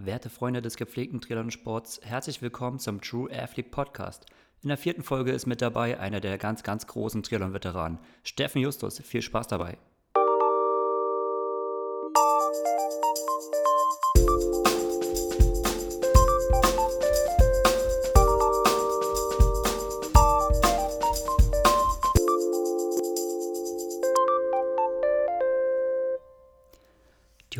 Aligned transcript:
Werte 0.00 0.30
Freunde 0.30 0.62
des 0.62 0.76
gepflegten 0.76 1.20
Triathlon-Sports, 1.20 2.02
herzlich 2.04 2.40
willkommen 2.40 2.78
zum 2.78 3.00
True 3.00 3.28
Athlete 3.36 3.68
Podcast. 3.68 4.26
In 4.62 4.68
der 4.68 4.78
vierten 4.78 5.02
Folge 5.02 5.32
ist 5.32 5.46
mit 5.46 5.60
dabei 5.60 5.98
einer 5.98 6.20
der 6.20 6.38
ganz, 6.38 6.62
ganz 6.62 6.86
großen 6.86 7.24
Triathlon-Veteranen, 7.24 7.98
Steffen 8.22 8.62
Justus. 8.62 9.00
Viel 9.00 9.22
Spaß 9.22 9.48
dabei. 9.48 9.76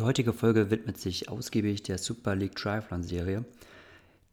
Heutige 0.09 0.33
Folge 0.33 0.71
widmet 0.71 0.97
sich 0.97 1.29
ausgiebig 1.29 1.83
der 1.83 1.99
Super 1.99 2.35
League 2.35 2.55
Triathlon 2.55 3.03
Serie. 3.03 3.45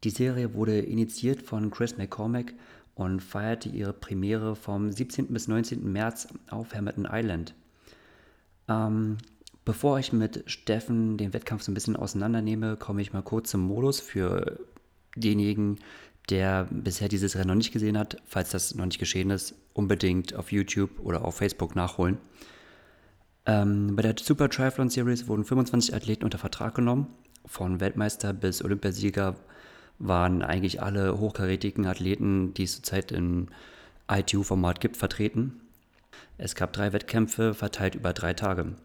Die 0.03 0.09
Serie 0.09 0.55
wurde 0.55 0.79
initiiert 0.79 1.43
von 1.43 1.69
Chris 1.69 1.97
McCormack 1.97 2.55
und 2.95 3.19
feierte 3.21 3.69
ihre 3.69 3.93
Premiere 3.93 4.55
vom 4.55 4.91
17. 4.91 5.27
bis 5.27 5.47
19. 5.47 5.91
März 5.91 6.29
auf 6.49 6.73
Hamilton 6.73 7.07
Island. 7.11 7.53
Ähm, 8.67 9.17
bevor 9.65 9.99
ich 9.99 10.11
mit 10.11 10.45
Steffen 10.47 11.15
den 11.15 11.31
Wettkampf 11.33 11.61
so 11.61 11.71
ein 11.71 11.75
bisschen 11.75 11.95
auseinandernehme, 11.95 12.75
komme 12.77 13.03
ich 13.03 13.13
mal 13.13 13.21
kurz 13.21 13.51
zum 13.51 13.61
Modus 13.61 13.99
für 13.99 14.59
denjenigen, 15.15 15.77
der 16.31 16.67
bisher 16.71 17.07
dieses 17.07 17.35
Rennen 17.35 17.49
noch 17.49 17.55
nicht 17.55 17.71
gesehen 17.71 17.99
hat. 17.99 18.17
Falls 18.25 18.49
das 18.49 18.73
noch 18.73 18.85
nicht 18.85 18.97
geschehen 18.97 19.29
ist, 19.29 19.53
unbedingt 19.73 20.33
auf 20.33 20.51
YouTube 20.51 20.99
oder 21.01 21.23
auf 21.23 21.35
Facebook 21.35 21.75
nachholen. 21.75 22.17
Ähm, 23.47 23.95
bei 23.95 24.01
der 24.01 24.15
Super 24.21 24.49
Triathlon 24.49 24.89
Series 24.89 25.27
wurden 25.27 25.45
25 25.45 25.95
Athleten 25.95 26.25
unter 26.25 26.37
Vertrag 26.37 26.75
genommen. 26.75 27.07
Von 27.45 27.79
Weltmeister 27.79 28.33
bis 28.33 28.61
Olympiasieger 28.61 29.35
waren 29.99 30.43
eigentlich 30.43 30.83
alle 30.83 31.17
hochkarätigen 31.17 31.87
Athleten, 31.87 32.53
die 32.53 32.63
es 32.63 32.75
zurzeit 32.75 33.13
im 33.13 33.47
ITU-Format 34.11 34.81
gibt, 34.81 34.97
vertreten. 34.97 35.61
Es 36.37 36.55
gab 36.55 36.73
drei 36.73 36.91
Wettkämpfe 36.91 37.53
verteilt 37.53 37.95
über 37.95 38.11
drei 38.11 38.33
Tage. 38.33 38.75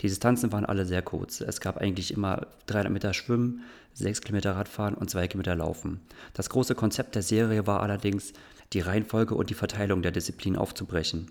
Die 0.00 0.08
Distanzen 0.08 0.50
waren 0.52 0.64
alle 0.64 0.86
sehr 0.86 1.02
kurz. 1.02 1.42
Es 1.42 1.60
gab 1.60 1.76
eigentlich 1.76 2.14
immer 2.14 2.46
300 2.66 2.90
Meter 2.90 3.12
Schwimmen, 3.12 3.62
6 3.92 4.22
Kilometer 4.22 4.56
Radfahren 4.56 4.94
und 4.94 5.10
2 5.10 5.28
Kilometer 5.28 5.54
Laufen. 5.54 6.00
Das 6.32 6.48
große 6.48 6.74
Konzept 6.74 7.14
der 7.14 7.22
Serie 7.22 7.66
war 7.66 7.82
allerdings, 7.82 8.32
die 8.72 8.80
Reihenfolge 8.80 9.34
und 9.34 9.50
die 9.50 9.54
Verteilung 9.54 10.00
der 10.00 10.12
Disziplinen 10.12 10.58
aufzubrechen. 10.58 11.30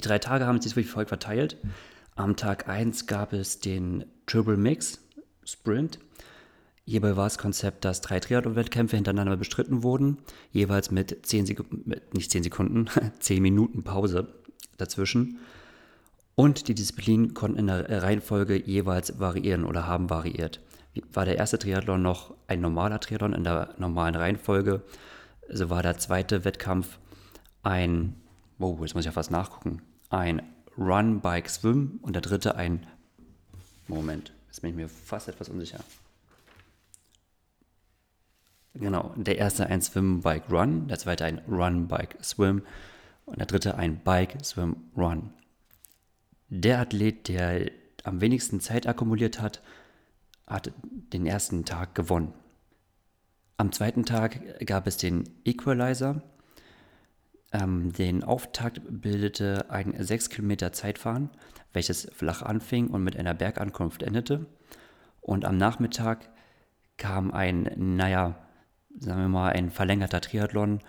Die 0.00 0.08
drei 0.08 0.18
Tage 0.18 0.46
haben 0.46 0.62
sich 0.62 0.76
wie 0.76 0.82
folgt 0.82 1.10
verteilt. 1.10 1.58
Am 2.16 2.34
Tag 2.34 2.70
1 2.70 3.06
gab 3.06 3.34
es 3.34 3.60
den 3.60 4.06
Triple 4.24 4.56
Mix 4.56 4.98
Sprint. 5.44 5.98
Hierbei 6.86 7.18
war 7.18 7.26
das 7.26 7.36
Konzept, 7.36 7.84
dass 7.84 8.00
drei 8.00 8.18
Triathlon-Wettkämpfe 8.18 8.96
hintereinander 8.96 9.36
bestritten 9.36 9.82
wurden, 9.82 10.16
jeweils 10.52 10.90
mit 10.90 11.26
10 11.26 11.44
Sekunden, 11.44 11.92
nicht 12.14 12.30
10 12.30 12.44
Sekunden, 12.44 12.86
10 13.20 13.42
Minuten 13.42 13.84
Pause 13.84 14.28
dazwischen. 14.78 15.36
Und 16.34 16.68
die 16.68 16.74
Disziplinen 16.74 17.34
konnten 17.34 17.58
in 17.58 17.66
der 17.66 18.02
Reihenfolge 18.02 18.56
jeweils 18.56 19.20
variieren 19.20 19.66
oder 19.66 19.86
haben 19.86 20.08
variiert. 20.08 20.60
War 21.12 21.26
der 21.26 21.36
erste 21.36 21.58
Triathlon 21.58 22.00
noch 22.00 22.34
ein 22.46 22.62
normaler 22.62 23.00
Triathlon 23.00 23.34
in 23.34 23.44
der 23.44 23.74
normalen 23.76 24.14
Reihenfolge, 24.14 24.80
so 25.50 25.68
war 25.68 25.82
der 25.82 25.98
zweite 25.98 26.46
Wettkampf 26.46 26.98
ein 27.62 28.16
oh, 28.60 28.78
jetzt 28.82 28.94
muss 28.94 29.02
ich 29.02 29.06
ja 29.06 29.12
fast 29.12 29.30
nachgucken, 29.30 29.82
ein 30.10 30.42
Run, 30.76 31.20
Bike, 31.20 31.48
Swim 31.48 31.98
und 32.02 32.14
der 32.14 32.22
dritte 32.22 32.56
ein, 32.56 32.86
Moment, 33.88 34.32
jetzt 34.46 34.60
bin 34.60 34.70
ich 34.70 34.76
mir 34.76 34.88
fast 34.88 35.28
etwas 35.28 35.48
unsicher. 35.48 35.80
Genau, 38.74 39.12
der 39.16 39.38
erste 39.38 39.66
ein 39.66 39.82
Swim, 39.82 40.20
Bike, 40.20 40.50
Run, 40.50 40.86
der 40.88 40.98
zweite 40.98 41.24
ein 41.24 41.38
Run, 41.48 41.88
Bike, 41.88 42.16
Swim 42.22 42.62
und 43.26 43.38
der 43.38 43.46
dritte 43.46 43.76
ein 43.76 44.00
Bike, 44.02 44.44
Swim, 44.44 44.76
Run. 44.96 45.32
Der 46.48 46.80
Athlet, 46.80 47.28
der 47.28 47.70
am 48.04 48.20
wenigsten 48.20 48.60
Zeit 48.60 48.86
akkumuliert 48.86 49.40
hat, 49.40 49.60
hat 50.46 50.72
den 50.84 51.26
ersten 51.26 51.64
Tag 51.64 51.94
gewonnen. 51.94 52.32
Am 53.56 53.72
zweiten 53.72 54.04
Tag 54.04 54.40
gab 54.66 54.86
es 54.86 54.96
den 54.96 55.28
Equalizer. 55.44 56.22
Ähm, 57.52 57.92
den 57.92 58.22
Auftakt 58.22 58.80
bildete 58.88 59.70
ein 59.70 59.94
6 59.98 60.30
Kilometer 60.30 60.72
Zeitfahren, 60.72 61.30
welches 61.72 62.08
flach 62.12 62.42
anfing 62.42 62.88
und 62.88 63.02
mit 63.02 63.16
einer 63.16 63.34
Bergankunft 63.34 64.02
endete. 64.02 64.46
Und 65.20 65.44
am 65.44 65.56
Nachmittag 65.56 66.30
kam 66.96 67.32
ein, 67.32 67.70
naja, 67.76 68.36
sagen 68.98 69.20
wir 69.20 69.28
mal, 69.28 69.52
ein 69.52 69.70
verlängerter 69.70 70.20
Triathlon, 70.20 70.80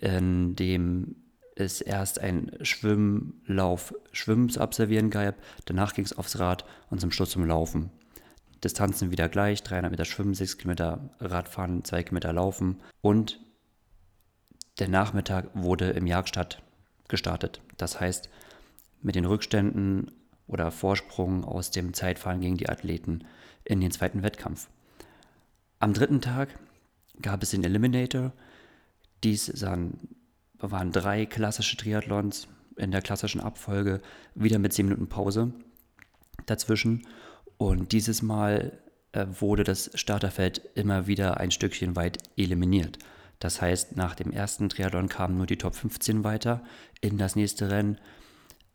in 0.00 0.54
dem 0.54 1.16
es 1.54 1.80
erst 1.80 2.20
ein 2.20 2.52
Schwimmlauf, 2.62 3.94
Schwimmen 4.12 4.48
zu 4.48 4.60
absolvieren 4.60 5.10
gab, 5.10 5.34
danach 5.64 5.94
ging 5.94 6.04
es 6.04 6.16
aufs 6.16 6.38
Rad 6.38 6.64
und 6.90 7.00
zum 7.00 7.10
Schluss 7.10 7.30
zum 7.30 7.44
Laufen. 7.44 7.90
Distanzen 8.62 9.10
wieder 9.10 9.28
gleich, 9.28 9.62
300 9.62 9.90
Meter 9.90 10.04
Schwimmen, 10.04 10.34
6 10.34 10.58
Kilometer 10.58 11.10
Radfahren, 11.20 11.84
2 11.84 12.04
Kilometer 12.04 12.32
Laufen 12.32 12.80
und 13.00 13.40
der 14.78 14.88
Nachmittag 14.88 15.46
wurde 15.54 15.90
im 15.90 16.06
Jagdstadt 16.06 16.62
gestartet. 17.08 17.60
Das 17.76 18.00
heißt, 18.00 18.28
mit 19.02 19.14
den 19.14 19.24
Rückständen 19.24 20.10
oder 20.46 20.70
Vorsprung 20.70 21.44
aus 21.44 21.70
dem 21.70 21.94
Zeitfahren 21.94 22.40
gingen 22.40 22.56
die 22.56 22.68
Athleten 22.68 23.24
in 23.64 23.80
den 23.80 23.90
zweiten 23.90 24.22
Wettkampf. 24.22 24.68
Am 25.78 25.92
dritten 25.92 26.20
Tag 26.20 26.58
gab 27.20 27.42
es 27.42 27.50
den 27.50 27.64
Eliminator. 27.64 28.32
Dies 29.22 29.52
waren 29.62 30.92
drei 30.92 31.26
klassische 31.26 31.76
Triathlons 31.76 32.48
in 32.76 32.90
der 32.90 33.02
klassischen 33.02 33.40
Abfolge, 33.40 34.00
wieder 34.34 34.58
mit 34.58 34.72
10 34.72 34.86
Minuten 34.86 35.08
Pause 35.08 35.52
dazwischen. 36.46 37.06
Und 37.56 37.92
dieses 37.92 38.22
Mal 38.22 38.78
äh, 39.12 39.26
wurde 39.40 39.64
das 39.64 39.90
Starterfeld 39.94 40.62
immer 40.74 41.06
wieder 41.06 41.38
ein 41.38 41.50
Stückchen 41.50 41.96
weit 41.96 42.18
eliminiert. 42.36 42.98
Das 43.38 43.62
heißt, 43.62 43.96
nach 43.96 44.14
dem 44.14 44.32
ersten 44.32 44.68
Triathlon 44.68 45.08
kamen 45.08 45.36
nur 45.36 45.46
die 45.46 45.58
Top 45.58 45.74
15 45.74 46.24
weiter 46.24 46.62
in 47.00 47.18
das 47.18 47.36
nächste 47.36 47.70
Rennen. 47.70 47.98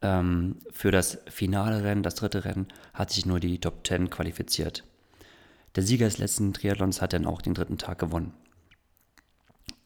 Ähm, 0.02 0.58
für 0.72 0.92
das 0.92 1.20
finale 1.28 1.84
Rennen, 1.84 2.04
das 2.04 2.16
dritte 2.16 2.46
Rennen, 2.46 2.68
hat 2.94 3.12
sich 3.12 3.26
nur 3.26 3.40
die 3.40 3.60
Top 3.60 3.86
10 3.86 4.10
qualifiziert. 4.10 4.84
Der 5.76 5.84
Sieger 5.84 6.06
des 6.06 6.18
letzten 6.18 6.54
Triathlons 6.54 7.02
hat 7.02 7.14
dann 7.14 7.26
auch 7.26 7.42
den 7.42 7.54
dritten 7.56 7.78
Tag 7.78 8.00
gewonnen. 8.00 8.34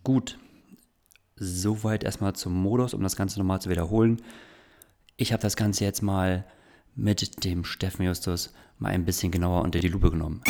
Gut, 0.03 0.37
soweit 1.35 2.03
erstmal 2.03 2.33
zum 2.33 2.53
Modus, 2.53 2.93
um 2.93 3.03
das 3.03 3.15
Ganze 3.15 3.39
nochmal 3.39 3.61
zu 3.61 3.69
wiederholen. 3.69 4.21
Ich 5.15 5.33
habe 5.33 5.41
das 5.41 5.55
Ganze 5.55 5.85
jetzt 5.85 6.01
mal 6.01 6.45
mit 6.95 7.43
dem 7.43 7.63
Steffen 7.63 8.05
Justus 8.05 8.53
mal 8.79 8.89
ein 8.89 9.05
bisschen 9.05 9.31
genauer 9.31 9.61
unter 9.61 9.79
die 9.79 9.87
Lupe 9.87 10.11
genommen. 10.11 10.41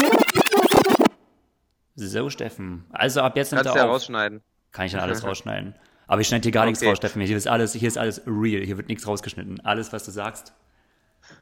So, 2.00 2.30
Steffen. 2.30 2.86
Also 2.92 3.22
ab 3.22 3.36
jetzt 3.36 3.52
nimmt 3.52 3.64
Kannst 3.64 3.76
er 3.76 3.86
ja 3.86 3.90
rausschneiden. 3.90 4.42
Kann 4.72 4.86
ich 4.86 4.92
dann 4.92 5.02
alles 5.02 5.24
rausschneiden. 5.26 5.74
Aber 6.06 6.22
ich 6.22 6.28
schneide 6.28 6.44
hier 6.44 6.52
gar 6.52 6.62
okay. 6.62 6.70
nichts 6.70 6.86
raus, 6.86 6.98
Steffen. 6.98 7.22
Hier 7.24 7.36
ist 7.36 7.48
alles, 7.48 7.74
hier 7.74 7.88
ist 7.88 7.98
alles 7.98 8.22
real. 8.28 8.64
Hier 8.64 8.78
wird 8.78 8.88
nichts 8.88 9.08
rausgeschnitten. 9.08 9.60
Alles, 9.66 9.92
was 9.92 10.06
du 10.06 10.12
sagst, 10.12 10.54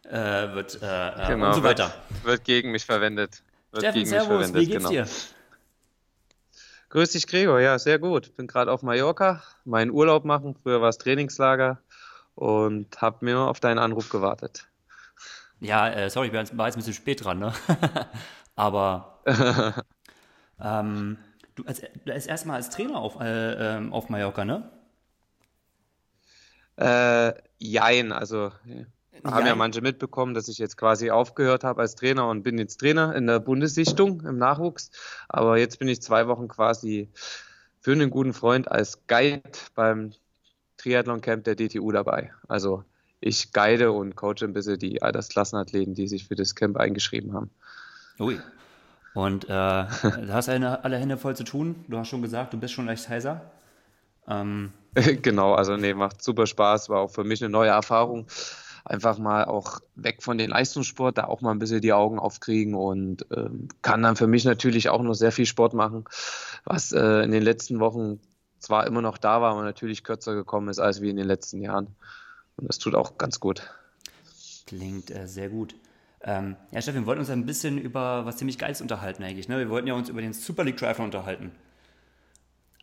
äh, 0.03 0.13
wird 0.53 0.81
äh, 0.81 1.09
äh 1.09 1.27
genau, 1.27 1.47
und 1.47 1.55
so 1.55 1.63
weiter. 1.63 1.93
Wird, 2.09 2.25
wird 2.25 2.43
gegen 2.45 2.71
mich 2.71 2.85
verwendet. 2.85 3.43
Wird 3.71 3.83
Steffen, 3.83 4.05
servus. 4.05 4.53
Wie 4.53 4.65
geht's 4.65 4.77
genau. 4.77 4.89
dir? 4.89 5.05
Grüß 6.89 7.11
dich, 7.11 7.27
Gregor. 7.27 7.59
Ja, 7.59 7.77
sehr 7.77 7.99
gut. 7.99 8.35
Bin 8.37 8.47
gerade 8.47 8.71
auf 8.71 8.81
Mallorca, 8.81 9.43
meinen 9.65 9.91
Urlaub 9.91 10.23
machen. 10.23 10.55
Früher 10.63 10.79
war 10.81 10.87
es 10.87 10.97
Trainingslager 10.97 11.79
und 12.35 13.01
habe 13.01 13.25
mir 13.25 13.39
auf 13.39 13.59
deinen 13.59 13.79
Anruf 13.79 14.07
gewartet. 14.07 14.67
Ja, 15.59 15.89
äh, 15.89 16.09
sorry, 16.09 16.27
ich 16.27 16.33
war 16.33 16.39
jetzt 16.41 16.53
ein 16.53 16.79
bisschen 16.79 16.93
spät 16.93 17.25
dran, 17.25 17.39
ne? 17.39 17.53
Aber 18.55 19.19
Ähm, 20.59 21.17
du 21.55 21.63
als, 21.63 21.81
als 22.07 22.27
erstmal 22.27 22.57
als 22.57 22.69
Trainer 22.69 22.97
auf, 22.97 23.19
äh, 23.19 23.77
ähm, 23.77 23.93
auf 23.93 24.09
Mallorca, 24.09 24.45
ne? 24.45 24.69
Äh, 26.77 27.33
jein, 27.57 28.11
also 28.11 28.51
ja. 28.65 29.31
haben 29.31 29.45
ja 29.45 29.55
manche 29.55 29.81
mitbekommen, 29.81 30.33
dass 30.33 30.49
ich 30.49 30.57
jetzt 30.57 30.75
quasi 30.77 31.09
aufgehört 31.09 31.63
habe 31.63 31.81
als 31.81 31.95
Trainer 31.95 32.27
und 32.27 32.43
bin 32.43 32.57
jetzt 32.57 32.77
Trainer 32.77 33.15
in 33.15 33.27
der 33.27 33.39
Bundessichtung 33.39 34.21
im 34.25 34.37
Nachwuchs. 34.37 34.91
Aber 35.29 35.57
jetzt 35.57 35.79
bin 35.79 35.87
ich 35.87 36.01
zwei 36.01 36.27
Wochen 36.27 36.47
quasi 36.47 37.09
für 37.79 37.93
einen 37.93 38.09
guten 38.09 38.33
Freund 38.33 38.69
als 38.69 39.07
Guide 39.07 39.41
beim 39.73 40.11
Triathlon 40.77 41.21
Camp 41.21 41.45
der 41.45 41.55
DTU 41.55 41.91
dabei. 41.91 42.33
Also 42.47 42.83
ich 43.21 43.53
guide 43.53 43.91
und 43.91 44.15
coache 44.15 44.43
ein 44.43 44.53
bisschen 44.53 44.77
die 44.77 45.01
Altersklassenathleten, 45.01 45.93
die 45.93 46.07
sich 46.07 46.27
für 46.27 46.35
das 46.35 46.55
Camp 46.55 46.77
eingeschrieben 46.77 47.33
haben. 47.33 47.49
Ui, 48.19 48.39
und 49.15 49.45
äh, 49.45 49.47
du 49.49 50.33
hast 50.33 50.49
eine, 50.49 50.83
alle 50.83 50.97
Hände 50.97 51.17
voll 51.17 51.35
zu 51.35 51.43
tun. 51.43 51.83
Du 51.87 51.97
hast 51.97 52.09
schon 52.09 52.21
gesagt, 52.21 52.53
du 52.53 52.59
bist 52.59 52.73
schon 52.73 52.85
leicht 52.85 53.09
heiser. 53.09 53.49
Ähm, 54.27 54.73
genau, 55.21 55.53
also 55.53 55.77
nee, 55.77 55.93
macht 55.93 56.21
super 56.21 56.45
Spaß, 56.45 56.89
war 56.89 56.99
auch 56.99 57.11
für 57.11 57.23
mich 57.23 57.41
eine 57.41 57.49
neue 57.49 57.69
Erfahrung. 57.69 58.27
einfach 58.83 59.17
mal 59.17 59.45
auch 59.45 59.79
weg 59.95 60.21
von 60.21 60.37
den 60.37 60.51
Leistungssport, 60.51 61.17
da 61.17 61.25
auch 61.25 61.41
mal 61.41 61.51
ein 61.51 61.59
bisschen 61.59 61.81
die 61.81 61.93
Augen 61.93 62.19
aufkriegen 62.19 62.75
und 62.75 63.25
ähm, 63.35 63.69
kann 63.81 64.03
dann 64.03 64.15
für 64.15 64.27
mich 64.27 64.45
natürlich 64.45 64.89
auch 64.89 65.01
noch 65.01 65.15
sehr 65.15 65.31
viel 65.31 65.47
Sport 65.47 65.73
machen, 65.73 66.05
was 66.65 66.91
äh, 66.91 67.23
in 67.23 67.31
den 67.31 67.41
letzten 67.41 67.79
Wochen 67.79 68.19
zwar 68.59 68.85
immer 68.85 69.01
noch 69.01 69.17
da 69.17 69.41
war, 69.41 69.53
aber 69.53 69.63
natürlich 69.63 70.03
kürzer 70.03 70.35
gekommen 70.35 70.69
ist 70.69 70.79
als 70.79 71.01
wie 71.01 71.09
in 71.09 71.17
den 71.17 71.27
letzten 71.27 71.61
Jahren. 71.61 71.95
Und 72.57 72.67
das 72.67 72.79
tut 72.79 72.95
auch 72.95 73.17
ganz 73.17 73.39
gut. 73.39 73.63
Klingt 74.65 75.09
äh, 75.11 75.27
sehr 75.27 75.49
gut. 75.49 75.75
Ähm, 76.27 76.55
ja, 76.71 76.81
Steffen, 76.81 77.01
wir 77.01 77.05
wollten 77.05 77.19
uns 77.19 77.29
ein 77.29 77.45
bisschen 77.45 77.77
über 77.77 78.25
was 78.25 78.37
ziemlich 78.37 78.57
Geiles 78.57 78.81
unterhalten 78.81 79.23
eigentlich. 79.23 79.47
Ne? 79.47 79.59
Wir 79.59 79.69
wollten 79.69 79.87
ja 79.87 79.93
uns 79.93 80.09
über 80.09 80.21
den 80.21 80.33
Super 80.33 80.63
League 80.63 80.77
Driver 80.77 81.03
unterhalten. 81.03 81.51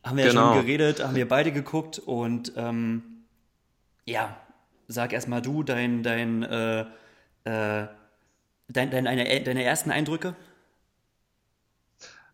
Haben 0.05 0.17
wir 0.17 0.29
genau. 0.29 0.51
ja 0.51 0.55
schon 0.55 0.65
geredet, 0.65 1.03
haben 1.03 1.17
wir 1.17 1.29
beide 1.29 1.51
geguckt 1.51 1.99
und 1.99 2.53
ähm, 2.57 3.25
ja, 4.05 4.37
sag 4.87 5.13
erstmal 5.13 5.43
du 5.43 5.65
dein, 5.65 6.05
dein, 6.05 6.45
äh, 6.45 6.81
äh, 7.45 7.89
dein, 8.69 8.91
dein, 8.91 9.05
deine, 9.05 9.41
deine 9.43 9.65
ersten 9.65 9.91
Eindrücke. 9.91 10.37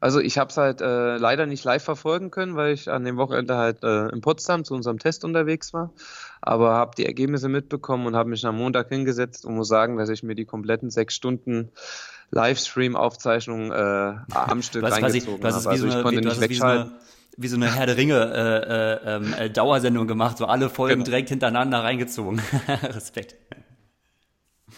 Also 0.01 0.21
ich 0.21 0.39
habe 0.39 0.51
es 0.51 0.57
halt 0.57 0.81
äh, 0.81 1.17
leider 1.17 1.47
nicht 1.47 1.65
live 1.65 1.83
verfolgen 1.83 2.31
können, 2.31 2.55
weil 2.55 2.73
ich 2.73 2.89
an 2.89 3.05
dem 3.05 3.17
Wochenende 3.17 3.57
halt 3.57 3.83
äh, 3.83 4.09
in 4.09 4.21
Potsdam 4.21 4.65
zu 4.65 4.75
unserem 4.75 4.99
Test 4.99 5.25
unterwegs 5.25 5.73
war. 5.73 5.93
Aber 6.41 6.75
habe 6.75 6.93
die 6.97 7.07
Ergebnisse 7.07 7.49
mitbekommen 7.49 8.07
und 8.07 8.15
habe 8.15 8.31
mich 8.31 8.45
am 8.47 8.57
Montag 8.57 8.89
hingesetzt 8.89 9.45
und 9.45 9.57
muss 9.57 9.69
sagen, 9.69 9.97
dass 9.97 10.09
ich 10.09 10.23
mir 10.23 10.35
die 10.35 10.45
kompletten 10.45 10.91
sechs 10.91 11.15
Stunden 11.15 11.73
Livestream-Aufzeichnung 12.31 13.73
äh, 13.73 14.15
am 14.33 14.63
Stück 14.63 14.83
was, 14.83 14.93
reingezogen 15.03 15.45
habe. 15.45 15.55
Also 15.55 15.87
ich 15.87 16.03
konnte 16.03 16.21
nicht 16.21 16.41
wegschalten 16.41 16.93
wie 17.39 17.49
so 17.49 17.57
eine 17.57 17.73
Herr 17.73 17.87
der 17.87 17.97
Ringe 17.97 18.17
äh, 18.17 19.17
äh, 19.17 19.45
äh, 19.45 19.51
Dauersendung 19.51 20.09
gemacht, 20.09 20.39
so 20.39 20.47
alle 20.47 20.69
Folgen 20.69 20.95
genau. 20.95 21.05
direkt 21.05 21.29
hintereinander 21.29 21.85
reingezogen. 21.85 22.43
Respekt. 22.83 23.37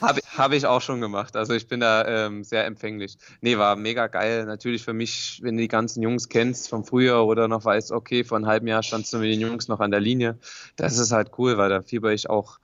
Habe 0.00 0.20
hab 0.37 0.52
ich 0.52 0.67
auch 0.67 0.81
schon 0.81 1.00
gemacht. 1.00 1.37
Also 1.37 1.52
ich 1.52 1.69
bin 1.69 1.81
da 1.81 2.06
ähm, 2.06 2.44
sehr 2.44 2.64
empfänglich. 2.64 3.19
Nee, 3.41 3.58
war 3.58 3.76
mega 3.76 4.06
geil. 4.06 4.47
Natürlich 4.47 4.82
für 4.82 4.93
mich, 4.93 5.41
wenn 5.43 5.56
du 5.56 5.62
die 5.62 5.69
ganzen 5.69 6.02
Jungs 6.02 6.29
kennst 6.29 6.69
vom 6.69 6.85
Frühjahr 6.85 7.26
oder 7.26 7.49
noch 7.49 7.64
weißt, 7.64 7.93
okay, 7.93 8.25
vor 8.25 8.38
einem 8.38 8.47
halben 8.47 8.67
Jahr 8.67 8.82
standst 8.82 9.12
du 9.12 9.19
mit 9.19 9.32
den 9.32 9.41
Jungs 9.41 9.69
noch 9.69 9.81
an 9.81 9.91
der 9.91 10.00
Linie. 10.00 10.38
Das 10.76 10.99
ist 10.99 11.12
halt 11.12 11.32
cool, 11.38 11.58
weil 11.58 11.69
da 11.69 11.82
fieber 11.82 12.12
ich 12.12 12.31
auch 12.31 12.58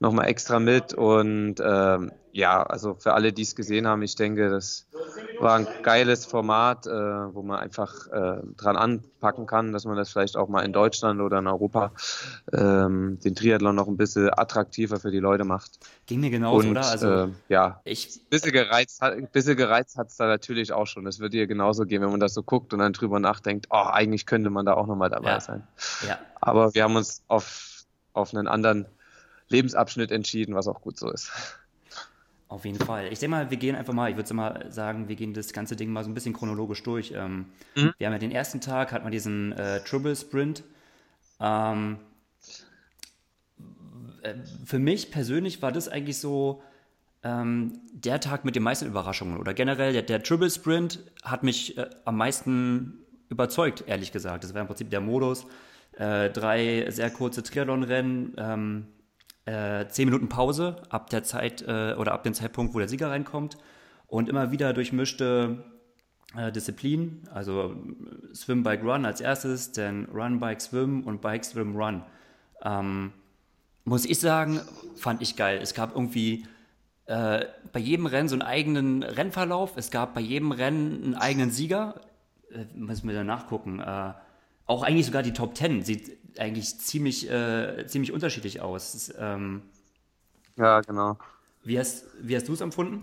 nochmal 0.00 0.28
extra 0.28 0.58
mit. 0.58 0.94
Und 0.94 1.56
ähm, 1.62 2.10
ja, 2.32 2.62
also 2.62 2.94
für 2.94 3.12
alle, 3.12 3.32
die 3.32 3.42
es 3.42 3.54
gesehen 3.54 3.86
haben, 3.86 4.02
ich 4.02 4.14
denke, 4.14 4.50
das 4.50 4.86
war 5.40 5.56
ein 5.56 5.66
geiles 5.82 6.26
Format, 6.26 6.86
äh, 6.86 6.90
wo 6.90 7.42
man 7.42 7.58
einfach 7.58 8.06
äh, 8.08 8.40
dran 8.56 8.76
anpacken 8.76 9.46
kann, 9.46 9.72
dass 9.72 9.84
man 9.84 9.96
das 9.96 10.10
vielleicht 10.10 10.36
auch 10.36 10.48
mal 10.48 10.64
in 10.64 10.72
Deutschland 10.72 11.20
oder 11.20 11.40
in 11.40 11.46
Europa 11.46 11.92
ähm, 12.52 13.18
den 13.22 13.34
Triathlon 13.34 13.74
noch 13.74 13.88
ein 13.88 13.96
bisschen 13.96 14.30
attraktiver 14.30 15.00
für 15.00 15.10
die 15.10 15.18
Leute 15.18 15.44
macht. 15.44 15.78
Ging 16.06 16.20
mir 16.20 16.30
genauso, 16.30 16.68
oder? 16.68 16.86
Also, 16.86 17.08
äh, 17.08 17.28
ja, 17.48 17.80
ich 17.84 18.20
bisschen 18.30 18.52
gereizt, 18.52 19.02
bisschen 19.32 19.56
gereizt 19.56 19.96
hat 19.98 20.08
es 20.08 20.16
da 20.16 20.26
natürlich 20.26 20.72
auch 20.72 20.86
schon. 20.86 21.04
Das 21.04 21.18
wird 21.18 21.32
dir 21.32 21.46
genauso 21.46 21.84
gehen, 21.84 22.00
wenn 22.00 22.10
man 22.10 22.20
das 22.20 22.34
so 22.34 22.42
guckt 22.42 22.72
und 22.72 22.78
dann 22.78 22.92
drüber 22.92 23.18
nachdenkt, 23.18 23.66
oh, 23.70 23.86
eigentlich 23.90 24.24
könnte 24.24 24.50
man 24.50 24.64
da 24.64 24.74
auch 24.74 24.86
nochmal 24.86 25.10
dabei 25.10 25.32
ja. 25.32 25.40
sein. 25.40 25.66
Ja. 26.08 26.18
Aber 26.40 26.72
wir 26.74 26.84
haben 26.84 26.96
uns 26.96 27.22
auf, 27.28 27.84
auf 28.12 28.32
einen 28.32 28.46
anderen 28.46 28.86
Lebensabschnitt 29.50 30.10
entschieden, 30.10 30.54
was 30.54 30.66
auch 30.66 30.80
gut 30.80 30.98
so 30.98 31.10
ist. 31.10 31.30
Auf 32.48 32.64
jeden 32.64 32.78
Fall. 32.78 33.12
Ich 33.12 33.20
denke 33.20 33.36
mal, 33.36 33.50
wir 33.50 33.58
gehen 33.58 33.76
einfach 33.76 33.92
mal, 33.92 34.10
ich 34.10 34.16
würde 34.16 34.34
mal 34.34 34.66
sagen, 34.72 35.08
wir 35.08 35.14
gehen 35.14 35.34
das 35.34 35.52
ganze 35.52 35.76
Ding 35.76 35.92
mal 35.92 36.02
so 36.02 36.10
ein 36.10 36.14
bisschen 36.14 36.32
chronologisch 36.32 36.82
durch. 36.82 37.12
Ähm, 37.14 37.46
mhm. 37.76 37.92
Wir 37.96 38.06
haben 38.08 38.14
ja 38.14 38.18
den 38.18 38.32
ersten 38.32 38.60
Tag, 38.60 38.90
hat 38.90 39.04
man 39.04 39.12
diesen 39.12 39.52
äh, 39.52 39.80
Triple 39.84 40.16
Sprint. 40.16 40.64
Ähm, 41.38 41.98
äh, 44.22 44.34
für 44.64 44.80
mich 44.80 45.12
persönlich 45.12 45.62
war 45.62 45.70
das 45.70 45.88
eigentlich 45.88 46.18
so 46.18 46.62
ähm, 47.22 47.80
der 47.92 48.18
Tag 48.20 48.44
mit 48.44 48.56
den 48.56 48.62
meisten 48.62 48.86
Überraschungen 48.86 49.38
oder 49.38 49.54
generell 49.54 49.92
der, 49.92 50.02
der 50.02 50.22
Triple 50.22 50.50
Sprint 50.50 51.00
hat 51.22 51.42
mich 51.42 51.78
äh, 51.78 51.88
am 52.04 52.16
meisten 52.16 52.98
überzeugt, 53.28 53.84
ehrlich 53.86 54.10
gesagt. 54.10 54.42
Das 54.44 54.54
war 54.54 54.60
im 54.60 54.66
Prinzip 54.66 54.90
der 54.90 55.00
Modus. 55.00 55.46
Äh, 55.92 56.30
drei 56.30 56.90
sehr 56.90 57.10
kurze 57.10 57.42
Triathlon-Rennen, 57.42 58.34
ähm, 58.38 58.86
äh, 59.50 59.88
10 59.88 60.06
Minuten 60.06 60.28
Pause 60.28 60.76
ab 60.88 61.10
der 61.10 61.24
Zeit 61.24 61.62
äh, 61.62 61.94
oder 61.94 62.12
ab 62.12 62.22
dem 62.22 62.34
Zeitpunkt, 62.34 62.74
wo 62.74 62.78
der 62.78 62.88
Sieger 62.88 63.10
reinkommt 63.10 63.58
und 64.06 64.28
immer 64.28 64.52
wieder 64.52 64.72
durchmischte 64.72 65.64
äh, 66.36 66.52
Disziplinen, 66.52 67.28
also 67.32 67.74
Swim, 68.34 68.62
Bike, 68.62 68.82
Run 68.84 69.04
als 69.04 69.20
erstes, 69.20 69.72
dann 69.72 70.06
Run, 70.06 70.38
Bike, 70.40 70.60
Swim 70.60 71.02
und 71.02 71.20
Bike, 71.20 71.44
Swim, 71.44 71.74
Run. 71.76 72.02
Ähm, 72.62 73.12
muss 73.84 74.04
ich 74.04 74.20
sagen, 74.20 74.60
fand 74.94 75.22
ich 75.22 75.36
geil. 75.36 75.58
Es 75.60 75.74
gab 75.74 75.94
irgendwie 75.94 76.46
äh, 77.06 77.46
bei 77.72 77.80
jedem 77.80 78.06
Rennen 78.06 78.28
so 78.28 78.34
einen 78.34 78.42
eigenen 78.42 79.02
Rennverlauf. 79.02 79.72
Es 79.76 79.90
gab 79.90 80.14
bei 80.14 80.20
jedem 80.20 80.52
Rennen 80.52 81.02
einen 81.02 81.14
eigenen 81.14 81.50
Sieger. 81.50 82.00
Äh, 82.52 82.66
müssen 82.74 83.08
wir 83.08 83.14
da 83.14 83.24
nachgucken. 83.24 83.80
Äh, 83.80 84.12
auch 84.66 84.84
eigentlich 84.84 85.06
sogar 85.06 85.24
die 85.24 85.32
Top 85.32 85.56
Ten 85.56 85.82
sieht 85.82 86.19
eigentlich 86.38 86.78
ziemlich, 86.78 87.30
äh, 87.30 87.86
ziemlich 87.86 88.12
unterschiedlich 88.12 88.60
aus. 88.60 88.94
Ist, 88.94 89.14
ähm, 89.18 89.62
ja, 90.56 90.80
genau. 90.80 91.18
Wie 91.64 91.78
hast, 91.78 92.04
wie 92.20 92.36
hast 92.36 92.48
du 92.48 92.52
es 92.52 92.60
empfunden? 92.60 93.02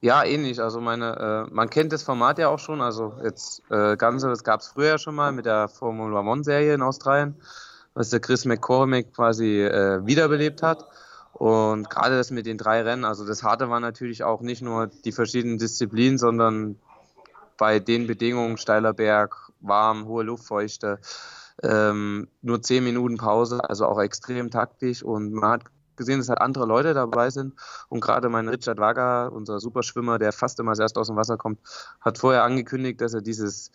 Ja, 0.00 0.24
ähnlich. 0.24 0.60
Also 0.60 0.80
meine, 0.80 1.46
äh, 1.48 1.54
man 1.54 1.70
kennt 1.70 1.92
das 1.92 2.02
Format 2.02 2.38
ja 2.38 2.48
auch 2.48 2.58
schon. 2.58 2.80
Also 2.80 3.14
jetzt 3.24 3.62
äh, 3.70 3.96
Ganze, 3.96 4.28
das 4.28 4.44
gab 4.44 4.60
es 4.60 4.68
früher 4.68 4.98
schon 4.98 5.14
mal 5.14 5.32
mit 5.32 5.46
der 5.46 5.68
Formula 5.68 6.20
One 6.20 6.44
Serie 6.44 6.74
in 6.74 6.82
Australien, 6.82 7.34
was 7.94 8.10
der 8.10 8.20
Chris 8.20 8.44
McCormick 8.44 9.14
quasi 9.14 9.62
äh, 9.62 10.04
wiederbelebt 10.06 10.62
hat. 10.62 10.86
Und 11.32 11.90
gerade 11.90 12.16
das 12.16 12.30
mit 12.30 12.46
den 12.46 12.56
drei 12.56 12.82
Rennen, 12.82 13.04
also 13.04 13.26
das 13.26 13.42
Harte 13.42 13.68
war 13.68 13.80
natürlich 13.80 14.24
auch 14.24 14.40
nicht 14.40 14.62
nur 14.62 14.86
die 14.86 15.12
verschiedenen 15.12 15.58
Disziplinen, 15.58 16.18
sondern 16.18 16.78
bei 17.58 17.78
den 17.78 18.06
Bedingungen, 18.06 18.56
steiler 18.56 18.92
Berg, 18.92 19.34
warm, 19.60 20.06
hohe 20.06 20.24
Luftfeuchte, 20.24 20.98
ähm, 21.68 22.28
nur 22.42 22.62
zehn 22.62 22.84
Minuten 22.84 23.16
Pause, 23.16 23.68
also 23.68 23.86
auch 23.86 24.00
extrem 24.00 24.50
taktisch. 24.50 25.02
Und 25.02 25.32
man 25.32 25.50
hat 25.50 25.62
gesehen, 25.96 26.18
dass 26.18 26.28
halt 26.28 26.40
andere 26.40 26.66
Leute 26.66 26.94
dabei 26.94 27.30
sind. 27.30 27.54
Und 27.88 28.00
gerade 28.00 28.28
mein 28.28 28.48
Richard 28.48 28.78
Wager, 28.78 29.32
unser 29.32 29.60
Superschwimmer, 29.60 30.18
der 30.18 30.32
fast 30.32 30.60
immer 30.60 30.78
erst 30.78 30.98
aus 30.98 31.08
dem 31.08 31.16
Wasser 31.16 31.36
kommt, 31.36 31.58
hat 32.00 32.18
vorher 32.18 32.44
angekündigt, 32.44 33.00
dass 33.00 33.14
er 33.14 33.22
dieses 33.22 33.70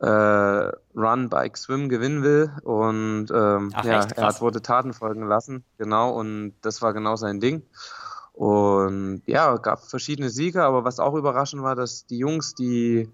äh, 0.00 0.06
Run, 0.06 1.28
Bike, 1.28 1.56
Swim 1.56 1.88
gewinnen 1.88 2.22
will. 2.22 2.52
Und 2.62 3.30
ähm, 3.32 3.72
Ach, 3.74 3.84
ja, 3.84 4.06
er 4.14 4.26
hat 4.26 4.40
wurde 4.40 4.62
Taten 4.62 4.92
folgen 4.92 5.26
lassen, 5.26 5.64
genau 5.78 6.10
und 6.10 6.54
das 6.62 6.82
war 6.82 6.92
genau 6.92 7.16
sein 7.16 7.40
Ding. 7.40 7.62
Und 8.32 9.22
ja, 9.26 9.56
gab 9.56 9.82
verschiedene 9.82 10.28
Siege, 10.28 10.62
aber 10.62 10.84
was 10.84 11.00
auch 11.00 11.14
überraschend 11.14 11.62
war, 11.62 11.74
dass 11.74 12.06
die 12.06 12.18
Jungs, 12.18 12.54
die 12.54 13.08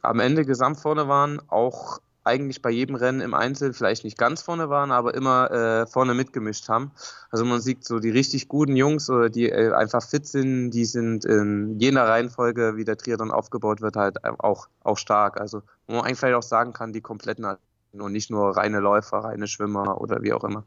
am 0.00 0.20
Ende 0.20 0.46
gesamt 0.46 0.80
vorne 0.80 1.06
waren, 1.06 1.40
auch 1.48 1.98
eigentlich 2.24 2.62
bei 2.62 2.70
jedem 2.70 2.96
Rennen 2.96 3.20
im 3.20 3.34
Einzel 3.34 3.72
vielleicht 3.74 4.04
nicht 4.04 4.18
ganz 4.18 4.42
vorne 4.42 4.70
waren, 4.70 4.90
aber 4.90 5.14
immer 5.14 5.50
äh, 5.50 5.86
vorne 5.86 6.14
mitgemischt 6.14 6.68
haben. 6.68 6.90
Also 7.30 7.44
man 7.44 7.60
sieht 7.60 7.84
so 7.84 8.00
die 8.00 8.10
richtig 8.10 8.48
guten 8.48 8.76
Jungs 8.76 9.08
oder 9.10 9.28
die 9.28 9.50
äh, 9.50 9.72
einfach 9.72 10.02
fit 10.02 10.26
sind, 10.26 10.70
die 10.70 10.86
sind 10.86 11.24
in 11.24 11.78
jener 11.78 12.08
Reihenfolge, 12.08 12.76
wie 12.76 12.84
der 12.84 12.96
Triathlon 12.96 13.30
aufgebaut 13.30 13.82
wird, 13.82 13.96
halt 13.96 14.24
auch, 14.24 14.68
auch 14.82 14.98
stark. 14.98 15.38
Also 15.40 15.62
wo 15.86 15.96
man 15.96 16.06
eigentlich 16.06 16.34
auch 16.34 16.42
sagen 16.42 16.72
kann, 16.72 16.92
die 16.92 17.02
kompletten 17.02 17.46
und 17.92 18.12
nicht 18.12 18.30
nur 18.30 18.56
reine 18.56 18.80
Läufer, 18.80 19.18
reine 19.18 19.46
Schwimmer 19.46 20.00
oder 20.00 20.22
wie 20.22 20.32
auch 20.32 20.44
immer. 20.44 20.64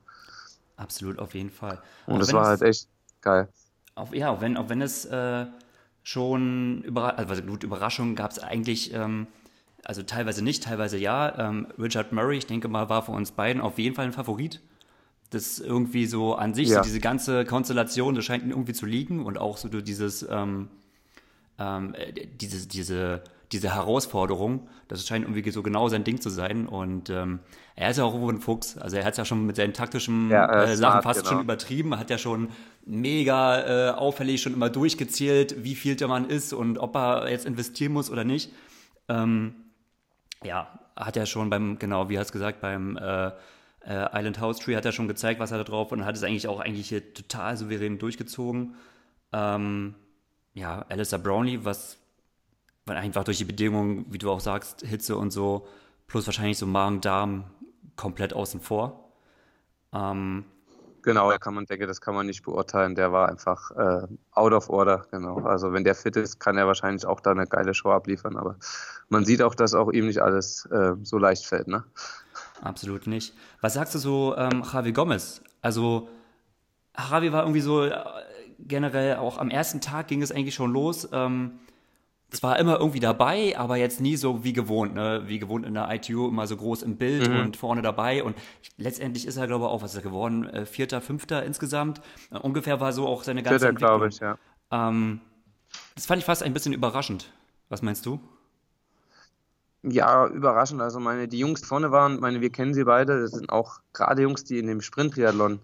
Absolut, 0.78 1.20
auf 1.20 1.34
jeden 1.34 1.50
Fall. 1.50 1.82
Und 2.06 2.20
das 2.20 2.32
war 2.34 2.46
halt 2.46 2.62
echt 2.62 2.88
geil. 3.22 3.50
Auf, 3.96 4.14
ja, 4.14 4.30
auch 4.30 4.42
wenn, 4.42 4.58
auch 4.58 4.70
wenn 4.70 4.82
es 4.82 5.06
äh, 5.06 5.48
schon 6.04 6.84
über, 6.84 7.18
also 7.18 7.42
gut, 7.42 7.64
Überraschungen 7.64 8.16
gab 8.16 8.32
es 8.32 8.40
eigentlich 8.40 8.94
ähm, 8.94 9.26
also 9.84 10.04
teilweise 10.04 10.44
nicht, 10.44 10.64
teilweise 10.64 10.98
ja. 10.98 11.38
Ähm, 11.38 11.68
Richard 11.80 12.12
Murray, 12.12 12.38
ich 12.38 12.48
denke 12.48 12.68
mal, 12.68 12.90
war 12.90 13.04
für 13.04 13.12
uns 13.12 13.32
beiden 13.32 13.62
auf 13.62 13.80
jeden 13.80 13.96
Fall 13.96 14.06
ein 14.06 14.14
Favorit. 14.14 14.62
Das 15.30 15.60
irgendwie 15.60 16.06
so 16.06 16.36
an 16.36 16.54
sich, 16.54 16.70
ja. 16.70 16.78
so 16.78 16.82
diese 16.84 17.00
ganze 17.00 17.44
Konstellation, 17.44 18.16
das 18.16 18.24
scheint 18.24 18.44
ihm 18.44 18.52
irgendwie 18.52 18.74
zu 18.74 18.86
liegen 18.86 19.26
und 19.26 19.38
auch 19.38 19.58
so 19.58 19.68
dieses, 19.68 20.26
ähm, 20.30 20.70
ähm, 21.60 21.94
diese, 22.40 22.68
diese, 22.68 23.24
diese 23.52 23.76
Herausforderung, 23.76 24.70
das 24.88 25.06
scheint 25.06 25.26
irgendwie 25.26 25.50
so 25.52 25.64
genau 25.64 25.90
sein 25.90 26.06
Ding 26.06 26.22
zu 26.22 26.30
sein 26.30 26.66
und 26.66 27.10
ähm, 27.10 27.40
er 27.76 27.92
ist 27.92 27.98
ja 27.98 28.06
auch 28.06 28.14
irgendwo 28.14 28.32
ein 28.32 28.40
Fuchs, 28.40 28.78
also 28.78 28.96
er 28.96 29.04
hat 29.04 29.14
es 29.14 29.18
ja 29.18 29.26
schon 29.26 29.46
mit 29.46 29.58
seinen 29.58 29.74
taktischen 29.74 30.30
ja, 30.30 30.64
äh, 30.64 30.78
Sachen 30.78 31.02
fast 31.02 31.22
genau. 31.22 31.32
schon 31.32 31.42
übertrieben, 31.42 31.98
hat 31.98 32.10
ja 32.10 32.18
schon 32.18 32.50
mega 32.86 33.90
äh, 33.90 33.92
auffällig 33.92 34.42
schon 34.42 34.54
immer 34.54 34.70
durchgezählt, 34.70 35.62
wie 35.62 35.76
viel 35.76 35.98
der 35.98 36.08
Mann 36.08 36.30
ist 36.30 36.54
und 36.54 36.78
ob 36.78 36.96
er 36.96 37.30
jetzt 37.30 37.46
investieren 37.46 37.92
muss 37.92 38.10
oder 38.10 38.24
nicht. 38.24 38.52
Ähm, 39.10 39.56
ja, 40.44 40.80
hat 40.96 41.18
er 41.18 41.26
schon 41.26 41.50
beim, 41.50 41.80
genau, 41.80 42.10
wie 42.10 42.16
er 42.16 42.22
es 42.22 42.32
gesagt, 42.32 42.62
beim 42.62 42.98
äh, 42.98 43.28
äh, 43.86 44.10
Island 44.14 44.40
House 44.40 44.60
Tree 44.60 44.76
hat 44.76 44.86
er 44.86 44.92
schon 44.92 45.08
gezeigt, 45.08 45.40
was 45.40 45.52
er 45.52 45.60
da 45.60 45.64
drauf 45.64 45.92
und 45.92 46.06
hat 46.06 46.16
es 46.16 46.24
eigentlich 46.24 46.48
auch 46.48 46.60
eigentlich 46.60 46.90
hier 46.90 47.14
total 47.14 47.58
souverän 47.58 48.00
durchgezogen. 48.00 48.76
Ähm, 49.34 49.96
ja, 50.54 50.86
Alistair 50.90 51.20
Brownlee, 51.20 51.64
was 51.64 51.98
weil 52.86 52.98
einfach 52.98 53.26
durch 53.26 53.38
die 53.38 53.46
Bedingungen, 53.46 54.06
wie 54.10 54.18
du 54.18 54.32
auch 54.32 54.40
sagst, 54.40 54.82
Hitze 54.82 55.18
und 55.18 55.32
so, 55.32 55.68
plus 56.08 56.26
wahrscheinlich 56.26 56.58
so 56.58 56.66
Magen-Darm 56.66 57.44
komplett 57.98 58.34
außen 58.34 58.62
vor. 58.62 59.12
Ähm, 59.94 60.46
Genau, 61.08 61.32
da 61.32 61.38
kann 61.38 61.54
man, 61.54 61.66
denke, 61.66 61.88
das 61.88 62.02
kann 62.02 62.16
man 62.16 62.26
nicht 62.26 62.44
beurteilen. 62.44 62.94
Der 62.94 63.14
war 63.14 63.30
einfach 63.30 63.72
äh, 63.72 64.08
out 64.32 64.52
of 64.52 64.70
order, 64.70 65.06
genau. 65.10 65.38
Also 65.46 65.72
wenn 65.72 65.86
der 65.86 65.96
fit 65.96 66.18
ist, 66.18 66.38
kann 66.38 66.58
er 66.58 66.68
wahrscheinlich 66.68 67.06
auch 67.06 67.22
da 67.22 67.32
eine 67.32 67.48
geile 67.48 67.74
Show 67.74 67.92
abliefern. 67.92 68.36
Aber 68.36 68.58
man 69.10 69.26
sieht 69.26 69.42
auch, 69.42 69.56
dass 69.56 69.74
auch 69.74 69.92
ihm 69.92 70.08
nicht 70.08 70.20
alles 70.20 70.66
äh, 70.72 70.94
so 71.04 71.18
leicht 71.18 71.46
fällt, 71.46 71.68
ne? 71.68 71.84
Absolut 72.62 73.08
nicht. 73.08 73.34
Was 73.62 73.76
sagst 73.76 73.96
du 73.96 74.00
so, 74.00 74.36
ähm, 74.38 74.64
Javi 74.72 74.92
Gomez? 74.92 75.42
Also 75.62 76.10
Javi 76.98 77.32
war 77.32 77.44
irgendwie 77.44 77.62
so 77.62 77.84
äh, 77.84 78.04
generell 78.60 79.18
auch 79.18 79.38
am 79.38 79.50
ersten 79.50 79.82
Tag 79.82 80.08
ging 80.08 80.22
es 80.22 80.32
eigentlich 80.32 80.56
schon 80.56 80.74
los. 80.74 81.08
Ähm, 81.12 81.60
zwar 82.30 82.60
immer 82.60 82.80
irgendwie 82.80 83.00
dabei, 83.00 83.58
aber 83.58 83.78
jetzt 83.78 84.02
nie 84.02 84.18
so 84.18 84.44
wie 84.44 84.52
gewohnt, 84.52 84.94
ne? 84.94 85.24
Wie 85.28 85.40
gewohnt 85.40 85.66
in 85.66 85.74
der 85.74 85.90
ITU, 85.94 86.28
immer 86.28 86.46
so 86.46 86.58
groß 86.58 86.84
im 86.84 86.98
Bild 86.98 87.30
mhm. 87.30 87.40
und 87.40 87.58
vorne 87.58 87.82
dabei. 87.82 88.24
Und 88.24 88.36
letztendlich 88.78 89.26
ist 89.26 89.38
er, 89.38 89.48
glaube 89.48 89.66
ich, 89.66 89.72
auch, 89.72 89.82
was 89.82 89.92
ist 89.92 89.98
er 89.98 90.04
geworden? 90.04 90.46
Äh, 90.50 90.66
Vierter, 90.66 91.00
Fünfter 91.00 91.44
insgesamt. 91.46 92.02
Äh, 92.32 92.40
ungefähr 92.40 92.82
war 92.82 92.92
so 92.92 93.08
auch 93.08 93.24
seine 93.24 93.44
ganze 93.44 93.60
Vierter, 93.60 93.74
glaube 93.74 94.10
ich, 94.10 94.20
ja. 94.20 94.38
Ähm, 94.72 95.22
das 95.96 96.06
fand 96.06 96.20
ich 96.20 96.26
fast 96.26 96.44
ein 96.44 96.54
bisschen 96.54 96.74
überraschend. 96.74 97.32
Was 97.70 97.82
meinst 97.82 98.06
du? 98.06 98.20
Ja, 99.90 100.28
überraschend. 100.28 100.82
Also 100.82 101.00
meine, 101.00 101.28
die 101.28 101.40
Jungs 101.40 101.66
vorne 101.66 101.92
waren, 101.92 102.20
meine, 102.20 102.42
wir 102.42 102.52
kennen 102.52 102.74
sie 102.74 102.84
beide, 102.84 103.22
das 103.22 103.32
sind 103.32 103.50
auch 103.50 103.80
gerade 103.94 104.22
Jungs, 104.22 104.44
die 104.44 104.60
in 104.60 104.68
dem 104.68 104.82
Sprint-Triathlon 104.82 105.60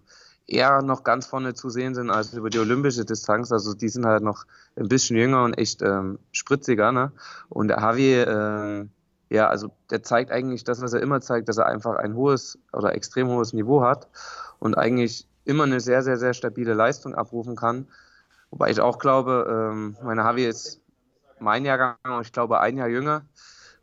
eher 0.46 0.82
noch 0.82 1.04
ganz 1.04 1.26
vorne 1.26 1.54
zu 1.54 1.70
sehen 1.70 1.94
sind 1.94 2.10
als 2.10 2.32
über 2.32 2.50
die 2.50 2.58
olympische 2.58 3.04
Distanz. 3.04 3.52
Also 3.52 3.74
die 3.74 3.88
sind 3.88 4.06
halt 4.06 4.22
noch 4.22 4.44
ein 4.76 4.88
bisschen 4.88 5.16
jünger 5.16 5.44
und 5.44 5.54
echt 5.54 5.82
ähm, 5.82 6.18
spritziger. 6.32 6.92
Ne? 6.92 7.12
Und 7.48 7.68
der 7.68 7.78
Javi, 7.78 8.14
äh, 8.14 8.86
ja, 9.30 9.48
also 9.48 9.70
der 9.90 10.02
zeigt 10.02 10.30
eigentlich 10.30 10.64
das, 10.64 10.80
was 10.80 10.92
er 10.92 11.00
immer 11.00 11.20
zeigt, 11.20 11.48
dass 11.48 11.58
er 11.58 11.66
einfach 11.66 11.96
ein 11.96 12.14
hohes 12.14 12.58
oder 12.72 12.94
extrem 12.94 13.28
hohes 13.28 13.52
Niveau 13.52 13.82
hat 13.82 14.08
und 14.58 14.76
eigentlich 14.76 15.26
immer 15.44 15.64
eine 15.64 15.80
sehr, 15.80 16.02
sehr, 16.02 16.16
sehr 16.18 16.34
stabile 16.34 16.74
Leistung 16.74 17.14
abrufen 17.14 17.56
kann. 17.56 17.88
Wobei 18.50 18.70
ich 18.70 18.80
auch 18.80 18.98
glaube, 18.98 19.46
ähm, 19.50 19.96
meine 20.02 20.22
Javi 20.22 20.46
ist 20.46 20.80
mein 21.40 21.64
Jahrgang 21.64 21.96
und 22.04 22.22
ich 22.22 22.32
glaube 22.32 22.60
ein 22.60 22.76
Jahr 22.76 22.88
jünger. 22.88 23.22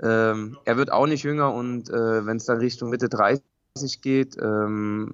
Ähm, 0.02 0.58
er 0.66 0.78
wird 0.78 0.92
auch 0.92 1.08
nicht 1.08 1.24
jünger 1.24 1.54
und 1.54 1.90
äh, 1.90 2.26
wenn 2.26 2.38
es 2.38 2.46
dann 2.46 2.58
Richtung 2.58 2.90
Mitte 2.90 3.10
30 3.10 3.42
geht, 4.02 4.36
ähm, 4.42 5.14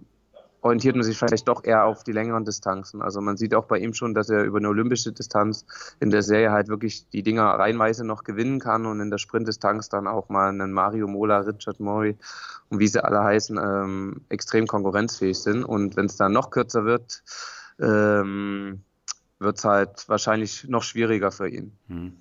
orientiert 0.61 0.95
man 0.95 1.03
sich 1.03 1.17
vielleicht 1.17 1.47
doch 1.47 1.63
eher 1.63 1.85
auf 1.85 2.03
die 2.03 2.11
längeren 2.11 2.43
Distanzen. 2.45 3.01
Also 3.01 3.21
man 3.21 3.37
sieht 3.37 3.53
auch 3.53 3.65
bei 3.65 3.77
ihm 3.77 3.93
schon, 3.93 4.13
dass 4.13 4.29
er 4.29 4.43
über 4.43 4.57
eine 4.57 4.69
olympische 4.69 5.11
Distanz 5.11 5.65
in 5.99 6.09
der 6.09 6.23
Serie 6.23 6.51
halt 6.51 6.67
wirklich 6.67 7.07
die 7.09 7.23
Dinger 7.23 7.45
reihenweise 7.45 8.05
noch 8.05 8.23
gewinnen 8.23 8.59
kann 8.59 8.85
und 8.85 8.99
in 8.99 9.09
der 9.09 9.17
Sprintdistanz 9.17 9.89
dann 9.89 10.07
auch 10.07 10.29
mal 10.29 10.49
einen 10.49 10.73
Mario 10.73 11.07
Mola, 11.07 11.39
Richard 11.39 11.79
Murray 11.79 12.17
und 12.69 12.79
wie 12.79 12.87
sie 12.87 13.03
alle 13.03 13.23
heißen, 13.23 13.57
ähm, 13.57 14.21
extrem 14.29 14.67
konkurrenzfähig 14.67 15.37
sind. 15.37 15.63
Und 15.63 15.95
wenn 15.95 16.07
es 16.07 16.17
dann 16.17 16.33
noch 16.33 16.49
kürzer 16.49 16.85
wird, 16.85 17.23
ähm, 17.79 18.81
wird 19.39 19.57
es 19.57 19.63
halt 19.63 20.09
wahrscheinlich 20.09 20.67
noch 20.67 20.83
schwieriger 20.83 21.31
für 21.31 21.47
ihn. 21.47 21.71
Hm. 21.87 22.13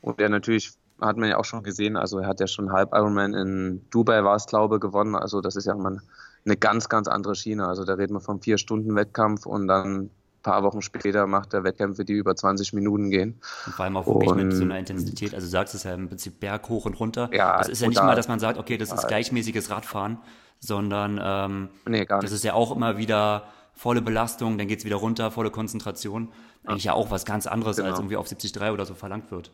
Und 0.00 0.20
er 0.20 0.28
natürlich 0.28 0.72
hat 1.02 1.16
man 1.16 1.28
ja 1.28 1.38
auch 1.38 1.44
schon 1.44 1.62
gesehen, 1.62 1.96
also 1.96 2.18
er 2.18 2.26
hat 2.26 2.40
ja 2.40 2.46
schon 2.46 2.72
Halb 2.72 2.94
Ironman 2.94 3.34
in 3.34 3.84
Dubai 3.90 4.24
war 4.24 4.36
es, 4.36 4.46
glaube 4.46 4.76
ich, 4.76 4.80
gewonnen. 4.80 5.14
Also 5.14 5.40
das 5.40 5.56
ist 5.56 5.66
ja 5.66 5.74
mal 5.74 6.00
eine 6.44 6.56
ganz, 6.56 6.88
ganz 6.88 7.08
andere 7.08 7.34
Schiene. 7.34 7.66
Also 7.66 7.84
da 7.84 7.94
reden 7.94 8.14
wir 8.14 8.20
vom 8.20 8.40
Vier-Stunden-Wettkampf 8.40 9.46
und 9.46 9.68
dann 9.68 10.04
ein 10.04 10.10
paar 10.42 10.62
Wochen 10.62 10.82
später 10.82 11.26
macht 11.26 11.54
er 11.54 11.64
Wettkämpfe, 11.64 12.04
die 12.04 12.14
über 12.14 12.34
20 12.34 12.72
Minuten 12.72 13.10
gehen. 13.10 13.40
Und 13.66 13.74
vor 13.74 13.84
allem 13.84 13.96
auch 13.96 14.06
wirklich 14.06 14.30
und, 14.30 14.38
mit 14.38 14.52
so 14.52 14.64
einer 14.64 14.78
Intensität. 14.78 15.34
Also 15.34 15.46
du 15.46 15.50
sagst 15.50 15.74
es 15.74 15.84
ja 15.84 15.94
im 15.94 16.08
Prinzip 16.08 16.40
Berg 16.40 16.68
hoch 16.68 16.86
und 16.86 16.98
runter. 16.98 17.30
Ja, 17.32 17.58
das 17.58 17.68
ist 17.68 17.82
ja 17.82 17.88
nicht 17.88 18.02
mal, 18.02 18.16
dass 18.16 18.28
man 18.28 18.40
sagt, 18.40 18.58
okay, 18.58 18.76
das 18.76 18.92
ist 18.92 19.06
gleichmäßiges 19.06 19.70
Radfahren, 19.70 20.18
sondern 20.58 21.20
ähm, 21.22 21.68
nee, 21.86 22.04
das 22.06 22.32
ist 22.32 22.44
ja 22.44 22.54
auch 22.54 22.74
immer 22.74 22.98
wieder 22.98 23.44
volle 23.74 24.02
Belastung, 24.02 24.58
dann 24.58 24.68
geht 24.68 24.80
es 24.80 24.84
wieder 24.84 24.96
runter, 24.96 25.30
volle 25.30 25.50
Konzentration. 25.50 26.28
Eigentlich 26.64 26.84
ja 26.84 26.92
auch 26.92 27.10
was 27.10 27.24
ganz 27.24 27.46
anderes, 27.46 27.76
genau. 27.76 27.88
als 27.88 27.98
irgendwie 27.98 28.16
auf 28.16 28.28
73 28.28 28.70
oder 28.70 28.86
so 28.86 28.94
verlangt 28.94 29.30
wird. 29.30 29.50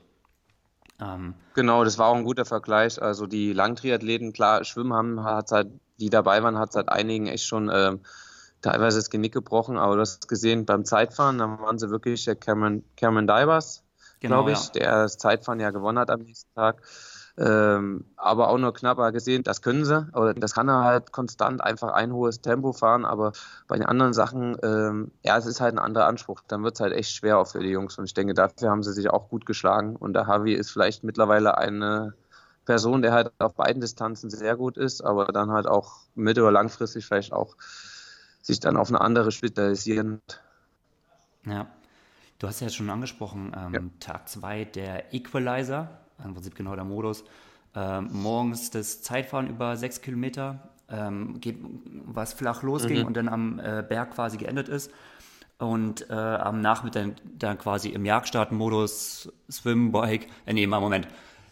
Ähm, 1.00 1.34
genau, 1.54 1.84
das 1.84 1.98
war 1.98 2.08
auch 2.08 2.16
ein 2.16 2.24
guter 2.24 2.44
Vergleich. 2.44 3.00
Also 3.00 3.26
die 3.26 3.52
Langtriathleten, 3.52 4.32
klar, 4.32 4.64
Schwimmen 4.64 4.92
haben, 4.92 5.24
hat 5.24 5.52
halt 5.52 5.68
die 6.00 6.10
dabei 6.10 6.42
waren, 6.42 6.58
hat 6.58 6.72
seit 6.72 6.88
einigen 6.88 7.26
echt 7.26 7.44
schon 7.44 7.68
äh, 7.68 7.96
teilweise 8.62 8.98
das 8.98 9.10
Genick 9.10 9.32
gebrochen. 9.32 9.76
Aber 9.76 9.94
du 9.94 10.00
hast 10.00 10.28
gesehen, 10.28 10.64
beim 10.64 10.84
Zeitfahren, 10.84 11.38
da 11.38 11.58
waren 11.60 11.78
sie 11.78 11.90
wirklich 11.90 12.24
der 12.24 12.36
Cameron, 12.36 12.84
Cameron 12.96 13.26
Divers, 13.26 13.84
genau, 14.20 14.44
glaube 14.44 14.52
ich, 14.52 14.64
ja. 14.66 14.70
der 14.72 15.02
das 15.02 15.18
Zeitfahren 15.18 15.60
ja 15.60 15.70
gewonnen 15.70 15.98
hat 15.98 16.10
am 16.10 16.20
nächsten 16.20 16.52
Tag. 16.54 16.82
Ähm, 17.40 18.04
aber 18.16 18.48
auch 18.48 18.58
nur 18.58 18.74
knapper 18.74 19.12
gesehen, 19.12 19.44
das 19.44 19.62
können 19.62 19.84
sie, 19.84 20.08
oder 20.12 20.34
das 20.34 20.54
kann 20.54 20.68
er 20.68 20.82
halt 20.82 21.12
konstant 21.12 21.62
einfach 21.62 21.92
ein 21.92 22.12
hohes 22.12 22.40
Tempo 22.40 22.72
fahren, 22.72 23.04
aber 23.04 23.32
bei 23.68 23.76
den 23.76 23.86
anderen 23.86 24.12
Sachen, 24.12 24.56
ähm, 24.64 25.12
ja, 25.22 25.38
es 25.38 25.46
ist 25.46 25.60
halt 25.60 25.74
ein 25.74 25.78
anderer 25.78 26.06
Anspruch. 26.06 26.42
Dann 26.48 26.64
wird 26.64 26.74
es 26.74 26.80
halt 26.80 26.92
echt 26.92 27.12
schwer 27.12 27.38
auch 27.38 27.46
für 27.46 27.60
die 27.60 27.68
Jungs 27.68 27.96
und 27.96 28.06
ich 28.06 28.14
denke, 28.14 28.34
dafür 28.34 28.70
haben 28.70 28.82
sie 28.82 28.92
sich 28.92 29.08
auch 29.08 29.28
gut 29.28 29.46
geschlagen 29.46 29.94
und 29.94 30.14
der 30.14 30.26
Harvey 30.26 30.54
ist 30.54 30.72
vielleicht 30.72 31.04
mittlerweile 31.04 31.56
eine 31.56 32.14
Person, 32.64 33.02
der 33.02 33.12
halt 33.12 33.30
auf 33.38 33.54
beiden 33.54 33.80
Distanzen 33.80 34.30
sehr 34.30 34.56
gut 34.56 34.76
ist, 34.76 35.00
aber 35.02 35.26
dann 35.26 35.52
halt 35.52 35.68
auch 35.68 36.00
mittel- 36.16 36.42
oder 36.42 36.52
langfristig 36.52 37.06
vielleicht 37.06 37.32
auch 37.32 37.56
sich 38.42 38.58
dann 38.58 38.76
auf 38.76 38.88
eine 38.88 39.00
andere 39.00 39.30
spezialisieren. 39.30 40.20
Ja, 41.46 41.68
du 42.40 42.48
hast 42.48 42.60
ja 42.60 42.68
schon 42.68 42.90
angesprochen, 42.90 43.52
ähm, 43.56 43.74
ja. 43.74 43.80
Tag 44.00 44.28
2 44.28 44.64
der 44.64 45.14
Equalizer, 45.14 45.88
im 46.24 46.34
Prinzip 46.34 46.54
genau 46.54 46.74
der 46.74 46.84
Modus. 46.84 47.24
Ähm, 47.74 48.08
morgens 48.12 48.70
das 48.70 49.02
Zeitfahren 49.02 49.48
über 49.48 49.76
sechs 49.76 50.00
Kilometer, 50.00 50.70
ähm, 50.90 51.40
geht, 51.40 51.58
was 52.06 52.32
flach 52.32 52.62
losging 52.62 53.00
mhm. 53.00 53.06
und 53.06 53.16
dann 53.16 53.28
am 53.28 53.58
äh, 53.58 53.84
Berg 53.86 54.14
quasi 54.14 54.36
geendet 54.36 54.68
ist. 54.68 54.90
Und 55.58 56.08
äh, 56.08 56.14
am 56.14 56.60
Nachmittag 56.60 57.16
dann 57.36 57.58
quasi 57.58 57.88
im 57.88 58.04
Jagdstartmodus 58.04 59.32
Swim, 59.50 59.90
Bike, 59.90 60.28
äh, 60.46 60.52
nee, 60.52 60.66
mal 60.66 60.80
Moment, 60.80 61.08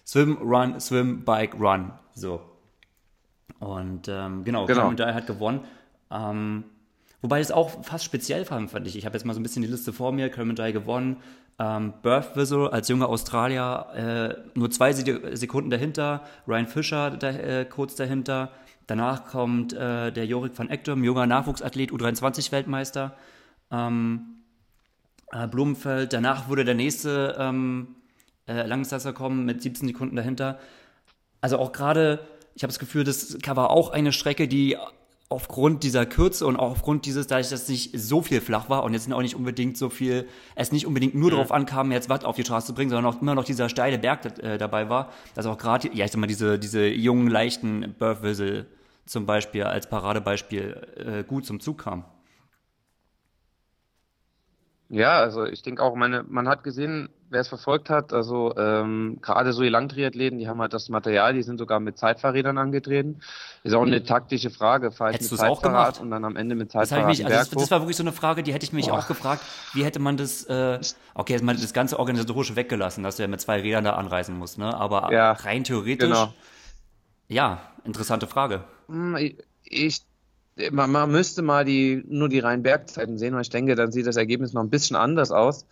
Swim, 0.07 0.39
Run, 0.39 0.79
Swim, 0.81 1.25
Bike, 1.25 1.59
Run. 1.59 1.93
So. 2.15 2.41
Und 3.59 4.09
ähm, 4.09 4.45
genau, 4.45 4.67
genau. 4.67 4.93
Dye 4.93 5.13
hat 5.13 5.27
gewonnen. 5.27 5.61
Ähm, 6.11 6.65
wobei 7.23 7.41
es 7.41 7.51
auch 7.51 7.85
fast 7.85 8.05
speziell 8.05 8.49
war, 8.51 8.67
fand 8.69 8.87
ich. 8.87 8.97
Ich 8.97 9.07
habe 9.07 9.17
jetzt 9.17 9.25
mal 9.25 9.35
so 9.35 9.41
ein 9.41 9.43
bisschen 9.43 9.63
die 9.63 9.69
Liste 9.69 9.93
vor 9.93 10.13
mir. 10.13 10.29
Dye 10.29 10.73
gewonnen. 10.73 11.17
Ähm, 11.59 11.95
Birth 12.03 12.37
Whistle 12.37 12.73
als 12.73 12.89
junger 12.89 13.09
Australier 13.09 13.87
äh, 14.55 14.59
nur 14.59 14.71
zwei 14.71 14.93
Sekunden 14.93 15.71
dahinter. 15.71 16.23
Ryan 16.47 16.67
Fischer 16.67 17.11
da, 17.11 17.31
äh, 17.31 17.65
kurz 17.65 17.95
dahinter. 17.95 18.53
Danach 18.87 19.27
kommt 19.27 19.73
äh, 19.73 20.13
der 20.13 20.27
Jorik 20.27 20.57
van 20.57 20.71
Ekdom, 20.71 21.03
junger 21.03 21.27
Nachwuchsathlet, 21.27 21.91
U23-Weltmeister. 21.91 23.17
Ähm, 23.71 24.37
äh, 25.33 25.49
Blumenfeld. 25.49 26.13
Danach 26.13 26.49
wurde 26.49 26.65
der 26.65 26.75
nächste 26.75 27.37
ähm, 27.39 27.97
äh, 28.47 28.67
Langdistanzler 28.67 29.13
kommen 29.13 29.45
mit 29.45 29.63
17 29.63 29.89
Sekunden 29.89 30.15
dahinter. 30.15 30.59
Also 31.41 31.59
auch 31.59 31.73
gerade, 31.73 32.21
ich 32.55 32.63
habe 32.63 32.71
das 32.71 32.79
Gefühl, 32.79 33.05
das 33.05 33.39
war 33.45 33.71
auch 33.71 33.91
eine 33.91 34.13
Strecke, 34.13 34.47
die 34.47 34.77
aufgrund 35.29 35.83
dieser 35.83 36.07
Kürze 36.07 36.47
und 36.47 36.57
auch 36.57 36.71
aufgrund 36.71 37.05
dieses, 37.05 37.27
dadurch, 37.27 37.49
dass 37.49 37.63
es 37.63 37.69
nicht 37.69 37.99
so 37.99 38.23
viel 38.23 38.41
flach 38.41 38.69
war 38.69 38.85
und 38.85 38.93
jetzt 38.93 39.13
auch 39.13 39.23
nicht 39.23 39.35
unbedingt 39.35 39.77
so 39.77 39.91
viel, 39.91 40.29
es 40.55 40.71
nicht 40.71 40.87
unbedingt 40.87 41.15
nur 41.15 41.31
mhm. 41.31 41.35
darauf 41.35 41.53
ankam, 41.53 41.91
jetzt 41.91 42.09
Watt 42.09 42.25
auf 42.25 42.37
die 42.37 42.45
Straße 42.45 42.69
zu 42.69 42.75
bringen, 42.75 42.91
sondern 42.91 43.13
auch 43.13 43.21
immer 43.21 43.35
noch 43.35 43.45
dieser 43.45 43.69
steile 43.69 43.99
Berg 43.99 44.25
äh, 44.43 44.57
dabei 44.57 44.89
war, 44.89 45.11
dass 45.35 45.47
auch 45.47 45.59
gerade, 45.59 45.89
ja, 45.93 46.05
ich 46.05 46.13
sag 46.13 46.21
mal, 46.21 46.27
diese, 46.29 46.59
diese 46.59 46.87
jungen, 46.87 47.29
leichten 47.29 47.95
Burf-Whistle 47.99 48.67
zum 49.05 49.27
Beispiel 49.27 49.65
als 49.65 49.89
Paradebeispiel 49.89 50.87
äh, 50.97 51.25
gut 51.25 51.45
zum 51.45 51.61
Zug 51.61 51.79
kam. 51.79 52.05
Ja, 54.89 55.19
also 55.19 55.45
ich 55.45 55.63
denke 55.63 55.83
auch, 55.83 55.97
meine, 55.97 56.25
man 56.29 56.47
hat 56.47 56.63
gesehen, 56.63 57.09
wer 57.37 57.43
es 57.43 57.49
verfolgt 57.49 57.91
hat, 57.91 58.15
also 58.15 58.57
ähm, 58.57 59.19
gerade 59.21 59.53
so 59.53 59.63
die 59.63 59.69
Langtriathleten, 59.69 60.39
die 60.39 60.49
haben 60.49 60.59
halt 60.59 60.73
das 60.73 60.89
Material, 60.89 61.35
die 61.35 61.43
sind 61.43 61.59
sogar 61.59 61.81
mit 61.81 61.99
Zeitfahrrädern 61.99 62.57
angetreten. 62.57 63.21
Ist 63.63 63.75
auch 63.75 63.83
eine 63.83 64.03
taktische 64.03 64.49
Frage, 64.49 64.91
fahr 64.91 65.11
ich 65.11 65.21
mit 65.21 65.29
Zeitfahrrad 65.29 66.01
und 66.01 66.11
dann 66.11 66.25
am 66.25 66.37
Ende 66.37 66.55
mit 66.55 66.73
Zeitfahrrad 66.73 67.11
das, 67.11 67.19
mich, 67.19 67.27
also 67.27 67.37
das, 67.37 67.51
das, 67.51 67.71
war 67.71 67.81
wirklich 67.81 67.99
so 67.99 68.03
eine 68.03 68.13
Frage, 68.13 68.43
die 68.43 68.55
hätte 68.55 68.65
ich 68.65 68.73
mich 68.73 68.87
Boah. 68.87 69.01
auch 69.01 69.07
gefragt, 69.07 69.43
wie 69.75 69.85
hätte 69.85 69.99
man 69.99 70.17
das, 70.17 70.45
äh, 70.45 70.81
okay, 71.15 71.35
jetzt 71.35 71.43
mal 71.43 71.55
das 71.55 71.75
ganze 71.75 71.99
Organisatorische 71.99 72.57
weggelassen, 72.57 73.05
dass 73.05 73.17
du 73.17 73.23
ja 73.23 73.29
mit 73.29 73.43
zwei 73.43 73.61
Rädern 73.61 73.85
da 73.85 73.93
anreisen 73.97 74.39
musst, 74.39 74.57
ne? 74.57 74.75
aber 74.75 75.13
ja, 75.13 75.33
rein 75.33 75.63
theoretisch, 75.63 76.09
genau. 76.09 76.33
ja, 77.29 77.61
interessante 77.85 78.27
Frage. 78.27 78.65
Hm, 78.89 79.17
ich, 79.17 79.37
ich 79.63 80.07
man, 80.71 80.91
man 80.91 81.11
müsste 81.11 81.43
mal 81.43 81.67
die, 81.67 82.03
nur 82.09 82.31
die 82.31 82.39
reinen 82.39 82.63
Bergzeiten 82.63 83.19
sehen, 83.19 83.35
weil 83.35 83.43
ich 83.43 83.51
denke, 83.51 83.75
dann 83.75 83.93
sieht 83.93 84.07
das 84.07 84.17
Ergebnis 84.17 84.55
noch 84.55 84.63
ein 84.63 84.71
bisschen 84.71 84.97
anders 84.97 85.31
aus. 85.31 85.67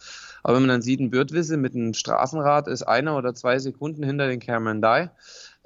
Aber 0.45 0.57
wenn 0.57 0.63
man 0.63 0.69
dann 0.69 0.83
sieht, 0.83 1.01
ein 1.01 1.11
Bürdwisse 1.11 1.57
mit 1.57 1.75
einem 1.75 1.95
Straßenrad 1.95 2.69
ist 2.69 2.83
eine 2.83 3.15
oder 3.15 3.35
zwei 3.35 3.59
Sekunden 3.59 4.03
hinter 4.05 4.29
den 4.29 4.41
Cameron 4.41 4.83
Dye. 4.83 5.09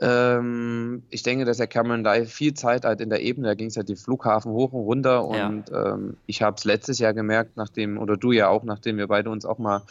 Ähm, 0.01 1.03
ich 1.11 1.25
denke, 1.25 1.45
dass 1.45 1.57
der 1.57 1.67
Cameron 1.67 2.05
Dye 2.05 2.27
viel 2.27 2.55
Zeit 2.55 2.85
hat 2.85 3.01
in 3.01 3.11
der 3.11 3.21
Ebene. 3.21 3.49
Da 3.49 3.55
ging 3.55 3.67
es 3.67 3.75
ja 3.75 3.83
die 3.83 3.97
Flughafen 3.97 4.53
hoch 4.53 4.73
und 4.73 4.83
runter. 4.83 5.25
Und 5.25 5.69
ja. 5.69 5.95
ähm, 5.95 6.17
ich 6.27 6.43
habe 6.43 6.55
es 6.57 6.65
letztes 6.65 7.01
Jahr 7.01 7.13
gemerkt, 7.13 7.57
nachdem, 7.57 7.99
oder 7.99 8.17
du 8.17 8.31
ja 8.31 8.49
auch, 8.49 8.63
nachdem 8.63 8.99
wir 8.99 9.09
beide 9.09 9.31
uns 9.31 9.45
auch 9.45 9.59
mal 9.59 9.83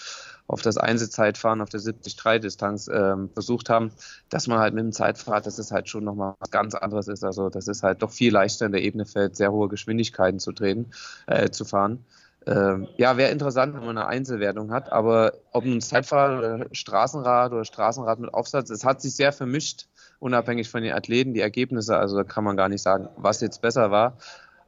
auf 0.47 0.61
das 0.61 0.77
Einzelzeitfahren 0.77 1.59
auf 1.59 1.67
der 1.67 1.81
70-3-Distanz 1.81 2.87
ähm, 2.87 3.29
versucht 3.33 3.69
haben, 3.69 3.91
dass 4.29 4.47
man 4.47 4.59
halt 4.59 4.73
mit 4.73 4.85
dem 4.85 4.93
Zeitfahrrad, 4.93 5.45
dass 5.45 5.59
es 5.59 5.73
halt 5.73 5.89
schon 5.89 6.05
nochmal 6.05 6.35
was 6.39 6.49
ganz 6.49 6.73
anderes 6.73 7.09
ist. 7.09 7.25
Also 7.25 7.49
das 7.49 7.67
ist 7.67 7.83
halt 7.83 8.01
doch 8.01 8.11
viel 8.11 8.31
leichter 8.31 8.67
in 8.67 8.71
der 8.71 8.83
Ebene 8.83 9.05
fällt, 9.05 9.35
sehr 9.35 9.51
hohe 9.51 9.67
Geschwindigkeiten 9.67 10.39
zu 10.39 10.53
drehen, 10.53 10.93
äh, 11.25 11.49
zu 11.49 11.65
fahren. 11.65 12.05
Ähm, 12.47 12.87
ja, 12.95 13.17
wäre 13.17 13.31
interessant, 13.31 13.75
wenn 13.75 13.85
man 13.85 13.97
eine 13.97 14.07
Einzelwertung 14.07 14.71
hat, 14.71 14.91
aber 14.91 15.33
ob 15.51 15.65
ein 15.65 15.81
Zeitfahrrad 15.81 16.39
oder 16.39 16.65
Straßenrad 16.71 17.51
oder 17.51 17.65
Straßenrad 17.65 18.19
mit 18.19 18.33
Aufsatz, 18.33 18.69
es 18.69 18.85
hat 18.85 19.01
sich 19.01 19.15
sehr 19.15 19.33
vermischt, 19.33 19.87
unabhängig 20.19 20.69
von 20.69 20.81
den 20.81 20.93
Athleten, 20.93 21.33
die 21.33 21.41
Ergebnisse, 21.41 21.97
also 21.97 22.15
da 22.15 22.23
kann 22.23 22.45
man 22.45 22.55
gar 22.55 22.69
nicht 22.69 22.81
sagen, 22.81 23.09
was 23.17 23.41
jetzt 23.41 23.61
besser 23.61 23.91
war. 23.91 24.17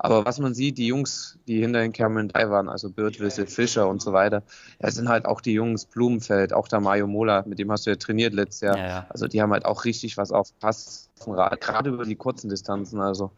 Aber 0.01 0.25
was 0.25 0.39
man 0.39 0.53
sieht, 0.53 0.77
die 0.77 0.87
Jungs, 0.87 1.37
die 1.45 1.59
hinter 1.59 1.81
den 1.81 1.91
Cameron 1.91 2.29
3 2.29 2.49
waren, 2.49 2.69
also 2.69 2.89
Birdwissel, 2.89 3.45
Fischer 3.47 3.89
und 3.89 4.01
so 4.01 4.13
weiter, 4.13 4.43
ja, 4.81 4.91
sind 4.91 5.09
halt 5.09 5.25
auch 5.25 5.41
die 5.41 5.51
Jungs 5.51 5.85
Blumenfeld, 5.85 6.53
auch 6.53 6.69
der 6.69 6.79
Mario 6.79 7.05
Mola, 7.05 7.43
mit 7.45 7.59
dem 7.59 7.69
hast 7.69 7.85
du 7.85 7.89
ja 7.89 7.97
trainiert 7.97 8.33
letztes 8.33 8.61
Jahr. 8.61 8.77
Ja, 8.77 8.87
ja. 8.87 9.05
Also 9.09 9.27
die 9.27 9.41
haben 9.41 9.51
halt 9.51 9.65
auch 9.65 9.83
richtig 9.83 10.15
was 10.15 10.31
auf 10.31 10.57
Pass, 10.59 11.09
gerade 11.59 11.89
über 11.89 12.05
die 12.05 12.15
kurzen 12.15 12.49
Distanzen. 12.49 13.01
Also 13.01 13.31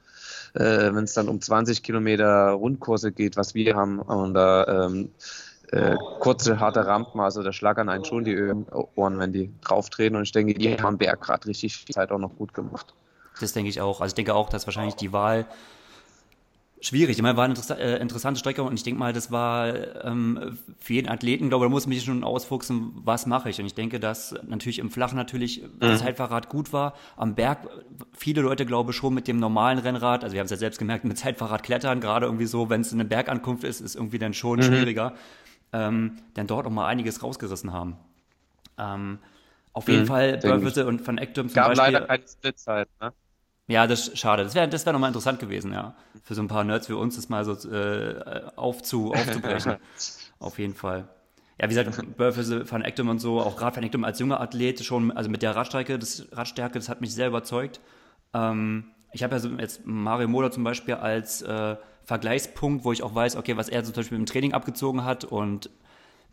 äh, 0.53 0.93
wenn 0.93 1.03
es 1.03 1.13
dann 1.13 1.29
um 1.29 1.41
20 1.41 1.84
Kilometer 1.84 2.51
Rundkurse 2.51 3.12
geht, 3.12 3.38
was 3.38 3.53
wir 3.53 3.75
haben, 3.75 4.00
und 4.00 4.34
da 4.34 4.86
ähm, 4.86 5.10
äh, 5.72 5.96
kurze, 6.20 6.60
harte 6.60 6.86
Rampen, 6.86 7.20
also 7.22 7.43
da 7.43 7.53
schlagern 7.53 7.89
einen 7.89 8.03
schon 8.03 8.24
die 8.24 8.38
Ohren, 8.96 9.20
wenn 9.20 9.31
die 9.31 9.53
drauftreten. 9.62 10.17
Und 10.17 10.24
ich 10.24 10.31
denke, 10.31 10.53
die 10.53 10.75
haben 10.75 10.98
Berg 10.98 11.22
gerade 11.22 11.48
richtig 11.48 11.77
viel 11.77 11.96
Zeit 11.96 12.12
auch 12.12 12.20
noch 12.20 12.36
gut 12.36 12.53
gemacht. 12.53 12.93
Das 13.39 13.53
denke 13.53 13.70
ich 13.70 13.79
auch. 13.79 14.01
Also 14.01 14.12
ich 14.12 14.15
denke 14.15 14.36
auch, 14.36 14.50
dass 14.50 14.67
wahrscheinlich 14.67 14.96
die 14.96 15.13
Wahl 15.13 15.46
schwierig. 16.82 17.18
Ich 17.18 17.22
meine, 17.22 17.38
war 17.38 17.46
eine 17.46 17.56
äh, 17.80 18.02
interessante 18.02 18.40
Strecke 18.40 18.64
und 18.64 18.74
ich 18.74 18.84
denke 18.84 19.00
mal, 19.00 19.14
das 19.14 19.32
war 19.32 20.04
ähm, 20.04 20.58
für 20.80 20.94
jeden 20.94 21.08
Athleten, 21.08 21.50
glaube 21.50 21.66
ich, 21.66 21.70
da 21.70 21.72
muss 21.72 21.86
man 21.86 21.96
sich 21.96 22.04
schon 22.04 22.24
ausfuchsen, 22.24 22.92
was 22.96 23.26
mache 23.28 23.50
ich. 23.50 23.60
Und 23.60 23.68
ich 23.68 23.76
denke, 23.76 24.00
dass 24.00 24.36
natürlich 24.46 24.80
im 24.80 24.90
Flachen 24.90 25.16
natürlich 25.16 25.62
mhm. 25.62 25.80
das 25.80 26.00
Zeitfahrrad 26.00 26.50
gut 26.50 26.74
war. 26.74 26.96
Am 27.16 27.36
Berg 27.36 27.70
viele 28.14 28.42
Leute, 28.42 28.66
glaube 28.66 28.92
ich, 28.92 28.98
schon 28.98 29.14
mit 29.14 29.28
dem 29.28 29.38
normalen 29.38 29.78
Rennrad, 29.78 30.24
also 30.24 30.34
wir 30.34 30.40
haben 30.40 30.46
es 30.46 30.52
ja 30.52 30.58
selbst 30.58 30.80
gemerkt, 30.80 31.06
mit 31.06 31.18
Zeitfahrrad 31.18 31.64
klettern, 31.64 32.02
gerade 32.02 32.26
irgendwie 32.26 32.48
so, 32.48 32.70
wenn 32.70 32.82
es 32.82 32.92
eine 32.92 33.06
Bergankunft 33.06 33.64
ist, 33.64 33.80
ist 33.80 33.96
irgendwie 33.96 34.20
dann 34.20 34.34
schon 34.34 34.60
mhm. 34.60 34.64
schwieriger, 34.64 35.14
ähm, 35.72 36.18
dann 36.34 36.48
dort 36.48 36.66
auch 36.66 36.72
mal 36.72 36.88
einiges 36.88 37.22
rausgerissen 37.22 37.72
haben. 37.72 37.98
Ähm, 38.78 39.20
auf 39.74 39.88
jeden 39.88 40.02
mhm, 40.02 40.08
Fall 40.08 40.38
Burwitte 40.38 40.86
und 40.86 41.06
Van 41.06 41.18
Ektum 41.18 41.48
zum 41.48 41.56
Gab 41.56 41.68
Beispiel. 41.68 41.94
leider 41.94 42.06
keine 42.08 42.28
Splitzeit, 42.28 42.90
ne? 43.00 43.14
Ja, 43.68 43.88
das 43.88 44.10
ist 44.10 44.18
schade. 44.18 44.44
Das 44.44 44.56
wäre 44.56 44.68
das 44.68 44.86
wär 44.86 44.94
nochmal 44.94 45.10
interessant 45.10 45.39
gewesen, 45.39 45.72
ja. 45.72 45.96
Für 46.24 46.36
so 46.36 46.41
ein 46.41 46.48
paar 46.48 46.63
Nerds 46.63 46.89
wie 46.89 46.94
uns 46.94 47.15
das 47.15 47.30
mal 47.30 47.46
so 47.46 47.53
äh, 47.70 48.44
aufzu, 48.56 49.13
aufzubrechen. 49.13 49.77
Auf 50.39 50.60
jeden 50.60 50.74
Fall. 50.75 51.08
Ja, 51.60 51.70
wie 51.70 51.75
gesagt, 51.75 52.18
Burfese, 52.18 52.70
Van 52.70 52.82
Ektum 52.82 53.10
und 53.10 53.20
so, 53.20 53.39
auch 53.39 53.56
gerade 53.56 53.75
Van 53.75 53.84
Ektum 53.84 54.03
als 54.03 54.20
junger 54.20 54.41
Athlet 54.41 54.84
schon, 54.84 55.12
also 55.12 55.30
mit 55.30 55.44
der 55.44 55.56
Radstrecke, 55.56 56.00
das 56.00 56.25
Radstärke, 56.32 56.80
das 56.80 56.89
hat 56.89 57.01
mich 57.01 57.13
sehr 57.13 57.27
überzeugt. 57.27 57.80
Ähm, 58.34 58.86
ich 59.13 59.22
habe 59.24 59.36
ja 59.36 59.39
so 59.39 59.50
jetzt 59.50 59.86
Mario 59.86 60.27
Moda 60.27 60.50
zum 60.50 60.63
Beispiel 60.63 60.96
als 60.96 61.44
äh, 61.44 61.75
Vergleichspunkt, 62.03 62.84
wo 62.84 62.91
ich 62.91 63.03
auch 63.03 63.13
weiß, 63.13 63.36
okay, 63.36 63.58
was 63.58 63.70
er 63.70 63.84
zum 63.84 63.94
Beispiel 63.94 64.18
im 64.18 64.25
Training 64.25 64.53
abgezogen 64.53 65.06
hat 65.06 65.24
und 65.24 65.70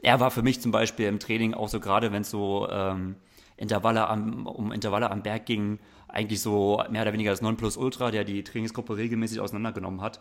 er 0.00 0.20
war 0.20 0.30
für 0.30 0.42
mich 0.42 0.61
zum 0.61 0.73
Beispiel 0.73 1.06
im 1.06 1.18
Training 1.18 1.54
auch 1.54 1.68
so 1.68 1.80
gerade, 1.80 2.12
wenn 2.12 2.23
es 2.23 2.30
so 2.30 2.68
ähm, 2.70 3.16
Intervalle 3.56 4.08
am, 4.08 4.47
um 4.47 4.73
Intervalle 4.73 5.11
am 5.11 5.23
Berg 5.23 5.44
ging, 5.47 5.78
eigentlich 6.08 6.40
so 6.40 6.82
mehr 6.90 7.02
oder 7.02 7.12
weniger 7.12 7.30
das 7.30 7.42
Nonplusultra, 7.42 8.10
der 8.10 8.24
die 8.24 8.44
Trainingsgruppe 8.44 8.96
regelmäßig 8.96 9.40
auseinandergenommen 9.40 10.00
hat. 10.00 10.20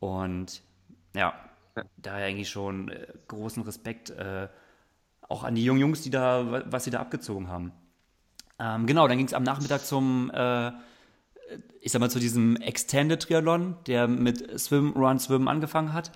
Und 0.00 0.62
ja, 1.14 1.34
daher 1.96 2.26
eigentlich 2.26 2.48
schon 2.48 2.88
äh, 2.88 3.06
großen 3.28 3.62
Respekt 3.62 4.10
äh, 4.10 4.48
auch 5.28 5.44
an 5.44 5.54
die 5.54 5.64
jungen 5.64 5.80
Jungs, 5.80 6.02
die 6.02 6.10
da, 6.10 6.64
was 6.66 6.84
sie 6.84 6.90
da 6.90 7.00
abgezogen 7.00 7.48
haben. 7.48 7.72
Ähm, 8.58 8.86
genau, 8.86 9.06
dann 9.06 9.18
ging 9.18 9.26
es 9.26 9.34
am 9.34 9.42
Nachmittag 9.42 9.84
zum, 9.84 10.30
äh, 10.32 10.72
ich 11.80 11.92
sag 11.92 12.00
mal, 12.00 12.10
zu 12.10 12.18
diesem 12.18 12.56
Extended 12.56 13.22
Triathlon, 13.22 13.76
der 13.86 14.08
mit 14.08 14.58
Swim, 14.58 14.92
Run, 14.92 15.18
Swim 15.18 15.46
angefangen 15.48 15.92
hat 15.92 16.10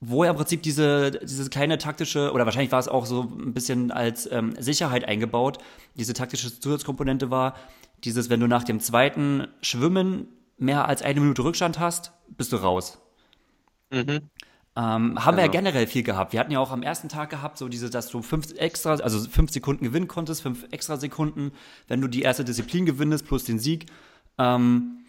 wo 0.00 0.24
ja 0.24 0.30
im 0.30 0.36
Prinzip 0.36 0.62
diese, 0.62 1.10
diese 1.10 1.50
kleine 1.50 1.76
taktische, 1.76 2.32
oder 2.32 2.46
wahrscheinlich 2.46 2.72
war 2.72 2.78
es 2.78 2.88
auch 2.88 3.04
so 3.04 3.22
ein 3.22 3.52
bisschen 3.52 3.90
als 3.90 4.30
ähm, 4.32 4.54
Sicherheit 4.58 5.04
eingebaut, 5.04 5.58
diese 5.94 6.14
taktische 6.14 6.58
Zusatzkomponente 6.58 7.30
war, 7.30 7.54
dieses, 8.02 8.30
wenn 8.30 8.40
du 8.40 8.46
nach 8.46 8.64
dem 8.64 8.80
zweiten 8.80 9.46
Schwimmen 9.60 10.28
mehr 10.56 10.88
als 10.88 11.02
eine 11.02 11.20
Minute 11.20 11.44
Rückstand 11.44 11.78
hast, 11.78 12.12
bist 12.28 12.52
du 12.52 12.56
raus. 12.56 12.98
Mhm. 13.90 14.30
Ähm, 14.76 14.76
haben 14.76 15.14
genau. 15.14 15.36
wir 15.36 15.40
ja 15.40 15.46
genau. 15.46 15.52
generell 15.52 15.86
viel 15.86 16.02
gehabt. 16.02 16.32
Wir 16.32 16.40
hatten 16.40 16.52
ja 16.52 16.60
auch 16.60 16.70
am 16.70 16.82
ersten 16.82 17.08
Tag 17.08 17.28
gehabt, 17.28 17.58
so 17.58 17.68
diese, 17.68 17.90
dass 17.90 18.08
du 18.08 18.22
fünf 18.22 18.54
extra, 18.56 18.94
also 18.94 19.18
fünf 19.28 19.50
Sekunden 19.50 19.84
gewinnen 19.84 20.08
konntest, 20.08 20.42
fünf 20.42 20.64
extra 20.70 20.96
Sekunden, 20.96 21.52
wenn 21.88 22.00
du 22.00 22.08
die 22.08 22.22
erste 22.22 22.44
Disziplin 22.44 22.86
gewinnest 22.86 23.26
plus 23.26 23.44
den 23.44 23.58
Sieg. 23.58 23.86
Ähm, 24.38 24.99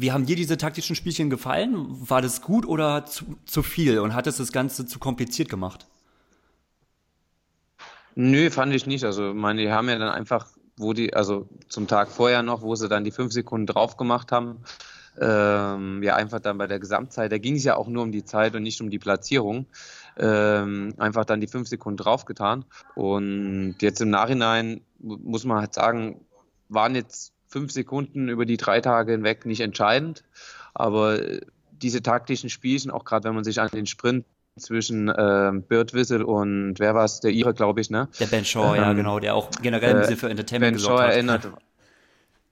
wie 0.00 0.12
haben 0.12 0.26
dir 0.26 0.36
diese 0.36 0.56
taktischen 0.56 0.96
Spielchen 0.96 1.30
gefallen? 1.30 1.86
War 2.08 2.22
das 2.22 2.42
gut 2.42 2.66
oder 2.66 3.06
zu, 3.06 3.24
zu 3.44 3.62
viel 3.62 3.98
und 3.98 4.14
hat 4.14 4.26
es 4.26 4.36
das 4.36 4.52
Ganze 4.52 4.86
zu 4.86 4.98
kompliziert 4.98 5.48
gemacht? 5.48 5.86
Nö, 8.14 8.50
fand 8.50 8.72
ich 8.72 8.86
nicht. 8.86 9.04
Also, 9.04 9.34
meine, 9.34 9.62
die 9.62 9.70
haben 9.70 9.88
ja 9.88 9.98
dann 9.98 10.08
einfach 10.08 10.46
wo 10.76 10.92
die, 10.92 11.14
also 11.14 11.48
zum 11.68 11.86
Tag 11.86 12.08
vorher 12.10 12.42
noch, 12.42 12.62
wo 12.62 12.74
sie 12.74 12.88
dann 12.88 13.04
die 13.04 13.10
fünf 13.10 13.32
Sekunden 13.32 13.66
drauf 13.66 13.96
gemacht 13.96 14.32
haben, 14.32 14.62
ähm, 15.18 16.02
ja 16.02 16.14
einfach 16.16 16.40
dann 16.40 16.58
bei 16.58 16.66
der 16.66 16.78
Gesamtzeit, 16.78 17.32
da 17.32 17.38
ging 17.38 17.56
es 17.56 17.64
ja 17.64 17.76
auch 17.76 17.88
nur 17.88 18.02
um 18.02 18.12
die 18.12 18.24
Zeit 18.24 18.54
und 18.54 18.62
nicht 18.62 18.80
um 18.82 18.90
die 18.90 18.98
Platzierung, 18.98 19.66
ähm, 20.18 20.94
einfach 20.98 21.24
dann 21.24 21.40
die 21.40 21.46
fünf 21.46 21.68
Sekunden 21.68 21.96
draufgetan. 21.96 22.64
Und 22.94 23.76
jetzt 23.80 24.00
im 24.00 24.10
Nachhinein 24.10 24.82
muss 24.98 25.44
man 25.44 25.58
halt 25.58 25.74
sagen, 25.74 26.20
waren 26.68 26.94
jetzt 26.94 27.32
fünf 27.56 27.72
Sekunden 27.72 28.28
über 28.28 28.44
die 28.44 28.58
drei 28.58 28.82
Tage 28.82 29.12
hinweg 29.12 29.46
nicht 29.46 29.62
entscheidend, 29.62 30.24
aber 30.74 31.18
diese 31.72 32.02
taktischen 32.02 32.50
Spielchen, 32.50 32.90
auch 32.90 33.06
gerade 33.06 33.24
wenn 33.24 33.34
man 33.34 33.44
sich 33.44 33.58
an 33.58 33.70
den 33.72 33.86
Sprint 33.86 34.26
zwischen 34.58 35.08
äh, 35.08 35.52
Bird 35.66 35.94
Whistle 35.94 36.26
und 36.26 36.74
wer 36.78 36.94
war 36.94 37.04
es, 37.04 37.20
der 37.20 37.30
Ire, 37.30 37.54
glaube 37.54 37.80
ich, 37.80 37.88
ne? 37.88 38.08
Der 38.20 38.26
Ben 38.26 38.44
Shaw, 38.44 38.74
ähm, 38.74 38.82
ja, 38.82 38.92
genau, 38.92 39.20
der 39.20 39.34
auch 39.34 39.50
generell 39.62 39.94
ein 39.94 40.00
bisschen 40.00 40.18
für 40.18 40.28
Entertainment 40.28 40.72
ben 40.72 40.74
gesorgt 40.74 40.98
Shaw 41.00 41.06
hat. 41.06 41.14
erinnert. 41.14 41.48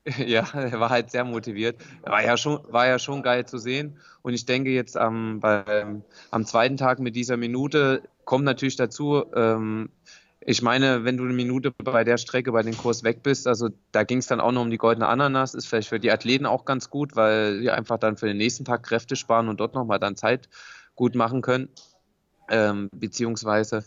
Ja, 0.27 0.47
er 0.53 0.81
war 0.81 0.91
halt 0.91 1.11
sehr 1.11 1.25
motiviert. 1.25 1.77
War 2.03 2.23
ja 2.23 2.37
schon, 2.37 2.61
war 2.69 2.87
ja 2.87 2.99
schon 2.99 3.23
geil 3.23 3.47
zu 3.47 3.57
sehen. 3.57 3.97
Und 4.21 4.35
ich 4.35 4.45
denke 4.45 4.69
jetzt 4.69 4.99
am, 4.99 5.41
beim, 5.41 6.03
am 6.31 6.45
zweiten 6.45 6.77
Tag 6.77 6.99
mit 6.99 7.17
dieser 7.17 7.39
Minute 7.39 8.03
kommt 8.27 8.45
natürlich 8.45 8.77
dazu, 8.77 9.25
ähm, 9.35 9.89
ich 10.47 10.63
meine, 10.63 11.05
wenn 11.05 11.17
du 11.17 11.25
eine 11.25 11.33
Minute 11.33 11.73
bei 11.73 12.05
der 12.05 12.19
Strecke 12.19 12.53
bei 12.53 12.63
dem 12.63 12.77
Kurs 12.77 13.03
weg 13.03 13.23
bist, 13.23 13.47
also 13.47 13.71
da 13.93 14.05
ging 14.05 14.19
es 14.19 14.27
dann 14.27 14.41
auch 14.41 14.53
noch 14.53 14.63
um 14.63 14.71
die 14.71 14.77
goldene 14.77 15.07
Ananas, 15.07 15.55
ist 15.55 15.67
vielleicht 15.67 15.89
für 15.89 16.01
die 16.01 16.11
Athleten 16.11 16.47
auch 16.47 16.65
ganz 16.65 16.91
gut, 16.91 17.17
weil 17.17 17.61
sie 17.61 17.71
einfach 17.71 17.99
dann 17.99 18.17
für 18.17 18.27
den 18.27 18.37
nächsten 18.37 18.65
Tag 18.65 18.83
Kräfte 18.83 19.17
sparen 19.17 19.49
und 19.49 19.59
dort 19.61 19.75
nochmal 19.75 19.99
dann 19.99 20.17
Zeit 20.17 20.49
gut 20.95 21.15
machen 21.15 21.43
können 21.43 21.69
ähm, 22.49 22.89
beziehungsweise 22.93 23.85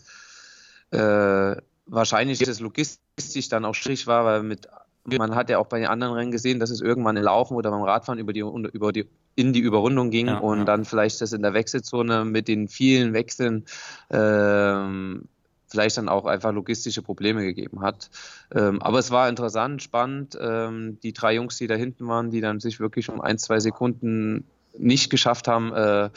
äh, 0.90 1.56
wahrscheinlich 1.86 2.38
das 2.38 2.60
logistisch 2.60 3.48
dann 3.48 3.64
auch 3.64 3.74
schwierig 3.74 4.06
war, 4.06 4.24
weil 4.24 4.42
mit 4.42 4.68
man 5.04 5.34
hat 5.34 5.48
ja 5.48 5.56
auch 5.56 5.68
bei 5.68 5.78
den 5.78 5.88
anderen 5.88 6.12
Rennen 6.12 6.30
gesehen, 6.30 6.60
dass 6.60 6.68
es 6.68 6.82
irgendwann 6.82 7.16
im 7.16 7.22
Laufen 7.22 7.54
oder 7.54 7.70
beim 7.70 7.82
Radfahren 7.82 8.18
über 8.18 8.34
die, 8.34 8.40
über 8.40 8.92
die 8.92 9.08
in 9.36 9.54
die 9.54 9.60
Überrundung 9.60 10.10
ging 10.10 10.26
ja, 10.26 10.36
und 10.36 10.58
ja. 10.58 10.64
dann 10.64 10.84
vielleicht 10.84 11.22
das 11.22 11.32
in 11.32 11.40
der 11.40 11.54
Wechselzone 11.54 12.26
mit 12.26 12.46
den 12.46 12.68
vielen 12.68 13.14
Wechseln 13.14 13.64
ähm, 14.10 15.28
vielleicht 15.68 15.98
dann 15.98 16.08
auch 16.08 16.24
einfach 16.24 16.52
logistische 16.52 17.02
Probleme 17.02 17.42
gegeben 17.42 17.82
hat. 17.82 18.10
Ähm, 18.54 18.82
aber 18.82 18.98
es 18.98 19.10
war 19.10 19.28
interessant, 19.28 19.82
spannend. 19.82 20.36
Ähm, 20.40 20.98
die 21.02 21.12
drei 21.12 21.34
Jungs, 21.34 21.56
die 21.58 21.66
da 21.66 21.74
hinten 21.74 22.08
waren, 22.08 22.30
die 22.30 22.40
dann 22.40 22.60
sich 22.60 22.80
wirklich 22.80 23.08
um 23.10 23.20
ein, 23.20 23.38
zwei 23.38 23.60
Sekunden 23.60 24.44
nicht 24.76 25.10
geschafft 25.10 25.48
haben, 25.48 25.72
äh, 25.72 26.10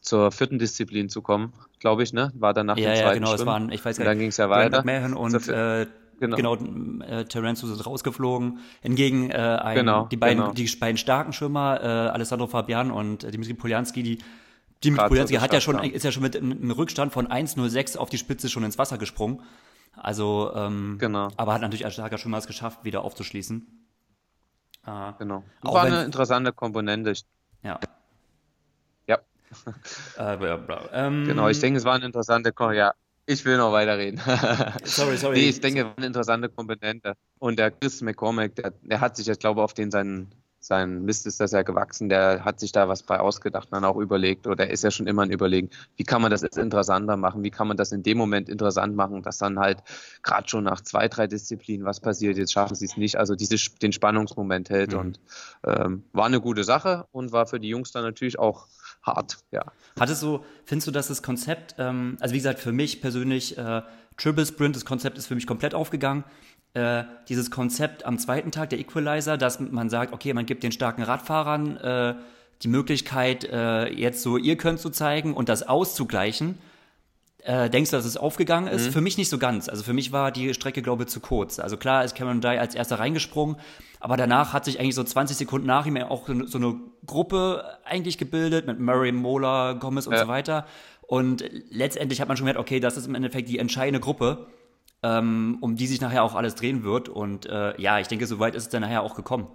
zur 0.00 0.30
vierten 0.30 0.58
Disziplin 0.58 1.08
zu 1.08 1.20
kommen, 1.20 1.52
glaube 1.80 2.02
ich, 2.02 2.12
ne? 2.12 2.32
War 2.34 2.54
dann 2.54 2.66
nach 2.66 2.76
ja, 2.76 2.90
dem 2.90 2.96
zweiten 2.96 3.06
ja, 3.06 3.14
genau, 3.14 3.26
Schwimmen. 3.26 3.40
Es 3.40 3.46
waren, 3.46 3.72
ich 3.72 3.84
weiß 3.84 3.96
gar 3.98 4.04
nicht, 4.04 4.10
dann 4.10 4.18
ging 4.18 4.28
es 4.28 4.36
ja 4.36 4.50
weiter. 4.50 4.84
und 5.18 5.48
äh, 5.48 5.86
genau, 6.20 6.36
genau 6.36 7.02
äh, 7.04 7.24
Terenzo 7.24 7.66
ist 7.66 7.84
rausgeflogen. 7.84 8.60
Hingegen 8.82 9.30
äh, 9.30 9.34
ein, 9.34 9.74
genau, 9.74 10.06
die, 10.06 10.16
beiden, 10.16 10.38
genau. 10.38 10.52
die 10.52 10.68
beiden 10.78 10.96
starken 10.96 11.32
Schwimmer, 11.32 11.80
äh, 11.82 11.86
Alessandro 11.86 12.46
Fabian 12.46 12.90
und 12.90 13.24
äh, 13.24 13.30
Dimitri 13.30 13.54
Poljanski, 13.54 14.02
die 14.02 14.18
Dimitri 14.84 15.08
Poljanski 15.08 15.36
hat 15.36 15.52
ja 15.52 15.60
schon, 15.60 15.78
ist 15.82 16.04
ja 16.04 16.12
schon 16.12 16.22
mit 16.22 16.36
einem 16.36 16.70
Rückstand 16.70 17.12
von 17.12 17.28
1,06 17.28 17.96
auf 17.96 18.10
die 18.10 18.18
Spitze 18.18 18.48
schon 18.48 18.64
ins 18.64 18.78
Wasser 18.78 18.98
gesprungen. 18.98 19.42
Also, 19.96 20.52
ähm, 20.54 20.98
genau. 20.98 21.30
aber 21.36 21.54
hat 21.54 21.62
natürlich 21.62 21.84
als 21.84 21.94
starker 21.94 22.18
Schwimmer 22.18 22.38
es 22.38 22.46
geschafft, 22.46 22.84
wieder 22.84 23.02
aufzuschließen. 23.02 23.66
Äh, 24.86 25.12
genau. 25.18 25.42
War 25.62 25.84
eine 25.84 26.04
interessante 26.04 26.52
Komponente. 26.52 27.14
Ja. 27.62 27.80
äh, 30.18 30.58
ähm, 30.92 31.24
genau, 31.26 31.48
ich 31.48 31.60
denke, 31.60 31.78
es 31.78 31.84
war 31.84 31.94
eine 31.94 32.06
interessante 32.06 32.52
Komponente. 32.52 32.78
Ja, 32.80 32.94
ich 33.26 33.44
will 33.44 33.56
noch 33.56 33.72
weiterreden. 33.72 34.20
sorry, 34.84 35.16
sorry. 35.16 35.38
Nee, 35.38 35.48
ich 35.48 35.60
denke, 35.60 35.80
es 35.80 35.86
war 35.86 35.96
eine 35.96 36.06
interessante 36.06 36.48
Komponente. 36.48 37.14
Und 37.38 37.58
der 37.58 37.70
Chris 37.70 38.00
McCormack, 38.02 38.54
der, 38.54 38.72
der 38.82 39.00
hat 39.00 39.16
sich 39.16 39.26
jetzt, 39.26 39.40
glaube 39.40 39.60
ich, 39.60 39.64
auf 39.64 39.74
den 39.74 39.90
seinen 39.90 40.32
sein 40.66 41.02
Mist 41.04 41.26
ist 41.26 41.40
das 41.40 41.52
ja 41.52 41.62
gewachsen, 41.62 42.08
der 42.08 42.44
hat 42.44 42.60
sich 42.60 42.72
da 42.72 42.88
was 42.88 43.02
bei 43.02 43.20
ausgedacht, 43.20 43.68
dann 43.70 43.84
auch 43.84 43.96
überlegt 43.96 44.46
oder 44.46 44.68
ist 44.68 44.84
ja 44.84 44.90
schon 44.90 45.06
immer 45.06 45.22
ein 45.22 45.30
Überlegen, 45.30 45.70
wie 45.96 46.04
kann 46.04 46.22
man 46.22 46.30
das 46.30 46.42
jetzt 46.42 46.58
interessanter 46.58 47.16
machen, 47.16 47.42
wie 47.42 47.50
kann 47.50 47.68
man 47.68 47.76
das 47.76 47.92
in 47.92 48.02
dem 48.02 48.18
Moment 48.18 48.48
interessant 48.48 48.96
machen, 48.96 49.22
dass 49.22 49.38
dann 49.38 49.58
halt 49.58 49.82
gerade 50.22 50.48
schon 50.48 50.64
nach 50.64 50.80
zwei, 50.80 51.08
drei 51.08 51.26
Disziplinen 51.26 51.86
was 51.86 52.00
passiert, 52.00 52.36
jetzt 52.36 52.52
schaffen 52.52 52.74
sie 52.74 52.86
es 52.86 52.96
nicht, 52.96 53.16
also 53.16 53.34
diese, 53.34 53.56
den 53.78 53.92
Spannungsmoment 53.92 54.70
hält 54.70 54.92
mhm. 54.92 54.98
und 54.98 55.20
ähm, 55.64 56.04
war 56.12 56.26
eine 56.26 56.40
gute 56.40 56.64
Sache 56.64 57.06
und 57.12 57.32
war 57.32 57.46
für 57.46 57.60
die 57.60 57.68
Jungs 57.68 57.92
dann 57.92 58.02
natürlich 58.02 58.38
auch 58.38 58.66
hart, 59.02 59.38
ja. 59.52 59.64
Hattest 59.98 60.22
du, 60.22 60.44
findest 60.64 60.88
du, 60.88 60.90
dass 60.90 61.08
das 61.08 61.22
Konzept, 61.22 61.76
ähm, 61.78 62.16
also 62.20 62.34
wie 62.34 62.38
gesagt, 62.38 62.58
für 62.58 62.72
mich 62.72 63.00
persönlich, 63.00 63.56
äh, 63.56 63.82
Triple 64.16 64.46
Sprint, 64.46 64.74
das 64.74 64.84
Konzept 64.84 65.18
ist 65.18 65.26
für 65.26 65.34
mich 65.34 65.46
komplett 65.46 65.74
aufgegangen. 65.74 66.24
Äh, 66.76 67.04
dieses 67.30 67.50
Konzept 67.50 68.04
am 68.04 68.18
zweiten 68.18 68.50
Tag, 68.50 68.68
der 68.68 68.78
Equalizer, 68.78 69.38
dass 69.38 69.60
man 69.60 69.88
sagt, 69.88 70.12
okay, 70.12 70.34
man 70.34 70.44
gibt 70.44 70.62
den 70.62 70.72
starken 70.72 71.02
Radfahrern 71.02 71.78
äh, 71.78 72.14
die 72.62 72.68
Möglichkeit, 72.68 73.44
äh, 73.44 73.88
jetzt 73.88 74.22
so 74.22 74.36
ihr 74.36 74.58
könnt 74.58 74.78
zu 74.78 74.90
zeigen 74.90 75.32
und 75.32 75.48
das 75.48 75.66
auszugleichen. 75.66 76.58
Äh, 77.44 77.70
denkst 77.70 77.92
du, 77.92 77.96
dass 77.96 78.04
es 78.04 78.18
aufgegangen 78.18 78.68
ist? 78.68 78.88
Mhm. 78.88 78.92
Für 78.92 79.00
mich 79.00 79.16
nicht 79.16 79.30
so 79.30 79.38
ganz. 79.38 79.70
Also 79.70 79.84
für 79.84 79.94
mich 79.94 80.12
war 80.12 80.30
die 80.30 80.52
Strecke, 80.52 80.82
glaube 80.82 81.04
ich, 81.04 81.08
zu 81.08 81.20
kurz. 81.20 81.60
Also 81.60 81.78
klar 81.78 82.04
ist 82.04 82.14
Cameron 82.14 82.42
Dye 82.42 82.58
als 82.58 82.74
erster 82.74 82.98
reingesprungen, 82.98 83.56
aber 83.98 84.18
danach 84.18 84.52
hat 84.52 84.66
sich 84.66 84.78
eigentlich 84.78 84.96
so 84.96 85.04
20 85.04 85.34
Sekunden 85.34 85.66
nach 85.66 85.86
ihm 85.86 85.96
auch 85.96 86.28
so 86.44 86.58
eine 86.58 86.74
Gruppe 87.06 87.64
eigentlich 87.86 88.18
gebildet 88.18 88.66
mit 88.66 88.78
Murray, 88.80 89.12
Mola, 89.12 89.72
Gomez 89.72 90.06
und 90.06 90.12
ja. 90.12 90.24
so 90.24 90.28
weiter. 90.28 90.66
Und 91.00 91.42
letztendlich 91.70 92.20
hat 92.20 92.28
man 92.28 92.36
schon 92.36 92.44
gemerkt, 92.44 92.60
okay, 92.60 92.80
das 92.80 92.98
ist 92.98 93.06
im 93.06 93.14
Endeffekt 93.14 93.48
die 93.48 93.58
entscheidende 93.58 94.00
Gruppe 94.00 94.46
ähm, 95.06 95.58
um 95.60 95.76
die 95.76 95.86
sich 95.86 96.00
nachher 96.00 96.24
auch 96.24 96.34
alles 96.34 96.56
drehen 96.56 96.82
wird. 96.82 97.08
Und 97.08 97.46
äh, 97.46 97.80
ja, 97.80 98.00
ich 98.00 98.08
denke, 98.08 98.26
soweit 98.26 98.56
ist 98.56 98.64
es 98.64 98.68
dann 98.70 98.82
nachher 98.82 99.02
auch 99.02 99.14
gekommen. 99.14 99.46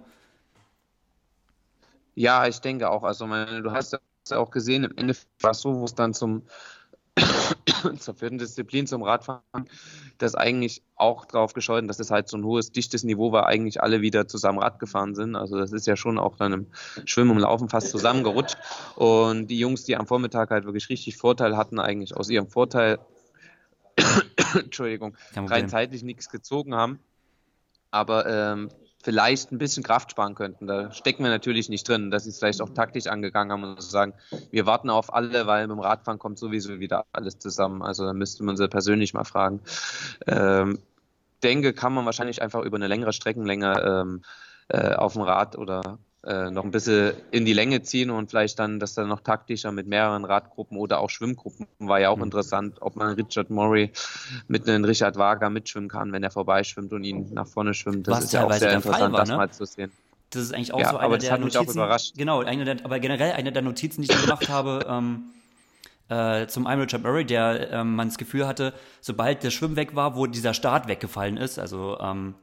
Ja, 2.14 2.46
ich 2.46 2.60
denke 2.60 2.90
auch. 2.90 3.02
Also, 3.02 3.26
meine, 3.26 3.62
du 3.62 3.70
hast 3.70 3.92
ja 3.92 4.38
auch 4.38 4.50
gesehen, 4.50 4.84
im 4.84 4.96
Endeffekt 4.96 5.42
war 5.42 5.50
es 5.50 5.60
so, 5.60 5.78
wo 5.78 5.84
es 5.84 5.94
dann 5.94 6.14
zum 6.14 6.42
zur 7.98 8.14
vierten 8.14 8.38
Disziplin, 8.38 8.86
zum 8.86 9.02
Radfahren, 9.02 9.68
das 10.16 10.34
eigentlich 10.34 10.82
auch 10.96 11.26
drauf 11.26 11.52
geschaut, 11.52 11.86
dass 11.86 12.00
es 12.00 12.10
halt 12.10 12.28
so 12.28 12.38
ein 12.38 12.44
hohes, 12.44 12.72
dichtes 12.72 13.04
Niveau 13.04 13.32
war, 13.32 13.46
eigentlich 13.46 13.82
alle 13.82 14.00
wieder 14.00 14.26
zusammen 14.26 14.60
Rad 14.60 14.78
gefahren 14.78 15.14
sind. 15.14 15.36
Also 15.36 15.58
das 15.58 15.72
ist 15.72 15.86
ja 15.86 15.96
schon 15.96 16.18
auch 16.18 16.36
dann 16.36 16.52
im 16.54 16.66
Schwimmen 17.04 17.32
und 17.32 17.40
Laufen 17.40 17.68
fast 17.68 17.90
zusammengerutscht. 17.90 18.56
Und 18.96 19.48
die 19.48 19.58
Jungs, 19.58 19.84
die 19.84 19.96
am 19.96 20.06
Vormittag 20.06 20.50
halt 20.50 20.64
wirklich 20.64 20.88
richtig 20.88 21.18
Vorteil 21.18 21.58
hatten, 21.58 21.78
eigentlich 21.78 22.16
aus 22.16 22.30
ihrem 22.30 22.48
Vorteil 22.48 22.98
Entschuldigung, 24.64 25.16
rein 25.34 25.68
zeitlich 25.68 26.02
nichts 26.02 26.30
gezogen 26.30 26.74
haben, 26.74 26.98
aber 27.90 28.26
ähm, 28.26 28.70
vielleicht 29.02 29.52
ein 29.52 29.58
bisschen 29.58 29.82
Kraft 29.82 30.12
sparen 30.12 30.34
könnten. 30.34 30.66
Da 30.66 30.92
stecken 30.92 31.24
wir 31.24 31.30
natürlich 31.30 31.68
nicht 31.68 31.88
drin, 31.88 32.10
dass 32.10 32.24
sie 32.24 32.30
es 32.30 32.38
vielleicht 32.38 32.62
auch 32.62 32.70
taktisch 32.70 33.08
angegangen 33.08 33.52
haben 33.52 33.64
und 33.64 33.82
sagen, 33.82 34.14
wir 34.50 34.64
warten 34.66 34.90
auf 34.90 35.12
alle, 35.12 35.46
weil 35.46 35.66
mit 35.66 35.76
dem 35.76 35.80
Radfahren 35.80 36.18
kommt 36.18 36.38
sowieso 36.38 36.78
wieder 36.78 37.04
alles 37.12 37.38
zusammen. 37.38 37.82
Also 37.82 38.04
da 38.04 38.12
müsste 38.12 38.44
man 38.44 38.56
sie 38.56 38.68
persönlich 38.68 39.12
mal 39.12 39.24
fragen. 39.24 39.60
Ähm, 40.26 40.78
denke, 41.42 41.72
kann 41.72 41.92
man 41.92 42.06
wahrscheinlich 42.06 42.40
einfach 42.40 42.62
über 42.62 42.76
eine 42.76 42.86
längere 42.86 43.12
Streckenlänge 43.12 43.80
ähm, 43.82 44.22
äh, 44.68 44.94
auf 44.94 45.14
dem 45.14 45.22
Rad 45.22 45.58
oder 45.58 45.98
äh, 46.24 46.50
noch 46.50 46.64
ein 46.64 46.70
bisschen 46.70 47.14
in 47.32 47.44
die 47.44 47.52
Länge 47.52 47.82
ziehen 47.82 48.10
und 48.10 48.30
vielleicht 48.30 48.58
dann, 48.58 48.78
dass 48.78 48.94
dann 48.94 49.08
noch 49.08 49.20
taktischer 49.20 49.72
mit 49.72 49.88
mehreren 49.88 50.24
Radgruppen 50.24 50.78
oder 50.78 51.00
auch 51.00 51.10
Schwimmgruppen 51.10 51.66
war 51.80 52.00
ja 52.00 52.10
auch 52.10 52.16
mhm. 52.16 52.24
interessant, 52.24 52.76
ob 52.80 52.96
man 52.96 53.14
Richard 53.14 53.50
Murray 53.50 53.90
mit 54.46 54.68
einem 54.68 54.84
Richard 54.84 55.16
Wager 55.16 55.50
mitschwimmen 55.50 55.88
kann, 55.88 56.12
wenn 56.12 56.22
er 56.22 56.30
vorbeischwimmt 56.30 56.92
und 56.92 57.02
ihn 57.02 57.32
nach 57.32 57.46
vorne 57.46 57.74
schwimmt. 57.74 58.06
Das 58.06 58.18
Was 58.18 58.24
ist 58.24 58.32
ja 58.32 58.44
auch 58.44 58.52
sehr 58.52 58.72
interessant, 58.72 59.12
war, 59.12 59.20
das 59.20 59.28
ne? 59.30 59.36
mal 59.36 59.50
zu 59.50 59.64
sehen. 59.64 59.90
Das 60.30 60.42
ist 60.42 60.54
eigentlich 60.54 60.72
auch 60.72 60.80
ja, 60.80 60.90
so 60.90 60.96
eine 60.96 61.18
der 61.18 61.38
Notizen. 61.38 61.82
Genau, 62.16 62.40
eine 62.40 62.64
der, 62.64 62.84
aber 62.84 63.00
generell 63.00 63.32
eine 63.32 63.52
der 63.52 63.62
Notizen, 63.62 64.02
die 64.02 64.10
ich 64.10 64.22
gemacht 64.22 64.48
habe. 64.48 64.86
Ähm, 64.88 65.24
äh, 66.08 66.46
zum 66.46 66.66
einen 66.66 66.82
Richard 66.82 67.02
Murray, 67.02 67.24
der 67.24 67.70
ähm, 67.70 67.96
man 67.96 68.08
das 68.08 68.18
Gefühl 68.18 68.46
hatte, 68.46 68.74
sobald 69.00 69.42
der 69.42 69.50
Schwimmen 69.50 69.76
weg 69.76 69.94
war, 69.94 70.14
wo 70.14 70.26
dieser 70.26 70.54
Start 70.54 70.86
weggefallen 70.86 71.36
ist, 71.36 71.58
also 71.58 71.98
ähm, 72.00 72.34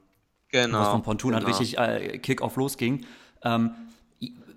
genau, 0.50 0.80
was 0.80 0.88
von 0.90 1.04
Pontoon 1.04 1.34
genau. 1.34 1.46
an 1.46 1.48
richtig 1.48 1.78
äh, 1.78 2.18
Kick-Off 2.18 2.56
losging, 2.56 3.06
ähm, 3.44 3.72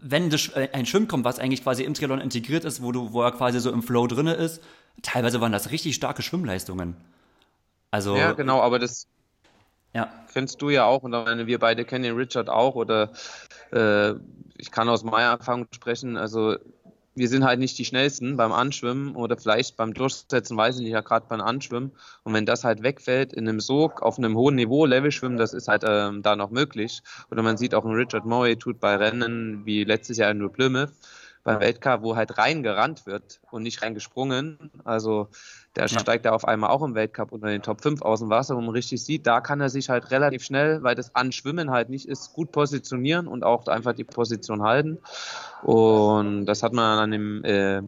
wenn 0.03 0.31
das, 0.31 0.49
äh, 0.49 0.69
ein 0.73 0.87
Schwimmen 0.87 1.09
kommt, 1.09 1.25
was 1.25 1.39
eigentlich 1.39 1.63
quasi 1.63 1.85
im 1.85 1.95
Triathlon 1.95 2.21
integriert 2.21 2.65
ist, 2.65 2.83
wo, 2.83 2.93
du, 2.93 3.13
wo 3.13 3.23
er 3.23 3.33
quasi 3.33 3.61
so 3.61 3.71
im 3.71 3.83
Flow 3.83 4.07
drinne 4.07 4.35
ist, 4.35 4.63
teilweise 5.03 5.41
waren 5.41 5.53
das 5.53 5.71
richtig 5.71 5.95
starke 5.95 6.23
Schwimmleistungen. 6.23 6.97
Also, 7.91 8.17
ja, 8.17 8.33
genau, 8.33 8.61
aber 8.61 8.79
das 8.79 9.07
ja. 9.95 10.09
kennst 10.33 10.61
du 10.63 10.71
ja 10.71 10.85
auch 10.85 11.03
und 11.03 11.13
wir 11.13 11.59
beide 11.59 11.85
kennen 11.85 12.05
den 12.05 12.17
Richard 12.17 12.49
auch 12.49 12.75
oder 12.75 13.13
äh, 13.71 14.15
ich 14.57 14.71
kann 14.71 14.89
aus 14.89 15.05
meiner 15.05 15.31
Erfahrung 15.31 15.67
sprechen, 15.73 16.17
also 16.17 16.57
wir 17.15 17.29
sind 17.29 17.45
halt 17.45 17.59
nicht 17.59 17.79
die 17.79 17.85
schnellsten 17.85 18.37
beim 18.37 18.53
Anschwimmen 18.53 19.15
oder 19.17 19.37
vielleicht 19.37 19.77
beim 19.77 19.93
Durchsetzen, 19.93 20.57
weiß 20.57 20.77
ich 20.77 20.83
nicht, 20.83 20.93
ja 20.93 21.01
gerade 21.01 21.27
beim 21.29 21.41
Anschwimmen. 21.41 21.93
Und 22.23 22.33
wenn 22.33 22.47
das 22.47 22.65
halt 22.65 22.83
wegfällt 22.83 23.33
in 23.33 23.49
einem 23.49 23.61
Sog 23.61 24.03
auf 24.03 24.19
einem 24.19 24.37
hohen 24.37 24.55
Niveau, 24.55 24.87
Levelschwimmen, 24.87 25.37
das 25.37 25.53
ist 25.53 25.69
halt 25.69 25.85
ähm, 25.87 26.23
da 26.23 26.37
noch 26.37 26.51
möglich. 26.51 27.03
Oder 27.31 27.43
man 27.43 27.57
sieht 27.57 27.75
auch, 27.75 27.85
ein 27.85 27.93
Richard 27.93 28.25
Murray 28.25 28.57
tut 28.57 28.81
bei 28.81 28.97
Rennen 28.97 29.67
wie 29.67 29.85
letztes 29.85 30.17
Jahr 30.17 30.31
in 30.31 30.39
New 30.39 30.49
Plymouth 30.49 30.93
beim 31.45 31.61
Weltcup, 31.61 32.03
wo 32.03 32.17
halt 32.17 32.39
reingerannt 32.39 33.07
wird 33.07 33.41
und 33.51 33.63
nicht 33.63 33.83
reingesprungen. 33.83 34.71
Also 34.85 35.29
der 35.77 35.87
ja. 35.87 35.99
steigt 35.99 36.27
da 36.27 36.33
auf 36.33 36.47
einmal 36.47 36.71
auch 36.71 36.83
im 36.83 36.95
Weltcup 36.95 37.33
unter 37.33 37.49
den 37.49 37.63
Top 37.63 37.81
5 37.81 38.03
aus 38.03 38.21
dem 38.21 38.31
Wasser, 38.31 38.57
wo 38.57 38.61
man 38.61 38.71
richtig 38.71 39.03
sieht, 39.03 39.27
da 39.27 39.41
kann 39.41 39.61
er 39.61 39.71
sich 39.71 39.89
halt 39.89 40.11
relativ 40.11 40.45
schnell, 40.45 40.83
weil 40.83 40.95
das 40.95 41.15
Anschwimmen 41.15 41.71
halt 41.71 41.89
nicht 41.89 42.07
ist, 42.07 42.33
gut 42.33 42.53
positionieren 42.53 43.27
und 43.27 43.45
auch 43.45 43.67
einfach 43.67 43.95
die 43.95 44.05
Position 44.05 44.63
halten. 44.63 44.99
Und 45.63 46.47
das 46.47 46.63
hat 46.63 46.73
man 46.73 46.99
an 46.99 47.11
dem 47.11 47.45
äh, 47.45 47.83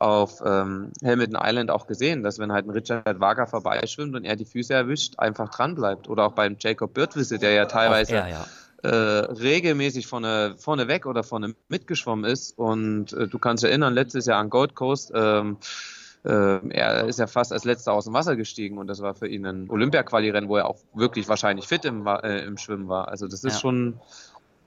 auf 0.00 0.40
ähm, 0.44 0.92
Hamilton 1.04 1.38
Island 1.42 1.70
auch 1.70 1.86
gesehen, 1.86 2.22
dass 2.22 2.38
wenn 2.38 2.52
halt 2.52 2.66
ein 2.66 2.70
Richard 2.70 3.20
Wager 3.20 3.46
vorbeischwimmt 3.46 4.14
und 4.14 4.24
er 4.24 4.36
die 4.36 4.44
Füße 4.44 4.72
erwischt, 4.72 5.18
einfach 5.18 5.50
dran 5.50 5.74
bleibt. 5.74 6.08
Oder 6.08 6.26
auch 6.26 6.32
beim 6.32 6.56
Jacob 6.58 6.94
Birtwisse, 6.94 7.38
der 7.38 7.52
ja 7.52 7.66
teilweise 7.66 8.14
er, 8.14 8.28
ja. 8.28 8.46
Äh, 8.80 8.88
regelmäßig 8.88 10.06
vorne, 10.06 10.54
vorne 10.56 10.86
weg 10.86 11.04
oder 11.06 11.24
vorne 11.24 11.54
mitgeschwommen 11.68 12.24
ist. 12.24 12.56
Und 12.56 13.12
äh, 13.12 13.26
du 13.26 13.38
kannst 13.38 13.64
erinnern, 13.64 13.92
letztes 13.92 14.26
Jahr 14.26 14.38
an 14.38 14.50
Gold 14.50 14.76
Coast, 14.76 15.10
ähm, 15.14 15.56
äh, 15.56 15.64
er 16.24 17.06
ist 17.06 17.18
ja 17.18 17.26
fast 17.26 17.52
als 17.52 17.64
letzter 17.64 17.92
aus 17.92 18.04
dem 18.04 18.14
Wasser 18.14 18.36
gestiegen 18.36 18.78
und 18.78 18.86
das 18.86 19.00
war 19.00 19.14
für 19.14 19.28
ihn 19.28 19.46
ein 19.46 19.70
Olympia-Quali-Rennen, 19.70 20.48
wo 20.48 20.56
er 20.56 20.66
auch 20.66 20.78
wirklich 20.94 21.28
wahrscheinlich 21.28 21.66
fit 21.66 21.84
im, 21.84 22.06
äh, 22.06 22.44
im 22.44 22.58
Schwimmen 22.58 22.88
war. 22.88 23.08
Also 23.08 23.28
das 23.28 23.44
ist 23.44 23.54
ja. 23.54 23.60
schon 23.60 24.00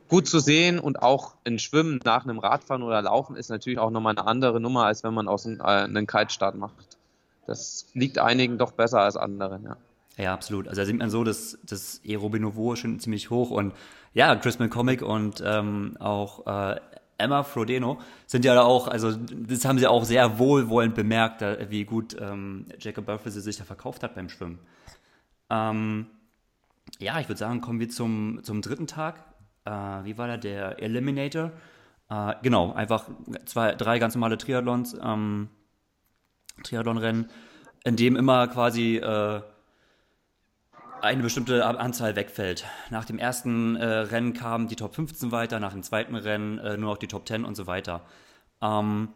gut 0.08 0.28
zu 0.28 0.40
sehen 0.40 0.80
und 0.80 1.02
auch 1.02 1.36
ein 1.46 1.60
Schwimmen 1.60 2.00
nach 2.04 2.24
einem 2.26 2.40
Radfahren 2.40 2.84
oder 2.84 3.02
Laufen 3.02 3.36
ist 3.36 3.50
natürlich 3.50 3.80
auch 3.80 3.92
nochmal 3.92 4.18
eine 4.18 4.28
andere 4.28 4.60
Nummer, 4.60 4.86
als 4.86 5.04
wenn 5.04 5.14
man 5.14 5.28
aus 5.28 5.46
einem, 5.46 5.60
äh, 5.60 5.64
einen 5.64 6.08
Kitestart 6.08 6.56
macht. 6.56 6.98
Das 7.48 7.88
liegt 7.94 8.18
einigen 8.18 8.58
doch 8.58 8.72
besser 8.72 9.02
als 9.02 9.18
anderen, 9.18 9.64
ja. 9.64 9.78
Ja, 10.18 10.34
absolut. 10.34 10.68
Also 10.68 10.82
da 10.82 10.86
sieht 10.86 10.98
man 10.98 11.10
so, 11.10 11.24
dass 11.24 11.58
das 11.64 12.02
Aerobinovo 12.06 12.76
schon 12.76 13.00
ziemlich 13.00 13.30
hoch 13.30 13.50
und 13.50 13.74
ja, 14.14 14.36
Chris 14.36 14.60
McCormick 14.60 15.02
und 15.02 15.42
ähm, 15.46 15.96
auch 16.00 16.46
äh, 16.46 16.80
Emma 17.22 17.44
Frodeno 17.44 18.00
sind 18.28 18.46
ja 18.46 18.62
auch, 18.62 18.88
also 18.88 19.12
das 19.12 19.66
haben 19.66 19.80
sie 19.80 19.88
auch 19.88 20.04
sehr 20.04 20.40
wohlwollend 20.40 20.96
bemerkt, 20.96 21.42
wie 21.70 21.86
gut 21.86 22.16
ähm, 22.20 22.66
Jacob 22.80 23.06
Burford 23.06 23.32
sich 23.34 23.58
da 23.58 23.64
verkauft 23.64 24.04
hat 24.04 24.16
beim 24.16 24.30
Schwimmen. 24.30 24.60
Ähm, 25.50 26.08
ja, 27.00 27.20
ich 27.20 27.28
würde 27.28 27.40
sagen, 27.40 27.62
kommen 27.62 27.80
wir 27.80 27.90
zum, 27.90 28.40
zum 28.44 28.62
dritten 28.62 28.88
Tag. 28.88 29.24
Äh, 29.66 29.72
wie 29.72 30.18
war 30.18 30.28
da 30.28 30.38
der 30.38 30.82
Eliminator? 30.82 31.52
Äh, 32.10 32.36
genau, 32.42 32.74
einfach 32.74 33.10
zwei, 33.46 33.74
drei 33.76 34.00
ganz 34.00 34.16
normale 34.16 34.38
Triathlons, 34.38 34.98
ähm, 35.02 35.50
Triathlonrennen, 36.64 37.30
in 37.84 37.96
dem 37.96 38.16
immer 38.16 38.48
quasi 38.48 38.98
äh, 38.98 39.42
eine 41.02 41.24
bestimmte 41.24 41.66
Anzahl 41.66 42.16
wegfällt. 42.16 42.66
Nach 42.90 43.06
dem 43.06 43.18
ersten 43.18 43.76
äh, 43.76 43.86
Rennen 43.86 44.34
kamen 44.34 44.68
die 44.68 44.76
Top 44.76 44.96
15 44.96 45.32
weiter, 45.32 45.60
nach 45.60 45.74
dem 45.74 45.84
zweiten 45.84 46.16
Rennen 46.16 46.60
äh, 46.60 46.78
nur 46.78 46.92
noch 46.92 46.98
die 46.98 47.08
Top 47.08 47.28
10 47.28 47.44
und 47.44 47.56
so 47.56 47.68
weiter. 47.68 48.02
Ähm, 48.62 49.10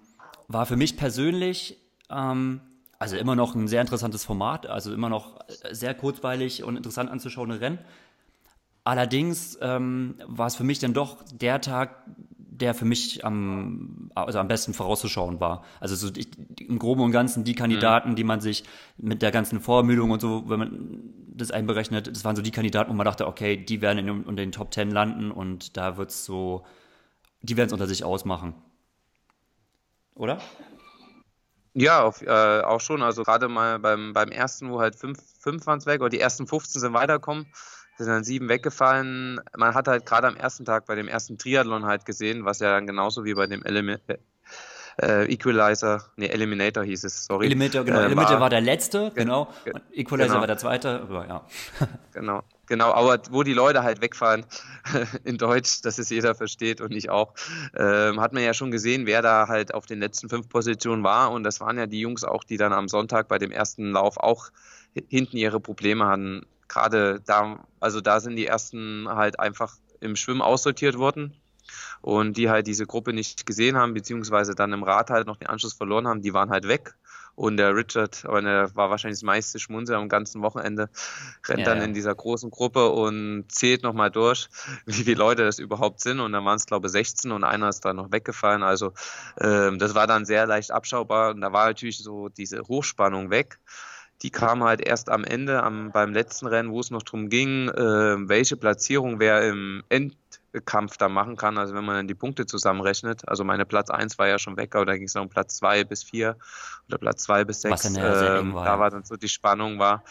war 0.47 0.65
für 0.65 0.77
mich 0.77 0.97
persönlich 0.97 1.77
ähm, 2.09 2.61
also 2.97 3.17
immer 3.17 3.35
noch 3.35 3.55
ein 3.55 3.67
sehr 3.67 3.81
interessantes 3.81 4.23
Format, 4.23 4.67
also 4.67 4.93
immer 4.93 5.09
noch 5.09 5.39
sehr 5.71 5.93
kurzweilig 5.93 6.63
und 6.63 6.75
interessant 6.75 7.11
anzuschauende 7.11 7.61
Rennen. 7.61 7.79
Allerdings 8.83 9.57
ähm, 9.61 10.15
war 10.25 10.47
es 10.47 10.55
für 10.55 10.63
mich 10.63 10.79
dann 10.79 10.93
doch 10.93 11.17
der 11.31 11.59
Tag, 11.61 12.03
der 12.37 12.73
für 12.73 12.85
mich 12.85 13.25
am, 13.25 14.11
also 14.15 14.39
am 14.39 14.47
besten 14.47 14.73
vorauszuschauen 14.73 15.39
war. 15.39 15.63
Also 15.79 15.95
so 15.95 16.09
ich, 16.15 16.29
im 16.59 16.79
Groben 16.79 17.01
und 17.01 17.11
Ganzen 17.11 17.43
die 17.43 17.55
Kandidaten, 17.55 18.11
mhm. 18.11 18.15
die 18.15 18.23
man 18.23 18.41
sich 18.41 18.63
mit 18.97 19.21
der 19.21 19.31
ganzen 19.31 19.59
Vorermüdung 19.59 20.11
und 20.11 20.21
so, 20.21 20.47
wenn 20.47 20.59
man 20.59 20.99
das 21.35 21.51
einberechnet, 21.51 22.07
das 22.07 22.23
waren 22.23 22.35
so 22.35 22.41
die 22.41 22.51
Kandidaten, 22.51 22.89
wo 22.89 22.93
man 22.93 23.05
dachte, 23.05 23.27
okay, 23.27 23.57
die 23.57 23.81
werden 23.81 24.07
in, 24.07 24.27
in 24.27 24.35
den 24.35 24.51
Top 24.51 24.71
Ten 24.71 24.91
landen 24.91 25.31
und 25.31 25.77
da 25.77 25.97
wird's 25.97 26.25
so, 26.25 26.65
die 27.41 27.57
werden 27.57 27.67
es 27.67 27.73
unter 27.73 27.87
sich 27.87 28.03
ausmachen. 28.03 28.55
Oder? 30.15 30.39
Ja, 31.73 32.03
auf, 32.03 32.21
äh, 32.21 32.61
auch 32.61 32.79
schon. 32.79 33.03
Also 33.03 33.23
gerade 33.23 33.49
mal 33.49 33.79
beim, 33.79 34.13
beim 34.13 34.29
ersten, 34.29 34.71
wo 34.71 34.79
halt 34.79 34.95
fünf, 34.95 35.19
fünf 35.39 35.67
waren 35.67 35.79
es 35.79 35.85
weg, 35.85 35.99
oder 35.99 36.09
die 36.09 36.21
ersten 36.21 36.47
15 36.47 36.79
sind 36.79 36.93
weiterkommen, 36.93 37.47
sind 37.97 38.07
dann 38.07 38.23
sieben 38.23 38.47
weggefallen. 38.47 39.41
Man 39.57 39.73
hat 39.73 39.89
halt 39.89 40.05
gerade 40.05 40.27
am 40.27 40.37
ersten 40.37 40.63
Tag 40.63 40.85
bei 40.85 40.95
dem 40.95 41.09
ersten 41.09 41.37
Triathlon 41.37 41.85
halt 41.85 42.05
gesehen, 42.05 42.45
was 42.45 42.59
ja 42.59 42.71
dann 42.71 42.87
genauso 42.87 43.25
wie 43.25 43.33
bei 43.33 43.47
dem 43.47 43.63
Element, 43.63 44.01
äh, 45.01 45.31
Equalizer, 45.31 46.05
nee, 46.15 46.27
Eliminator 46.27 46.83
hieß 46.83 47.03
es, 47.03 47.25
sorry. 47.25 47.47
Eliminator, 47.47 47.83
genau. 47.83 47.99
Äh, 47.99 48.05
Eliminator 48.05 48.35
war, 48.35 48.41
war, 48.41 48.49
der 48.49 48.61
letzte, 48.61 49.11
genau. 49.13 49.49
Und 49.65 49.81
Equalizer 49.91 50.29
genau. 50.29 50.39
war 50.39 50.47
der 50.47 50.57
zweite, 50.57 51.01
aber 51.01 51.27
ja. 51.27 51.45
genau, 52.13 52.43
genau. 52.65 52.93
Aber 52.93 53.19
wo 53.29 53.43
die 53.43 53.53
Leute 53.53 53.83
halt 53.83 54.01
wegfahren, 54.01 54.45
in 55.23 55.37
Deutsch, 55.37 55.81
dass 55.81 55.97
es 55.97 56.09
jeder 56.09 56.35
versteht 56.35 56.79
und 56.79 56.91
ich 56.93 57.09
auch, 57.09 57.33
ähm, 57.75 58.21
hat 58.21 58.33
man 58.33 58.43
ja 58.43 58.53
schon 58.53 58.71
gesehen, 58.71 59.05
wer 59.05 59.21
da 59.21 59.47
halt 59.47 59.73
auf 59.73 59.85
den 59.85 59.99
letzten 59.99 60.29
fünf 60.29 60.47
Positionen 60.47 61.03
war. 61.03 61.31
Und 61.31 61.43
das 61.43 61.59
waren 61.59 61.77
ja 61.77 61.87
die 61.87 61.99
Jungs 61.99 62.23
auch, 62.23 62.43
die 62.43 62.57
dann 62.57 62.71
am 62.71 62.87
Sonntag 62.87 63.27
bei 63.27 63.37
dem 63.37 63.51
ersten 63.51 63.91
Lauf 63.91 64.17
auch 64.17 64.49
hinten 65.09 65.35
ihre 65.35 65.59
Probleme 65.59 66.05
hatten. 66.05 66.45
Gerade 66.69 67.21
da, 67.25 67.65
also 67.79 67.99
da 67.99 68.19
sind 68.19 68.37
die 68.37 68.47
ersten 68.47 69.07
halt 69.09 69.39
einfach 69.39 69.75
im 69.99 70.15
Schwimmen 70.15 70.41
aussortiert 70.41 70.97
worden 70.97 71.35
und 72.01 72.37
die 72.37 72.49
halt 72.49 72.67
diese 72.67 72.85
Gruppe 72.85 73.13
nicht 73.13 73.45
gesehen 73.45 73.77
haben, 73.77 73.93
beziehungsweise 73.93 74.55
dann 74.55 74.73
im 74.73 74.83
Rad 74.83 75.09
halt 75.09 75.27
noch 75.27 75.37
den 75.37 75.47
Anschluss 75.47 75.73
verloren 75.73 76.07
haben, 76.07 76.21
die 76.21 76.33
waren 76.33 76.49
halt 76.49 76.67
weg. 76.67 76.95
Und 77.35 77.57
der 77.57 77.75
Richard, 77.75 78.23
der 78.23 78.75
war 78.75 78.89
wahrscheinlich 78.89 79.19
das 79.19 79.25
meiste 79.25 79.59
Schmunzel 79.59 79.95
am 79.95 80.07
ganzen 80.07 80.41
Wochenende, 80.41 80.89
rennt 81.45 81.59
ja, 81.59 81.65
dann 81.65 81.79
ja. 81.79 81.83
in 81.83 81.93
dieser 81.93 82.15
großen 82.15 82.49
Gruppe 82.49 82.89
und 82.89 83.45
zählt 83.49 83.83
nochmal 83.83 84.09
durch, 84.09 84.47
wie 84.85 85.03
viele 85.03 85.17
Leute 85.17 85.43
das 85.43 85.59
überhaupt 85.59 85.99
sind. 85.99 86.21
Und 86.21 86.31
dann 86.31 86.45
waren 86.45 86.55
es, 86.55 86.65
glaube 86.65 86.87
ich, 86.87 86.93
16 86.93 87.31
und 87.31 87.43
einer 87.43 87.69
ist 87.69 87.83
dann 87.83 87.97
noch 87.97 88.11
weggefallen. 88.11 88.63
Also 88.63 88.93
ähm, 89.39 89.79
das 89.79 89.95
war 89.95 90.07
dann 90.07 90.25
sehr 90.25 90.47
leicht 90.47 90.71
abschaubar. 90.71 91.31
Und 91.31 91.41
da 91.41 91.51
war 91.51 91.67
natürlich 91.67 91.97
so 91.97 92.29
diese 92.29 92.61
Hochspannung 92.61 93.29
weg 93.29 93.59
die 94.21 94.29
kam 94.29 94.63
halt 94.63 94.81
erst 94.81 95.09
am 95.09 95.23
Ende, 95.23 95.61
am, 95.61 95.91
beim 95.91 96.13
letzten 96.13 96.47
Rennen, 96.47 96.71
wo 96.71 96.79
es 96.79 96.89
noch 96.89 97.03
darum 97.03 97.29
ging, 97.29 97.67
äh, 97.67 98.27
welche 98.29 98.55
Platzierung 98.55 99.19
wer 99.19 99.47
im 99.47 99.83
Endkampf 100.55 100.97
da 100.97 101.09
machen 101.09 101.35
kann. 101.35 101.57
Also 101.57 101.75
wenn 101.75 101.85
man 101.85 101.95
dann 101.95 102.07
die 102.07 102.15
Punkte 102.15 102.45
zusammenrechnet. 102.45 103.27
Also 103.27 103.43
meine 103.43 103.65
Platz 103.65 103.89
1 103.89 104.17
war 104.17 104.27
ja 104.27 104.39
schon 104.39 104.57
weg, 104.57 104.75
aber 104.75 104.85
da 104.85 104.93
ging 104.95 105.07
es 105.07 105.13
noch 105.13 105.23
um 105.23 105.29
Platz 105.29 105.57
2 105.57 105.83
bis 105.83 106.03
4 106.03 106.35
oder 106.87 106.97
Platz 106.97 107.23
2 107.23 107.45
bis 107.45 107.61
6. 107.61 107.71
Was 107.73 107.81
dann 107.83 107.95
ja 107.95 108.15
sehr 108.15 108.35
eng 108.37 108.47
ähm, 108.47 108.53
war. 108.53 108.65
Da 108.65 108.79
war 108.79 108.89
dann 108.89 109.03
so 109.03 109.15
die 109.15 109.29
Spannung 109.29 109.79
war. 109.79 110.03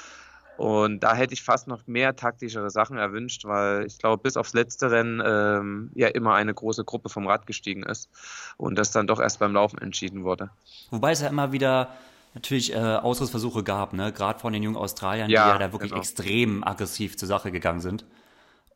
Und 0.56 1.00
da 1.00 1.16
hätte 1.16 1.34
ich 1.34 1.42
fast 1.42 1.66
noch 1.66 1.86
mehr 1.86 2.14
taktischere 2.14 2.70
Sachen 2.70 2.96
erwünscht, 2.96 3.44
weil 3.44 3.86
ich 3.86 3.98
glaube, 3.98 4.22
bis 4.22 4.36
aufs 4.36 4.54
letzte 4.54 4.90
Rennen 4.90 5.20
ähm, 5.24 5.90
ja 5.94 6.06
immer 6.08 6.34
eine 6.34 6.54
große 6.54 6.84
Gruppe 6.84 7.08
vom 7.08 7.26
Rad 7.26 7.46
gestiegen 7.48 7.82
ist 7.82 8.08
und 8.56 8.78
das 8.78 8.92
dann 8.92 9.08
doch 9.08 9.18
erst 9.18 9.40
beim 9.40 9.52
Laufen 9.52 9.78
entschieden 9.78 10.22
wurde. 10.22 10.50
Wobei 10.90 11.10
es 11.10 11.20
ja 11.22 11.28
immer 11.28 11.50
wieder 11.50 11.88
natürlich 12.34 12.72
äh, 12.72 12.78
Ausrüstversuche 12.78 13.64
gab, 13.64 13.94
ne? 13.94 14.12
gerade 14.12 14.38
von 14.38 14.52
den 14.52 14.62
jungen 14.62 14.76
Australiern, 14.76 15.28
ja, 15.28 15.44
die 15.44 15.50
ja 15.50 15.58
da 15.58 15.72
wirklich 15.72 15.90
genau. 15.90 16.00
extrem 16.00 16.62
aggressiv 16.62 17.16
zur 17.16 17.26
Sache 17.26 17.50
gegangen 17.50 17.80
sind. 17.80 18.04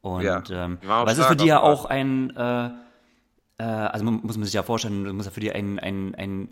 Und 0.01 0.23
ja, 0.23 0.43
ähm, 0.51 0.79
aber 0.87 1.11
es 1.11 1.19
ist 1.19 1.27
für 1.27 1.37
die 1.37 1.47
ja 1.47 1.61
auch 1.61 1.85
ein, 1.85 2.35
äh, 2.37 2.71
äh, 3.59 3.63
also 3.63 4.05
man, 4.05 4.21
muss 4.23 4.37
man 4.37 4.45
sich 4.45 4.55
ja 4.55 4.63
vorstellen, 4.63 5.15
muss 5.17 5.27
ja 5.27 5.33
für 5.33 5.41
die 5.41 5.53
ein, 5.53 5.79
ein, 5.79 6.15
ein 6.15 6.49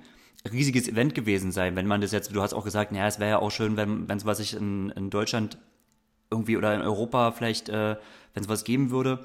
riesiges 0.50 0.88
Event 0.88 1.14
gewesen 1.14 1.52
sein, 1.52 1.76
wenn 1.76 1.87
man 1.87 2.00
das 2.00 2.12
jetzt, 2.12 2.35
du 2.35 2.42
hast 2.42 2.54
auch 2.54 2.64
gesagt, 2.64 2.92
naja, 2.92 3.06
es 3.06 3.18
wäre 3.18 3.30
ja 3.30 3.38
auch 3.38 3.50
schön, 3.50 3.76
wenn 3.76 4.09
wenn 4.09 4.18
es 4.18 4.26
was 4.26 4.40
ich 4.40 4.54
in, 4.54 4.90
in 4.90 5.11
Deutschland 5.11 5.59
irgendwie 6.30 6.56
oder 6.56 6.74
in 6.74 6.80
Europa 6.80 7.32
vielleicht, 7.32 7.68
äh, 7.68 7.96
wenn 8.35 8.42
es 8.42 8.48
was 8.48 8.64
geben 8.64 8.90
würde, 8.90 9.20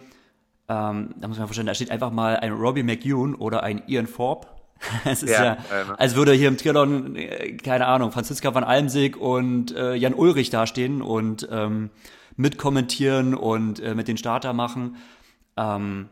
ähm, 0.69 1.15
da 1.17 1.27
muss 1.27 1.37
man 1.37 1.47
vorstellen, 1.47 1.67
da 1.67 1.73
steht 1.73 1.91
einfach 1.91 2.11
mal 2.11 2.37
ein 2.37 2.53
Robbie 2.53 2.83
McEwen 2.83 3.35
oder 3.35 3.63
ein 3.63 3.81
Ian 3.87 4.07
Forbes. 4.07 4.47
Es 5.05 5.21
ist 5.21 5.29
ja, 5.29 5.43
ja 5.43 5.95
als 5.97 6.15
würde 6.15 6.33
hier 6.33 6.47
im 6.47 6.57
Triathlon, 6.57 7.15
äh, 7.15 7.57
keine 7.57 7.85
Ahnung, 7.85 8.11
Franziska 8.11 8.53
van 8.53 8.63
Almsig 8.63 9.15
und 9.15 9.75
äh, 9.75 9.93
Jan 9.93 10.15
Ulrich 10.15 10.49
dastehen 10.49 11.03
und 11.03 11.47
ähm, 11.51 11.91
mitkommentieren 12.35 13.35
und 13.35 13.79
äh, 13.79 13.95
mit 13.95 14.07
den 14.07 14.17
Starter 14.17 14.53
machen. 14.53 14.97
Ähm, 15.57 16.09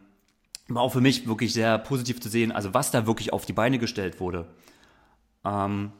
war 0.67 0.84
auch 0.84 0.93
für 0.93 1.01
mich 1.01 1.27
wirklich 1.27 1.53
sehr 1.53 1.77
positiv 1.79 2.21
zu 2.21 2.29
sehen, 2.29 2.51
also 2.51 2.73
was 2.73 2.91
da 2.91 3.08
wirklich 3.08 3.34
auf 3.34 3.45
die 3.45 3.53
Beine 3.53 3.79
gestellt 3.79 4.19
wurde. 4.19 4.47
Ähm, 5.43 5.91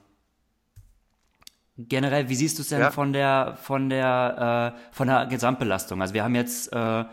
generell, 1.78 2.30
wie 2.30 2.36
siehst 2.36 2.58
du 2.60 2.62
es 2.62 2.70
denn 2.70 2.82
ja. 2.82 2.92
von 2.92 3.14
der 3.14 3.58
von 3.62 3.90
der 3.90 4.76
äh, 4.76 4.96
von 4.96 5.08
der 5.08 5.26
Gesamtbelastung? 5.26 6.02
Also 6.02 6.14
wir 6.14 6.24
haben 6.24 6.36
jetzt 6.36 6.72
äh, 6.72 7.06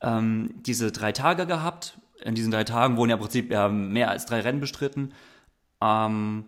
ähm, 0.00 0.54
diese 0.62 0.90
drei 0.90 1.12
Tage 1.12 1.46
gehabt 1.46 1.98
in 2.22 2.34
diesen 2.34 2.50
drei 2.50 2.64
Tagen 2.64 2.96
wurden 2.96 3.10
ja 3.10 3.16
im 3.16 3.20
Prinzip 3.20 3.50
ja, 3.50 3.68
mehr 3.68 4.10
als 4.10 4.26
drei 4.26 4.40
Rennen 4.40 4.60
bestritten. 4.60 5.12
Ähm, 5.80 6.46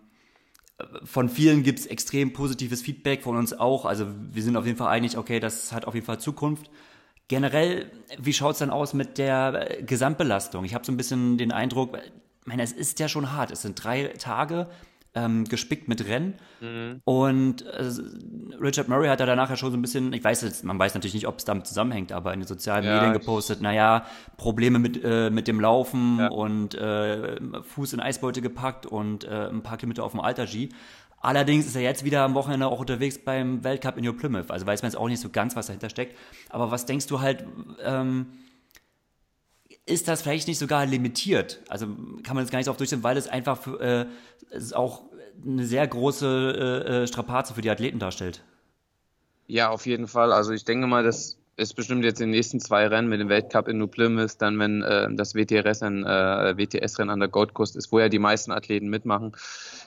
von 1.04 1.28
vielen 1.28 1.62
gibt 1.62 1.80
es 1.80 1.86
extrem 1.86 2.32
positives 2.32 2.82
Feedback, 2.82 3.22
von 3.22 3.36
uns 3.36 3.52
auch. 3.52 3.84
Also 3.84 4.06
wir 4.32 4.42
sind 4.42 4.56
auf 4.56 4.66
jeden 4.66 4.78
Fall 4.78 4.88
einig, 4.88 5.16
okay, 5.16 5.40
das 5.40 5.72
hat 5.72 5.86
auf 5.86 5.94
jeden 5.94 6.06
Fall 6.06 6.20
Zukunft. 6.20 6.70
Generell, 7.26 7.90
wie 8.18 8.32
schaut 8.32 8.52
es 8.52 8.58
dann 8.58 8.70
aus 8.70 8.94
mit 8.94 9.18
der 9.18 9.82
Gesamtbelastung? 9.82 10.64
Ich 10.64 10.74
habe 10.74 10.84
so 10.84 10.92
ein 10.92 10.96
bisschen 10.96 11.36
den 11.36 11.52
Eindruck, 11.52 11.96
ich 11.96 12.46
meine, 12.46 12.62
es 12.62 12.72
ist 12.72 13.00
ja 13.00 13.08
schon 13.08 13.32
hart. 13.32 13.50
Es 13.50 13.62
sind 13.62 13.82
drei 13.82 14.04
Tage, 14.18 14.68
ähm, 15.14 15.44
gespickt 15.44 15.88
mit 15.88 16.06
Rennen. 16.06 16.34
Mhm. 16.60 17.00
Und 17.04 17.62
äh, 17.66 17.90
Richard 18.60 18.88
Murray 18.88 19.08
hat 19.08 19.20
da 19.20 19.26
danach 19.26 19.50
ja 19.50 19.56
schon 19.56 19.70
so 19.70 19.76
ein 19.76 19.82
bisschen, 19.82 20.12
ich 20.12 20.22
weiß 20.22 20.42
jetzt, 20.42 20.64
man 20.64 20.78
weiß 20.78 20.94
natürlich 20.94 21.14
nicht, 21.14 21.26
ob 21.26 21.38
es 21.38 21.44
damit 21.44 21.66
zusammenhängt, 21.66 22.12
aber 22.12 22.32
in 22.34 22.40
den 22.40 22.46
sozialen 22.46 22.84
ja, 22.84 22.96
Medien 22.96 23.12
gepostet, 23.12 23.60
naja, 23.60 24.04
Probleme 24.36 24.78
mit, 24.78 25.02
äh, 25.02 25.30
mit 25.30 25.48
dem 25.48 25.60
Laufen 25.60 26.18
ja. 26.18 26.28
und 26.28 26.74
äh, 26.74 27.36
Fuß 27.62 27.94
in 27.94 28.00
Eisbeute 28.00 28.42
gepackt 28.42 28.86
und 28.86 29.24
äh, 29.24 29.48
ein 29.48 29.62
paar 29.62 29.78
Kilometer 29.78 30.04
auf 30.04 30.12
dem 30.12 30.20
Alter-G. 30.20 30.68
Allerdings 31.20 31.66
ist 31.66 31.74
er 31.74 31.82
jetzt 31.82 32.04
wieder 32.04 32.22
am 32.22 32.34
Wochenende 32.34 32.68
auch 32.68 32.78
unterwegs 32.78 33.18
beim 33.18 33.64
Weltcup 33.64 33.96
in 33.96 34.04
New 34.04 34.12
Plymouth. 34.12 34.50
Also 34.50 34.66
weiß 34.66 34.82
man 34.82 34.92
jetzt 34.92 34.98
auch 34.98 35.08
nicht 35.08 35.20
so 35.20 35.30
ganz, 35.30 35.56
was 35.56 35.66
dahinter 35.66 35.90
steckt. 35.90 36.16
Aber 36.48 36.70
was 36.70 36.86
denkst 36.86 37.08
du 37.08 37.20
halt, 37.20 37.44
ähm, 37.82 38.26
ist 39.88 40.08
das 40.08 40.22
vielleicht 40.22 40.48
nicht 40.48 40.58
sogar 40.58 40.86
limitiert? 40.86 41.60
Also 41.68 41.86
kann 42.22 42.36
man 42.36 42.44
das 42.44 42.50
gar 42.50 42.58
nicht 42.58 42.66
so 42.66 42.70
oft 42.70 42.80
durchsetzen, 42.80 43.02
weil 43.02 43.16
es 43.16 43.28
einfach 43.28 43.58
für, 43.58 43.80
äh, 43.80 44.06
es 44.50 44.72
auch 44.72 45.02
eine 45.44 45.66
sehr 45.66 45.86
große 45.86 46.84
äh, 46.86 47.02
äh, 47.02 47.06
Strapaze 47.06 47.54
für 47.54 47.62
die 47.62 47.70
Athleten 47.70 47.98
darstellt. 47.98 48.42
Ja, 49.46 49.70
auf 49.70 49.86
jeden 49.86 50.08
Fall. 50.08 50.32
Also 50.32 50.52
ich 50.52 50.64
denke 50.64 50.86
mal, 50.86 51.02
das 51.02 51.38
ist 51.56 51.74
bestimmt 51.74 52.04
jetzt 52.04 52.20
in 52.20 52.28
den 52.28 52.36
nächsten 52.36 52.60
zwei 52.60 52.86
Rennen 52.86 53.08
mit 53.08 53.20
dem 53.20 53.28
Weltcup 53.28 53.66
in 53.66 53.78
New 53.78 53.88
Plymouth, 53.88 54.36
dann 54.38 54.58
wenn 54.58 54.82
äh, 54.82 55.08
das 55.14 55.34
WTRS-Rennen 55.34 56.04
äh, 56.04 56.56
WTS 56.56 57.00
an 57.00 57.18
der 57.18 57.28
Gold 57.28 57.54
Coast 57.54 57.74
ist, 57.74 57.90
wo 57.90 57.98
ja 57.98 58.08
die 58.08 58.20
meisten 58.20 58.52
Athleten 58.52 58.88
mitmachen, 58.88 59.32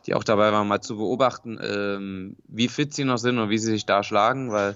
die 0.06 0.14
auch 0.14 0.24
dabei 0.24 0.52
waren, 0.52 0.68
mal 0.68 0.82
zu 0.82 0.98
beobachten, 0.98 1.60
ähm, 1.62 2.36
wie 2.48 2.68
fit 2.68 2.94
sie 2.94 3.06
noch 3.06 3.18
sind 3.18 3.40
und 3.40 3.50
wie 3.50 3.58
sie 3.58 3.72
sich 3.72 3.86
da 3.86 4.04
schlagen, 4.04 4.52
weil 4.52 4.76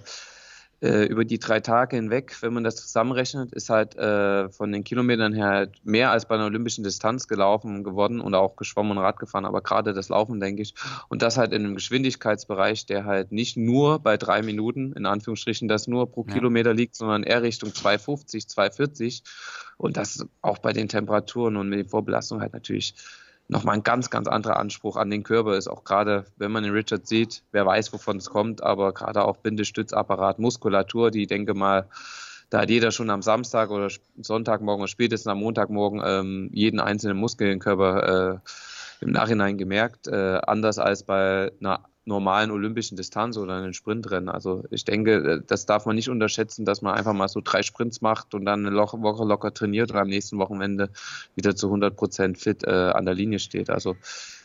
äh, 0.82 1.06
über 1.06 1.26
die 1.26 1.40
drei 1.40 1.60
Tage 1.60 1.96
hinweg, 1.96 2.38
wenn 2.42 2.54
man 2.54 2.64
das 2.64 2.76
zusammenrechnet, 2.76 3.54
ist 3.54 3.70
halt 3.70 3.96
äh, 3.96 4.50
von 4.50 4.72
den 4.72 4.84
Kilometern 4.84 5.34
her 5.34 5.48
halt 5.48 5.86
mehr 5.86 6.12
als 6.12 6.26
bei 6.26 6.36
einer 6.36 6.46
olympischen 6.46 6.84
Distanz 6.84 7.28
gelaufen 7.28 7.84
geworden 7.84 8.20
und 8.20 8.36
auch 8.36 8.56
geschwommen 8.56 8.92
und 8.92 8.98
Rad 9.00 9.18
gefahren, 9.18 9.46
aber 9.46 9.62
gerade 9.62 9.94
das 9.94 10.10
Laufen, 10.10 10.40
denke 10.40 10.62
ich. 10.62 10.76
Und 11.08 11.22
das 11.22 11.38
halt 11.38 11.54
in 11.54 11.64
einem 11.64 11.76
Geschwindigkeitsbereich, 11.76 12.86
der 12.86 13.06
halt 13.06 13.32
nicht 13.32 13.58
nur 13.58 14.00
bei 14.00 14.18
drei 14.18 14.42
Minuten, 14.42 14.94
in 14.94 15.06
Anführungsstrichen, 15.06 15.68
das 15.68 15.88
nur 15.88 16.12
pro 16.12 16.26
ja. 16.28 16.34
Kilometer 16.34 16.74
liegt, 16.74 16.96
sondern 16.96 17.24
eher 17.24 17.42
Richtung 17.42 17.74
250, 17.74 18.48
240. 18.48 19.24
Und 19.78 19.98
das 19.98 20.26
auch 20.42 20.58
bei 20.60 20.72
den 20.72 20.88
Temperaturen 20.88 21.58
und 21.58 21.70
mit 21.70 21.80
den 21.80 21.90
Vorbelastungen 21.90 22.42
halt 22.42 22.54
natürlich 22.54 22.96
nochmal 23.48 23.76
ein 23.76 23.84
ganz, 23.84 24.10
ganz 24.10 24.28
anderer 24.28 24.58
Anspruch 24.58 24.96
an 24.96 25.10
den 25.10 25.24
Körper 25.24 25.56
ist. 25.56 25.68
Auch 25.68 25.84
gerade, 25.84 26.26
wenn 26.38 26.52
man 26.52 26.64
den 26.64 26.74
Richard 26.74 27.08
sieht, 27.08 27.44
wer 27.52 27.66
weiß, 27.66 27.94
wovon 27.94 28.18
es 28.18 28.30
kommt, 28.30 28.64
aber 28.64 28.94
gerade 28.94 29.24
auch 29.24 29.38
Bindestützapparat, 29.38 30.40
Muskulatur, 30.40 31.12
die 31.12 31.28
denke 31.28 31.54
mal, 31.54 31.88
da 32.50 32.62
hat 32.62 32.70
jeder 32.70 32.92
schon 32.92 33.10
am 33.10 33.22
Samstag 33.22 33.70
oder 33.72 33.90
Sonntagmorgen 34.18 34.84
oder 34.84 34.88
spätestens 34.88 35.32
am 35.32 35.40
Montagmorgen 35.40 36.02
ähm, 36.06 36.50
jeden 36.54 36.80
einzelnen 36.80 37.18
Muskel 37.18 37.52
im 37.52 37.60
Körper 37.60 38.42
äh, 38.44 38.50
im 39.02 39.12
Nachhinein 39.12 39.58
gemerkt. 39.58 40.08
Äh, 40.08 40.40
anders 40.46 40.78
als 40.80 41.04
bei 41.04 41.52
einer 41.60 41.86
normalen 42.06 42.52
olympischen 42.52 42.96
Distanz 42.96 43.38
oder 43.38 43.56
einen 43.56 43.74
Sprintrennen. 43.74 44.30
Also 44.30 44.64
ich 44.70 44.86
denke, 44.86 45.14
äh, 45.16 45.42
das 45.46 45.66
darf 45.66 45.86
man 45.86 45.96
nicht 45.96 46.10
unterschätzen, 46.10 46.66
dass 46.66 46.82
man 46.82 46.96
einfach 46.96 47.14
mal 47.14 47.28
so 47.28 47.42
drei 47.44 47.64
Sprints 47.64 48.02
macht 48.02 48.34
und 48.34 48.46
dann 48.46 48.66
eine 48.66 48.76
Woche 48.78 49.26
locker 49.26 49.54
trainiert 49.54 49.92
und 49.92 49.98
am 49.98 50.08
nächsten 50.08 50.38
Wochenende 50.38 50.90
wieder 51.36 51.56
zu 51.56 51.68
100 51.68 51.96
Prozent 51.96 52.38
fit 52.38 52.64
äh, 52.64 52.70
an 52.70 53.06
der 53.06 53.16
Linie 53.16 53.40
steht. 53.40 53.70
Also 53.70 53.96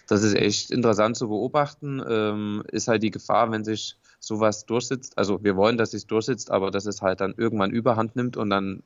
das 0.09 0.23
ist 0.25 0.35
echt 0.35 0.71
interessant 0.73 1.17
zu 1.17 1.29
beobachten. 1.29 2.03
Ähm, 2.07 2.65
ist 2.73 2.89
halt 2.89 3.03
die 3.03 3.13
Gefahr, 3.13 3.51
wenn 3.53 3.65
sich 3.65 3.97
sowas 4.19 4.67
durchsetzt. 4.67 5.17
Also 5.17 5.43
wir 5.45 5.57
wollen, 5.57 5.79
dass 5.79 5.95
es 5.95 6.07
durchsetzt, 6.07 6.51
aber 6.51 6.71
dass 6.71 6.87
es 6.87 7.01
halt 7.01 7.21
dann 7.21 7.35
irgendwann 7.37 7.71
Überhand 7.71 8.17
nimmt 8.17 8.37
und 8.37 8.51
dann 8.51 8.83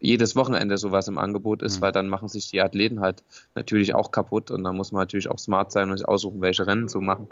jedes 0.00 0.36
Wochenende 0.36 0.76
sowas 0.76 1.08
im 1.08 1.18
Angebot 1.18 1.62
ist, 1.62 1.78
mhm. 1.78 1.82
weil 1.82 1.92
dann 1.92 2.08
machen 2.08 2.28
sich 2.28 2.50
die 2.50 2.60
Athleten 2.60 3.00
halt 3.00 3.22
natürlich 3.54 3.94
auch 3.94 4.10
kaputt 4.10 4.50
und 4.50 4.64
dann 4.64 4.76
muss 4.76 4.92
man 4.92 5.02
natürlich 5.02 5.28
auch 5.30 5.38
smart 5.38 5.72
sein 5.72 5.90
und 5.90 5.98
sich 5.98 6.08
aussuchen, 6.08 6.40
welche 6.40 6.66
Rennen 6.66 6.88
zu 6.88 7.00
machen. 7.00 7.28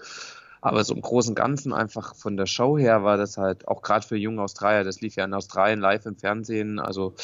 Aber 0.65 0.83
so 0.83 0.95
im 0.95 1.03
Großen 1.03 1.33
und 1.33 1.35
Ganzen 1.35 1.75
einfach 1.75 2.15
von 2.15 2.39
der 2.39 2.47
Show 2.47 2.79
her 2.79 3.05
war 3.05 3.19
das 3.19 3.37
halt 3.37 3.69
auch 3.69 3.83
gerade 3.83 4.07
für 4.07 4.17
junge 4.17 4.41
Australier, 4.41 4.83
das 4.83 5.03
lief 5.03 5.15
ja 5.15 5.27
in 5.27 5.35
Australien 5.35 5.79
live 5.79 6.07
im 6.07 6.17
Fernsehen. 6.17 6.79
Also 6.79 7.15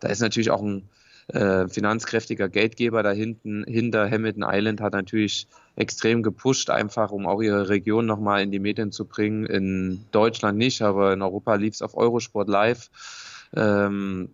da 0.00 0.08
ist 0.08 0.20
natürlich 0.20 0.50
auch 0.50 0.60
ein 0.60 0.86
äh, 1.28 1.66
finanzkräftiger 1.66 2.50
Geldgeber 2.50 3.02
da 3.02 3.10
hinten, 3.10 3.64
hinter 3.64 4.10
Hamilton 4.10 4.44
Island 4.46 4.82
hat 4.82 4.92
natürlich 4.92 5.48
extrem 5.76 6.22
gepusht, 6.22 6.68
einfach 6.68 7.10
um 7.10 7.26
auch 7.26 7.40
ihre 7.40 7.70
Region 7.70 8.04
nochmal 8.04 8.42
in 8.42 8.50
die 8.50 8.58
Medien 8.58 8.92
zu 8.92 9.06
bringen. 9.06 9.46
In 9.46 10.04
Deutschland 10.10 10.58
nicht, 10.58 10.82
aber 10.82 11.14
in 11.14 11.22
Europa 11.22 11.54
lief 11.54 11.72
es 11.72 11.80
auf 11.80 11.96
Eurosport 11.96 12.50
live. 12.50 12.90
Ähm, 13.56 14.28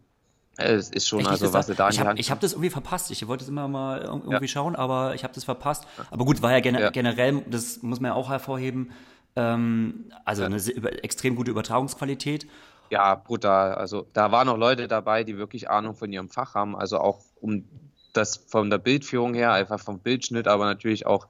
es 0.56 0.90
ist 0.90 1.06
schon, 1.06 1.20
Echt, 1.20 1.28
also 1.28 1.52
was 1.52 1.68
er 1.68 1.74
da 1.74 1.88
Ich 1.90 2.00
habe 2.00 2.18
hab 2.18 2.40
das 2.40 2.52
irgendwie 2.52 2.70
verpasst. 2.70 3.10
Ich 3.10 3.26
wollte 3.26 3.44
es 3.44 3.48
immer 3.48 3.68
mal 3.68 4.02
irgendwie 4.02 4.44
ja. 4.44 4.48
schauen, 4.48 4.74
aber 4.74 5.14
ich 5.14 5.22
habe 5.24 5.34
das 5.34 5.44
verpasst. 5.44 5.86
Aber 6.10 6.24
gut, 6.24 6.42
war 6.42 6.52
ja, 6.52 6.60
gen 6.60 6.74
ja. 6.76 6.90
generell, 6.90 7.42
das 7.48 7.82
muss 7.82 8.00
man 8.00 8.12
ja 8.12 8.14
auch 8.14 8.30
hervorheben, 8.30 8.90
ähm, 9.36 10.06
also 10.24 10.42
ja. 10.42 10.48
eine 10.48 10.56
extrem 11.02 11.36
gute 11.36 11.50
Übertragungsqualität. 11.50 12.46
Ja, 12.90 13.16
brutal. 13.16 13.74
Also 13.74 14.06
da 14.12 14.32
waren 14.32 14.48
auch 14.48 14.56
Leute 14.56 14.88
dabei, 14.88 15.24
die 15.24 15.36
wirklich 15.36 15.68
Ahnung 15.68 15.94
von 15.94 16.12
ihrem 16.12 16.28
Fach 16.28 16.54
haben. 16.54 16.76
Also 16.76 16.98
auch 16.98 17.20
um 17.40 17.64
das 18.12 18.36
von 18.36 18.70
der 18.70 18.78
Bildführung 18.78 19.34
her, 19.34 19.52
einfach 19.52 19.80
vom 19.80 19.98
Bildschnitt, 19.98 20.48
aber 20.48 20.64
natürlich 20.64 21.04
auch 21.04 21.26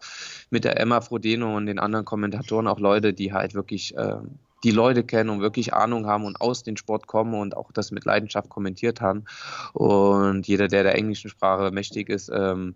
mit 0.50 0.64
der 0.64 0.78
Emma 0.78 1.00
Frodeno 1.00 1.56
und 1.56 1.66
den 1.66 1.78
anderen 1.80 2.04
Kommentatoren 2.04 2.68
auch 2.68 2.78
Leute, 2.78 3.12
die 3.12 3.32
halt 3.32 3.54
wirklich 3.54 3.96
äh, 3.96 4.18
die 4.64 4.70
Leute 4.70 5.04
kennen 5.04 5.30
und 5.30 5.40
wirklich 5.40 5.74
Ahnung 5.74 6.06
haben 6.06 6.24
und 6.24 6.40
aus 6.40 6.62
dem 6.62 6.76
Sport 6.76 7.06
kommen 7.06 7.34
und 7.34 7.56
auch 7.56 7.72
das 7.72 7.90
mit 7.90 8.04
Leidenschaft 8.04 8.48
kommentiert 8.48 9.00
haben. 9.00 9.24
Und 9.72 10.48
jeder, 10.48 10.68
der 10.68 10.82
der 10.82 10.94
englischen 10.94 11.30
Sprache 11.30 11.70
mächtig 11.70 12.08
ist, 12.08 12.30
ähm, 12.32 12.74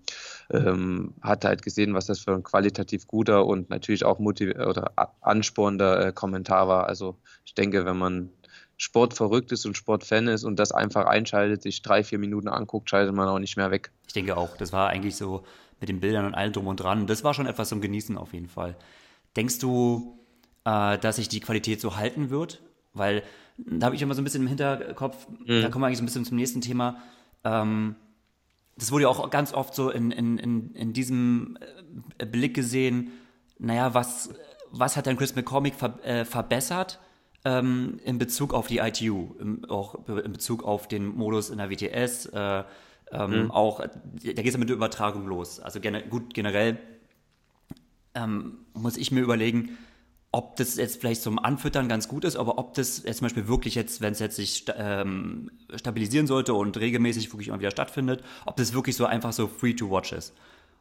ähm, 0.51 1.14
hat 1.23 1.45
halt 1.45 1.62
gesehen, 1.62 1.95
was 1.95 2.07
das 2.07 2.21
für 2.21 2.33
ein 2.33 2.43
qualitativ 2.43 3.07
guter 3.07 3.47
und 3.47 3.71
natürlich 3.71 4.05
auch 4.05 4.19
motiv 4.19 4.55
oder 4.57 4.93
anspornender 5.21 6.09
äh, 6.09 6.12
Kommentar 6.12 6.69
war. 6.69 6.87
Also 6.87 7.16
ich 7.45 7.55
denke, 7.55 7.85
wenn 7.87 7.97
man 7.97 8.31
Sport 8.77 9.14
verrückt 9.14 9.53
ist 9.53 9.66
und 9.66 9.77
Sportfan 9.77 10.29
ist 10.29 10.45
und 10.45 10.59
das 10.59 10.73
einfach 10.73 11.07
einschaltet, 11.07 11.62
sich 11.62 11.83
drei, 11.83 12.03
vier 12.03 12.19
Minuten 12.19 12.49
anguckt, 12.49 12.88
schaltet 12.88 13.14
man 13.14 13.29
auch 13.29 13.38
nicht 13.38 13.57
mehr 13.57 13.71
weg. 13.71 13.90
Ich 14.07 14.14
denke 14.14 14.37
auch, 14.37 14.57
das 14.57 14.73
war 14.73 14.88
eigentlich 14.88 15.16
so 15.16 15.45
mit 15.81 15.88
den 15.88 16.01
Bildern 16.01 16.27
und 16.27 16.35
allem 16.35 16.53
drum 16.53 16.66
und 16.66 16.81
dran. 16.81 17.07
Das 17.07 17.25
war 17.25 17.35
schon 17.35 17.47
etwas 17.47 17.69
zum 17.69 17.81
Genießen 17.81 18.16
auf 18.16 18.33
jeden 18.33 18.49
Fall. 18.49 18.77
Denkst 19.37 19.59
du, 19.59 20.19
äh, 20.64 20.99
dass 20.99 21.16
sich 21.16 21.29
die 21.29 21.40
Qualität 21.40 21.81
so 21.81 21.96
halten 21.96 22.31
wird, 22.31 22.61
weil 22.92 23.23
da 23.57 23.87
habe 23.87 23.96
ich 23.96 24.03
immer 24.03 24.14
so 24.14 24.20
ein 24.20 24.25
bisschen 24.25 24.42
im 24.42 24.49
Hinterkopf, 24.49 25.27
mhm. 25.29 25.62
da 25.62 25.68
kommen 25.68 25.83
wir 25.83 25.87
eigentlich 25.87 25.99
so 25.99 26.03
ein 26.03 26.07
bisschen 26.07 26.25
zum 26.25 26.37
nächsten 26.37 26.61
Thema. 26.61 26.99
Ähm, 27.44 27.96
das 28.77 28.92
wurde 28.92 29.03
ja 29.03 29.09
auch 29.09 29.29
ganz 29.31 29.53
oft 29.53 29.75
so 29.75 29.90
in, 29.90 30.11
in, 30.11 30.38
in, 30.38 30.75
in 30.75 30.92
diesem 30.92 31.59
äh, 32.18 32.27
Blick 32.27 32.55
gesehen, 32.55 33.11
naja, 33.59 33.92
was, 33.92 34.31
was 34.70 34.96
hat 34.96 35.07
denn 35.07 35.16
Chris 35.16 35.37
McCormick 35.37 35.75
ver, 35.75 35.99
äh, 36.03 36.25
verbessert 36.25 36.99
ähm, 37.44 38.01
in 38.05 38.18
Bezug 38.18 38.55
auf 38.55 38.68
die 38.68 38.79
ITU, 38.79 39.35
im, 39.38 39.64
auch 39.66 40.07
in 40.09 40.33
Bezug 40.33 40.64
auf 40.64 40.88
den 40.88 41.14
Modus 41.14 41.51
in 41.51 41.59
der 41.59 41.70
WTS, 41.70 42.27
äh, 42.27 42.64
ähm, 43.12 43.44
mhm. 43.44 43.51
auch, 43.51 43.81
da 43.81 43.88
geht 44.20 44.46
es 44.46 44.53
ja 44.53 44.59
mit 44.59 44.68
der 44.68 44.77
Übertragung 44.77 45.27
los. 45.27 45.61
Also 45.61 45.81
gener 45.81 46.03
gut, 46.03 46.33
generell 46.33 46.79
ähm, 48.14 48.59
muss 48.73 48.96
ich 48.96 49.11
mir 49.11 49.20
überlegen, 49.20 49.77
ob 50.33 50.57
das 50.57 50.77
jetzt 50.77 51.01
vielleicht 51.01 51.23
zum 51.23 51.38
Anfüttern 51.38 51.88
ganz 51.88 52.07
gut 52.07 52.25
ist, 52.25 52.37
aber 52.37 52.59
ob 52.59 52.75
das 52.75 53.03
jetzt 53.03 53.19
zum 53.19 53.25
Beispiel 53.25 53.49
wirklich 53.49 53.75
jetzt, 53.75 54.01
wenn 54.01 54.12
es 54.12 54.21
jetzt 54.21 54.37
sich 54.37 54.64
ähm, 54.77 55.51
stabilisieren 55.75 56.27
sollte 56.27 56.55
und 56.55 56.79
regelmäßig 56.79 57.33
wirklich 57.33 57.49
immer 57.49 57.59
wieder 57.59 57.73
stattfindet, 57.73 58.23
ob 58.47 58.57
das 58.57 58.73
wirklich 58.73 58.97
so 58.97 59.07
einfach 59.07 59.33
so 59.33 59.49
free 59.49 59.75
to 59.75 59.90
watch 59.90 60.12
ist. 60.12 60.33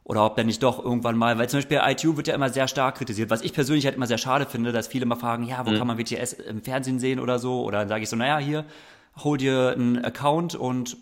Oder 0.04 0.24
ob 0.24 0.36
dann 0.36 0.46
nicht 0.46 0.62
doch 0.62 0.82
irgendwann 0.82 1.16
mal, 1.16 1.36
weil 1.38 1.48
zum 1.48 1.58
Beispiel 1.58 1.80
ITU 1.84 2.16
wird 2.16 2.26
ja 2.28 2.34
immer 2.34 2.48
sehr 2.48 2.68
stark 2.68 2.96
kritisiert, 2.96 3.30
was 3.30 3.42
ich 3.42 3.52
persönlich 3.52 3.84
halt 3.84 3.96
immer 3.96 4.06
sehr 4.06 4.18
schade 4.18 4.46
finde, 4.46 4.72
dass 4.72 4.88
viele 4.88 5.04
immer 5.04 5.16
fragen, 5.16 5.44
ja, 5.44 5.66
wo 5.66 5.70
mhm. 5.70 5.78
kann 5.78 5.86
man 5.86 5.98
WTS 5.98 6.32
im 6.32 6.62
Fernsehen 6.62 6.98
sehen 6.98 7.20
oder 7.20 7.38
so? 7.38 7.62
Oder 7.62 7.80
dann 7.80 7.88
sage 7.88 8.02
ich 8.04 8.08
so, 8.08 8.16
naja, 8.16 8.38
hier, 8.38 8.64
hol 9.18 9.36
dir 9.36 9.72
einen 9.72 10.04
Account 10.04 10.54
und 10.54 10.96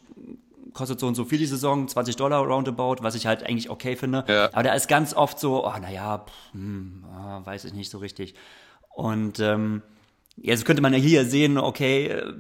kostet 0.79 1.01
so 1.01 1.07
und 1.09 1.17
so 1.17 1.25
viel 1.25 1.39
die 1.39 1.47
Saison, 1.47 1.89
20 1.89 2.17
Dollar 2.17 2.45
roundabout, 2.47 3.03
was 3.03 3.15
ich 3.17 3.27
halt 3.27 3.43
eigentlich 3.43 3.69
okay 3.69 3.97
finde. 3.97 4.25
Ja. 4.29 4.47
Aber 4.53 4.63
da 4.63 4.75
ist 4.75 4.89
ganz 4.89 5.13
oft 5.13 5.39
so, 5.41 5.67
oh, 5.67 5.79
naja, 5.79 6.25
hm, 6.53 7.05
oh, 7.05 7.45
weiß 7.45 7.65
ich 7.65 7.75
nicht 7.75 7.91
so 7.91 7.99
richtig. 7.99 8.35
Und 8.95 9.41
ähm, 9.41 9.83
jetzt 10.37 10.65
könnte 10.65 10.81
man 10.81 10.93
ja 10.93 10.99
hier 10.99 11.25
sehen, 11.25 11.59
okay, 11.59 12.07
äh, 12.07 12.33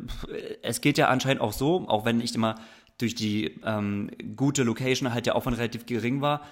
es 0.63 0.81
geht 0.81 0.99
ja 0.99 1.09
anscheinend 1.09 1.43
auch 1.43 1.53
so, 1.53 1.87
auch 1.89 2.05
wenn 2.05 2.19
nicht 2.19 2.37
immer 2.37 2.55
durch 2.99 3.17
die 3.17 3.61
ähm, 3.65 4.11
gute 4.37 4.63
Location 4.63 5.13
halt 5.13 5.27
der 5.27 5.35
Aufwand 5.35 5.59
relativ 5.59 5.87
gering 5.87 6.21
war. 6.21 6.43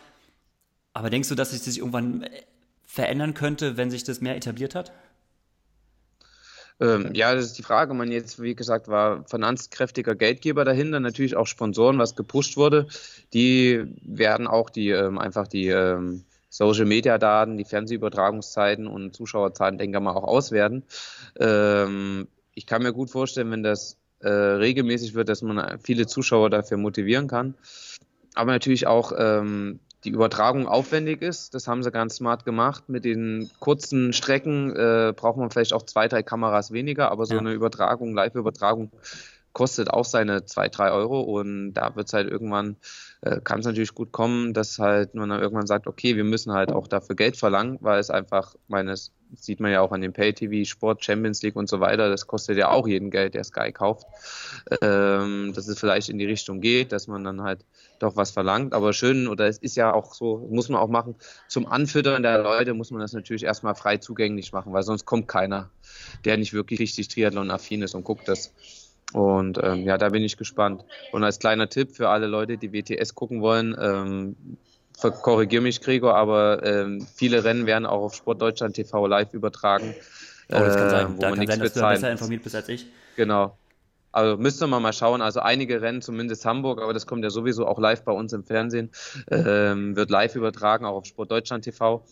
Aber 0.92 1.09
denkst 1.09 1.29
du, 1.29 1.35
dass 1.37 1.53
es 1.53 1.64
sich 1.64 1.79
irgendwann 1.79 2.25
äh, 2.25 2.31
verändern 2.85 3.35
könnte, 3.35 3.77
wenn 3.77 3.90
sich 3.90 4.03
das 4.03 4.20
mehr 4.20 4.37
etabliert 4.37 4.75
hat? 4.75 4.92
Ähm, 6.79 7.11
ja, 7.15 7.35
das 7.35 7.47
ist 7.47 7.59
die 7.59 7.62
Frage. 7.62 7.95
Man 7.95 8.12
jetzt, 8.12 8.41
wie 8.41 8.55
gesagt, 8.55 8.89
war 8.89 9.25
finanzkräftiger 9.25 10.15
Geldgeber 10.15 10.65
dahinter, 10.65 11.01
natürlich 11.01 11.37
auch 11.37 11.47
Sponsoren, 11.47 11.99
was 11.99 12.17
gepusht 12.17 12.57
wurde. 12.57 12.87
Die 13.33 13.85
werden 14.03 14.47
auch 14.47 14.69
die 14.69 14.91
ähm, 14.91 15.19
einfach 15.19 15.49
die 15.49 15.69
ähm, 15.69 16.25
Social 16.51 16.85
Media 16.85 17.19
Daten, 17.19 17.57
die 17.57 17.65
Fernsehübertragungszeiten 17.65 18.87
und 18.87 19.15
Zuschauerzahlen, 19.15 19.79
denke 19.79 19.99
ich 19.99 20.05
mal, 20.05 20.12
auch 20.12 20.25
auswerten. 20.25 20.85
Ähm, 21.39 22.29
ich 22.55 22.67
kann 22.67 22.83
mir 22.83 22.93
gut 22.93 23.11
vorstellen, 23.11 23.51
wenn 23.51 23.62
das 23.62 23.99
äh, 24.21 24.29
regelmäßig 24.29 25.15
wird, 25.15 25.29
dass 25.29 25.43
man 25.43 25.79
viele 25.81 26.07
Zuschauer 26.07 26.51
dafür 26.51 26.79
motivieren 26.79 27.29
kann. 27.29 27.55
Aber 28.35 28.53
natürlich 28.53 28.87
auch 28.87 29.12
ähm, 29.17 29.81
die 30.04 30.11
Übertragung 30.11 30.68
aufwendig 30.68 31.22
ist. 31.22 31.54
Das 31.54 31.66
haben 31.66 31.82
sie 31.82 31.90
ganz 31.90 32.16
smart 32.16 32.44
gemacht. 32.44 32.88
Mit 32.88 33.04
den 33.04 33.50
kurzen 33.61 34.12
Strecken 34.12 34.74
äh, 34.74 35.12
braucht 35.16 35.37
man 35.37 35.50
vielleicht 35.50 35.72
auch 35.72 35.82
zwei, 35.82 36.09
drei 36.09 36.22
Kameras 36.22 36.70
weniger, 36.70 37.11
aber 37.11 37.26
so 37.26 37.35
ja. 37.35 37.40
eine 37.40 37.52
Übertragung, 37.52 38.14
Live-Übertragung 38.14 38.92
kostet 39.56 39.88
auch 39.88 40.04
seine 40.04 40.44
zwei, 40.44 40.68
drei 40.68 40.90
Euro 40.90 41.22
und 41.22 41.72
da 41.72 41.96
wird 41.96 42.09
es 42.09 42.12
halt 42.12 42.30
irgendwann, 42.30 42.76
äh, 43.22 43.40
kann 43.40 43.61
es 43.61 43.64
natürlich 43.64 43.94
gut 43.94 44.12
kommen, 44.12 44.52
dass 44.52 44.78
halt 44.78 45.14
man 45.14 45.30
dann 45.30 45.40
irgendwann 45.40 45.66
sagt, 45.66 45.87
okay, 45.87 46.14
wir 46.14 46.24
müssen 46.24 46.52
halt 46.52 46.70
auch 46.70 46.87
dafür 46.88 47.16
Geld 47.16 47.38
verlangen, 47.38 47.78
weil 47.80 47.98
es 47.98 48.11
einfach 48.11 48.54
meines 48.68 49.12
sieht 49.35 49.61
man 49.61 49.73
ja 49.73 49.81
auch 49.81 49.93
an 49.93 50.01
dem 50.01 50.12
Pay-TV, 50.12 50.69
Sport, 50.69 51.05
Champions 51.05 51.43
League 51.43 51.57
und 51.57 51.69
so 51.69 51.81
weiter. 51.81 52.09
Das 52.09 52.27
kostet 52.27 52.57
ja 52.57 52.71
auch 52.71 52.87
jeden 52.87 53.11
Geld, 53.11 53.35
der 53.35 53.45
Sky 53.45 53.73
kauft. 53.73 54.07
Ähm, 54.83 55.53
dass 55.55 55.69
es 55.69 55.79
vielleicht 55.79 56.09
in 56.09 56.19
die 56.19 56.27
Richtung 56.27 56.61
geht, 56.61 56.93
dass 56.93 57.07
man 57.07 57.25
dann 57.25 57.43
halt 57.43 57.65
doch 57.99 58.17
was 58.17 58.31
verlangt. 58.31 58.73
Aber 58.73 58.93
schön, 58.93 59.29
oder 59.29 59.47
es 59.47 59.59
ist 59.59 59.77
ja 59.77 59.93
auch 59.93 60.15
so, 60.15 60.47
muss 60.51 60.69
man 60.69 60.81
auch 60.81 60.89
machen, 60.89 61.17
zum 61.49 61.67
Anfüttern 61.67 62.23
der 62.23 62.43
Leute 62.43 62.75
muss 62.75 62.91
man 62.91 63.01
das 63.01 63.12
natürlich 63.12 63.45
erstmal 63.45 63.75
frei 63.75 63.99
zugänglich 63.99 64.53
machen, 64.53 64.73
weil 64.73 64.83
sonst 64.83 65.05
kommt 65.05 65.29
keiner, 65.29 65.71
der 66.25 66.37
nicht 66.37 66.53
wirklich 66.53 66.81
richtig 66.81 67.09
Triathlon-affin 67.09 67.83
ist 67.83 67.95
und 67.95 68.05
guckt 68.05 68.29
das. 68.29 68.53
Und 69.12 69.59
ähm, 69.62 69.85
ja, 69.85 69.99
da 69.99 70.09
bin 70.09 70.23
ich 70.23 70.37
gespannt. 70.37 70.85
Und 71.12 71.23
als 71.25 71.39
kleiner 71.39 71.69
Tipp 71.69 71.93
für 71.93 72.09
alle 72.09 72.27
Leute, 72.27 72.59
die 72.59 72.73
WTS 72.73 73.15
gucken 73.15 73.41
wollen, 73.41 73.77
ähm, 73.81 74.37
korrigiere 75.00 75.62
mich, 75.62 75.80
Gregor, 75.80 76.14
aber 76.14 76.64
ähm, 76.64 77.06
viele 77.14 77.44
Rennen 77.44 77.66
werden 77.66 77.87
auch 77.87 78.02
auf 78.02 78.14
Sportdeutschland 78.14 78.74
TV 78.74 79.06
live 79.06 79.32
übertragen. 79.32 79.94
Oh, 80.48 80.59
das 80.59 80.76
kann 80.76 80.90
sein. 80.90 81.16
Äh, 81.16 81.20
da 81.20 81.30
kann 81.30 81.46
sein, 81.46 81.61
dass 81.61 81.72
du 81.72 81.80
da 81.80 81.90
besser 81.90 82.11
informiert 82.11 82.42
bist 82.42 82.54
als 82.54 82.68
ich. 82.68 82.87
Genau. 83.16 83.56
Also 84.12 84.38
müsste 84.38 84.66
man 84.66 84.82
mal 84.82 84.94
schauen. 84.94 85.20
Also 85.20 85.40
einige 85.40 85.82
Rennen, 85.82 86.00
zumindest 86.00 86.46
Hamburg, 86.46 86.80
aber 86.80 86.94
das 86.94 87.06
kommt 87.06 87.22
ja 87.22 87.30
sowieso 87.30 87.66
auch 87.66 87.78
live 87.78 88.02
bei 88.02 88.12
uns 88.12 88.32
im 88.32 88.44
Fernsehen, 88.44 88.90
ähm, 89.30 89.94
wird 89.94 90.11
live 90.11 90.35
übertragen, 90.37 90.87
auch 90.87 90.94
auf 90.94 91.04
Sportdeutschland 91.04 91.64
TV. 91.64 92.02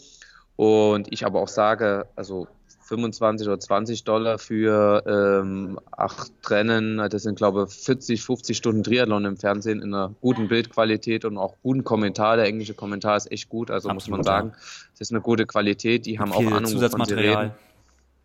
Und 0.57 1.13
ich 1.13 1.25
aber 1.25 1.41
auch 1.41 1.49
sage, 1.49 2.07
also 2.15 2.47
25 2.85 3.47
oder 3.49 3.59
20 3.59 4.05
Dollar 4.05 4.39
für 4.39 5.03
ähm, 5.07 5.81
acht 5.91 6.33
Rennen. 6.49 6.99
Das 7.11 7.23
sind, 7.23 7.37
glaube 7.37 7.67
ich, 7.69 7.75
40, 7.75 8.23
50 8.23 8.57
Stunden 8.57 8.83
Triathlon 8.83 9.25
im 9.25 9.37
Fernsehen 9.37 9.81
in 9.81 9.95
einer 9.95 10.15
guten 10.21 10.49
Bildqualität 10.49 11.25
und 11.25 11.39
auch 11.39 11.57
guten 11.63 11.85
Kommentar. 11.85 12.37
Der 12.37 12.47
englische 12.47 12.75
Kommentar 12.75 13.17
ist 13.17 13.33
echt 13.33 13.49
gut, 13.49 13.71
also 13.71 13.89
Absolut, 13.89 14.19
muss 14.19 14.19
man 14.19 14.25
sagen. 14.25 14.53
Das 14.93 15.01
ist 15.01 15.13
eine 15.13 15.23
gute 15.23 15.47
Qualität. 15.47 16.07
Die 16.07 16.19
haben 16.19 16.33
auch 16.33 16.45
Ahnung, 16.45 16.67
Zusatzmaterial. 16.67 17.57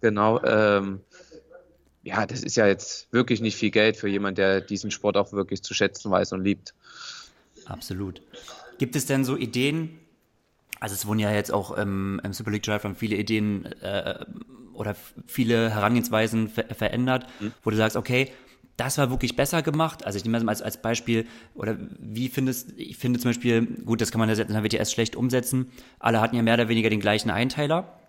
Genau. 0.02 0.42
Ähm, 0.44 1.02
ja, 2.04 2.26
das 2.26 2.44
ist 2.44 2.56
ja 2.56 2.68
jetzt 2.68 3.12
wirklich 3.12 3.42
nicht 3.42 3.56
viel 3.56 3.72
Geld 3.72 3.98
für 3.98 4.08
jemanden, 4.08 4.36
der 4.36 4.62
diesen 4.62 4.92
Sport 4.92 5.18
auch 5.18 5.32
wirklich 5.32 5.64
zu 5.64 5.74
schätzen 5.74 6.12
weiß 6.12 6.34
und 6.34 6.44
liebt. 6.44 6.74
Absolut. 7.66 8.22
Gibt 8.78 8.96
es 8.96 9.06
denn 9.06 9.26
so 9.26 9.36
Ideen, 9.36 9.99
also 10.80 10.96
es 10.96 11.06
wurden 11.06 11.20
ja 11.20 11.32
jetzt 11.32 11.52
auch 11.52 11.72
im, 11.72 12.22
im 12.24 12.34
Super 12.34 12.52
League 12.52 12.64
Drive 12.64 12.86
viele 12.96 13.16
Ideen 13.16 13.66
äh, 13.82 14.26
oder 14.74 14.96
viele 15.26 15.70
Herangehensweisen 15.70 16.48
ver 16.48 16.66
verändert, 16.74 17.28
mhm. 17.40 17.52
wo 17.64 17.70
du 17.70 17.76
sagst, 17.76 17.98
okay, 17.98 18.32
das 18.78 18.98
war 18.98 19.10
wirklich 19.10 19.36
besser 19.36 19.62
gemacht. 19.62 20.06
Also 20.06 20.18
ich 20.18 20.24
nehme 20.24 20.38
das 20.38 20.44
mal 20.46 20.52
als, 20.52 20.62
als 20.62 20.82
Beispiel, 20.82 21.28
oder 21.54 21.78
wie 22.00 22.30
findest, 22.30 22.72
ich 22.78 22.98
finde 22.98 23.20
zum 23.20 23.30
Beispiel, 23.30 23.66
gut, 23.84 24.00
das 24.00 24.12
kann 24.12 24.20
man 24.20 24.30
jetzt 24.30 24.40
in 24.40 24.54
der 24.54 24.64
WTS 24.64 24.92
schlecht 24.94 25.18
umsetzen. 25.18 25.70
Alle 26.00 26.22
hatten 26.22 26.38
ja 26.38 26.42
mehr 26.42 26.54
oder 26.54 26.70
weniger 26.70 26.90
den 26.90 27.02
gleichen 27.02 27.30
Einteiler. 27.30 28.00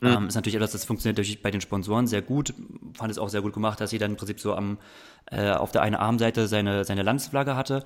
Mhm. 0.00 0.08
Ähm, 0.08 0.26
ist 0.28 0.36
natürlich 0.36 0.54
etwas, 0.54 0.70
das 0.70 0.84
funktioniert 0.84 1.18
natürlich 1.18 1.42
bei 1.42 1.50
den 1.50 1.60
Sponsoren 1.60 2.06
sehr 2.06 2.22
gut. 2.22 2.54
Fand 2.94 3.10
es 3.10 3.18
auch 3.18 3.28
sehr 3.28 3.42
gut 3.42 3.52
gemacht, 3.52 3.80
dass 3.80 3.90
jeder 3.90 4.06
im 4.06 4.14
Prinzip 4.14 4.38
so 4.38 4.54
am, 4.54 4.78
äh, 5.26 5.50
auf 5.50 5.72
der 5.72 5.82
einen 5.82 5.96
Armseite 5.96 6.46
seine, 6.46 6.84
seine 6.84 7.02
Landsflagge 7.02 7.56
hatte. 7.56 7.84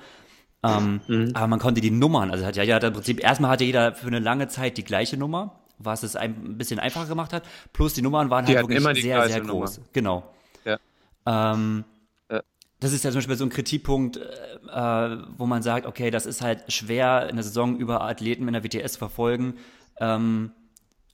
Ähm, 0.65 1.01
mhm. 1.07 1.31
Aber 1.35 1.47
man 1.47 1.59
konnte 1.59 1.81
die 1.81 1.91
Nummern, 1.91 2.31
also 2.31 2.47
hat 2.47 2.57
ja, 2.57 2.63
ja 2.63 2.79
im 2.79 2.93
Prinzip 2.93 3.23
erstmal 3.23 3.51
hatte 3.51 3.65
jeder 3.65 3.95
für 3.95 4.07
eine 4.07 4.19
lange 4.19 4.49
Zeit 4.49 4.79
die 4.79 4.85
gleiche 4.85 5.17
Nummer, 5.17 5.61
was 5.79 6.03
es 6.03 6.17
ein 6.17 6.57
bisschen 6.57 6.81
einfacher 6.81 7.07
gemacht 7.07 7.33
hat. 7.33 7.45
Plus 7.73 7.93
die 7.93 8.03
Nummern 8.03 8.31
waren 8.31 8.47
die 8.47 8.57
halt 8.57 8.69
wirklich 8.69 9.03
sehr, 9.03 9.29
sehr 9.29 9.41
groß. 9.43 9.79
Nummer. 9.79 9.89
Genau. 9.93 10.35
Ja. 10.65 10.79
Ähm, 11.27 11.85
ja. 12.31 12.41
Das 12.81 12.93
ist 12.93 13.05
ja 13.05 13.11
zum 13.11 13.19
Beispiel 13.19 13.37
so 13.37 13.45
ein 13.45 13.51
Kritikpunkt, 13.51 14.17
äh, 14.17 15.17
wo 15.37 15.45
man 15.47 15.63
sagt, 15.63 15.87
okay, 15.87 16.11
das 16.11 16.25
ist 16.25 16.41
halt 16.41 16.73
schwer 16.73 17.29
in 17.29 17.37
der 17.37 17.45
Saison 17.45 17.77
über 17.77 18.01
Athleten 18.01 18.49
in 18.49 18.55
der 18.55 18.65
WTS 18.65 18.97
verfolgen. 18.97 19.55
Ähm, 20.01 20.53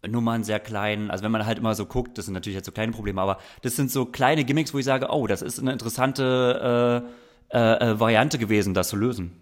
Nummern 0.06 0.44
sehr 0.44 0.60
klein. 0.60 1.10
Also 1.10 1.24
wenn 1.24 1.32
man 1.32 1.44
halt 1.44 1.58
immer 1.58 1.74
so 1.74 1.86
guckt, 1.86 2.16
das 2.16 2.26
sind 2.26 2.34
natürlich 2.34 2.54
jetzt 2.54 2.66
so 2.66 2.72
kleine 2.72 2.92
Probleme, 2.92 3.20
aber 3.20 3.38
das 3.62 3.76
sind 3.76 3.90
so 3.90 4.06
kleine 4.06 4.44
Gimmicks, 4.44 4.72
wo 4.72 4.78
ich 4.78 4.84
sage, 4.84 5.08
oh, 5.10 5.26
das 5.26 5.42
ist 5.42 5.58
eine 5.58 5.72
interessante 5.72 7.04
äh, 7.04 7.29
äh, 7.50 7.58
äh 7.58 8.00
Variante 8.00 8.38
gewesen, 8.38 8.74
das 8.74 8.88
zu 8.88 8.96
lösen. 8.96 9.40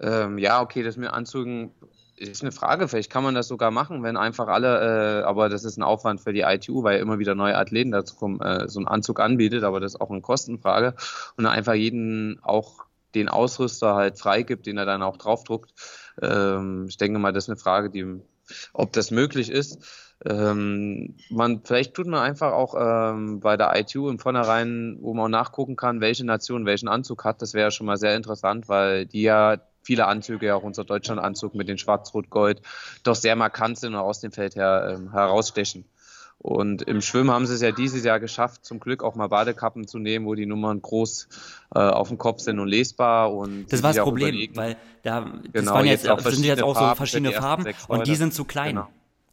Ähm, 0.00 0.38
ja, 0.38 0.60
okay, 0.60 0.82
das 0.82 0.96
mit 0.96 1.10
Anzügen 1.10 1.72
ist 2.16 2.42
eine 2.42 2.52
Frage. 2.52 2.88
Vielleicht 2.88 3.10
kann 3.10 3.24
man 3.24 3.34
das 3.34 3.48
sogar 3.48 3.70
machen, 3.70 4.02
wenn 4.02 4.16
einfach 4.16 4.48
alle, 4.48 5.20
äh, 5.20 5.24
aber 5.24 5.48
das 5.48 5.64
ist 5.64 5.76
ein 5.76 5.82
Aufwand 5.82 6.20
für 6.20 6.32
die 6.32 6.40
ITU, 6.40 6.82
weil 6.82 7.00
immer 7.00 7.18
wieder 7.18 7.34
neue 7.34 7.56
Athleten 7.56 7.90
dazu 7.90 8.16
kommen, 8.16 8.40
äh, 8.40 8.68
so 8.68 8.80
einen 8.80 8.88
Anzug 8.88 9.20
anbietet, 9.20 9.64
aber 9.64 9.80
das 9.80 9.94
ist 9.94 10.00
auch 10.00 10.10
eine 10.10 10.20
Kostenfrage. 10.20 10.94
Und 11.36 11.46
einfach 11.46 11.74
jeden 11.74 12.40
auch 12.42 12.84
den 13.14 13.28
Ausrüster 13.28 13.94
halt 13.94 14.18
freigibt, 14.18 14.66
den 14.66 14.78
er 14.78 14.86
dann 14.86 15.02
auch 15.02 15.16
draufdruckt. 15.16 15.72
Ähm, 16.20 16.86
ich 16.88 16.96
denke 16.96 17.18
mal, 17.18 17.32
das 17.32 17.44
ist 17.44 17.50
eine 17.50 17.58
Frage, 17.58 17.90
die, 17.90 18.20
ob 18.72 18.92
das 18.92 19.10
möglich 19.10 19.50
ist. 19.50 19.84
Ähm, 20.24 21.16
man, 21.30 21.62
vielleicht 21.64 21.94
tut 21.94 22.06
man 22.06 22.20
einfach 22.20 22.52
auch 22.52 22.74
ähm, 22.78 23.40
bei 23.40 23.56
der 23.56 23.74
ITU 23.76 24.08
im 24.08 24.18
Vornherein, 24.18 24.98
wo 25.00 25.14
man 25.14 25.24
auch 25.26 25.38
nachgucken 25.38 25.76
kann, 25.76 26.00
welche 26.00 26.24
Nation 26.24 26.64
welchen 26.64 26.88
Anzug 26.88 27.24
hat. 27.24 27.42
Das 27.42 27.54
wäre 27.54 27.70
schon 27.70 27.86
mal 27.86 27.96
sehr 27.96 28.14
interessant, 28.14 28.68
weil 28.68 29.06
die 29.06 29.22
ja 29.22 29.58
viele 29.82 30.06
Anzüge, 30.06 30.54
auch 30.54 30.62
unser 30.62 30.84
Deutschland-Anzug 30.84 31.54
mit 31.54 31.68
den 31.68 31.78
Schwarz-Rot-Gold, 31.78 32.62
doch 33.02 33.16
sehr 33.16 33.34
markant 33.34 33.78
sind 33.78 33.94
und 33.94 34.00
aus 34.00 34.20
dem 34.20 34.30
Feld 34.30 34.54
her 34.54 34.94
ähm, 34.94 35.10
herausstechen. 35.10 35.84
Und 36.42 36.82
im 36.82 37.00
Schwimmen 37.00 37.30
haben 37.30 37.46
sie 37.46 37.54
es 37.54 37.60
ja 37.60 37.70
dieses 37.70 38.02
Jahr 38.02 38.18
geschafft, 38.18 38.64
zum 38.64 38.80
Glück 38.80 39.04
auch 39.04 39.14
mal 39.14 39.28
Badekappen 39.28 39.86
zu 39.86 40.00
nehmen, 40.00 40.26
wo 40.26 40.34
die 40.34 40.44
Nummern 40.44 40.82
groß 40.82 41.28
äh, 41.72 41.78
auf 41.78 42.08
dem 42.08 42.18
Kopf 42.18 42.40
sind 42.40 42.58
und 42.58 42.66
lesbar. 42.66 43.32
Und 43.32 43.72
das 43.72 43.80
war 43.84 43.92
das 43.92 44.02
Problem, 44.02 44.50
weil 44.54 44.76
da 45.04 45.20
das 45.20 45.30
genau, 45.52 45.74
waren 45.74 45.86
jetzt, 45.86 46.04
jetzt 46.04 46.24
sind 46.24 46.44
jetzt 46.44 46.62
auch 46.64 46.76
so 46.76 46.94
verschiedene 46.96 47.30
Farben 47.30 47.72
und 47.86 48.08
die 48.08 48.16
sind 48.16 48.34
zu 48.34 48.44
klein. 48.44 48.74
Genau. 48.74 48.88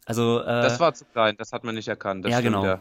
Also, 0.06 0.40
äh, 0.40 0.44
das 0.44 0.78
war 0.78 0.94
zu 0.94 1.04
klein, 1.04 1.34
das 1.36 1.52
hat 1.52 1.64
man 1.64 1.74
nicht 1.74 1.88
erkannt. 1.88 2.28
ja, 2.28 2.40
genau. 2.40 2.64
Ja. 2.64 2.80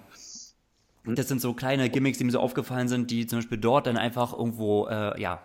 Das 1.05 1.27
sind 1.27 1.41
so 1.41 1.53
kleine 1.53 1.89
Gimmicks, 1.89 2.19
die 2.19 2.23
mir 2.23 2.31
so 2.31 2.39
aufgefallen 2.39 2.87
sind, 2.87 3.09
die 3.09 3.25
zum 3.25 3.39
Beispiel 3.39 3.57
dort 3.57 3.87
dann 3.87 3.97
einfach 3.97 4.33
irgendwo 4.33 4.85
äh, 4.87 5.19
ja, 5.19 5.41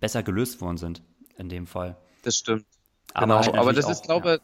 besser 0.00 0.22
gelöst 0.22 0.60
worden 0.60 0.76
sind 0.76 1.02
in 1.38 1.48
dem 1.48 1.66
Fall. 1.66 1.96
Das 2.24 2.36
stimmt. 2.36 2.66
Aber, 3.14 3.40
genau. 3.40 3.58
aber 3.58 3.72
das 3.72 3.86
auch, 3.86 3.90
ist, 3.90 4.04
glaube 4.04 4.34
ich, 4.34 4.34
ja. 4.34 4.42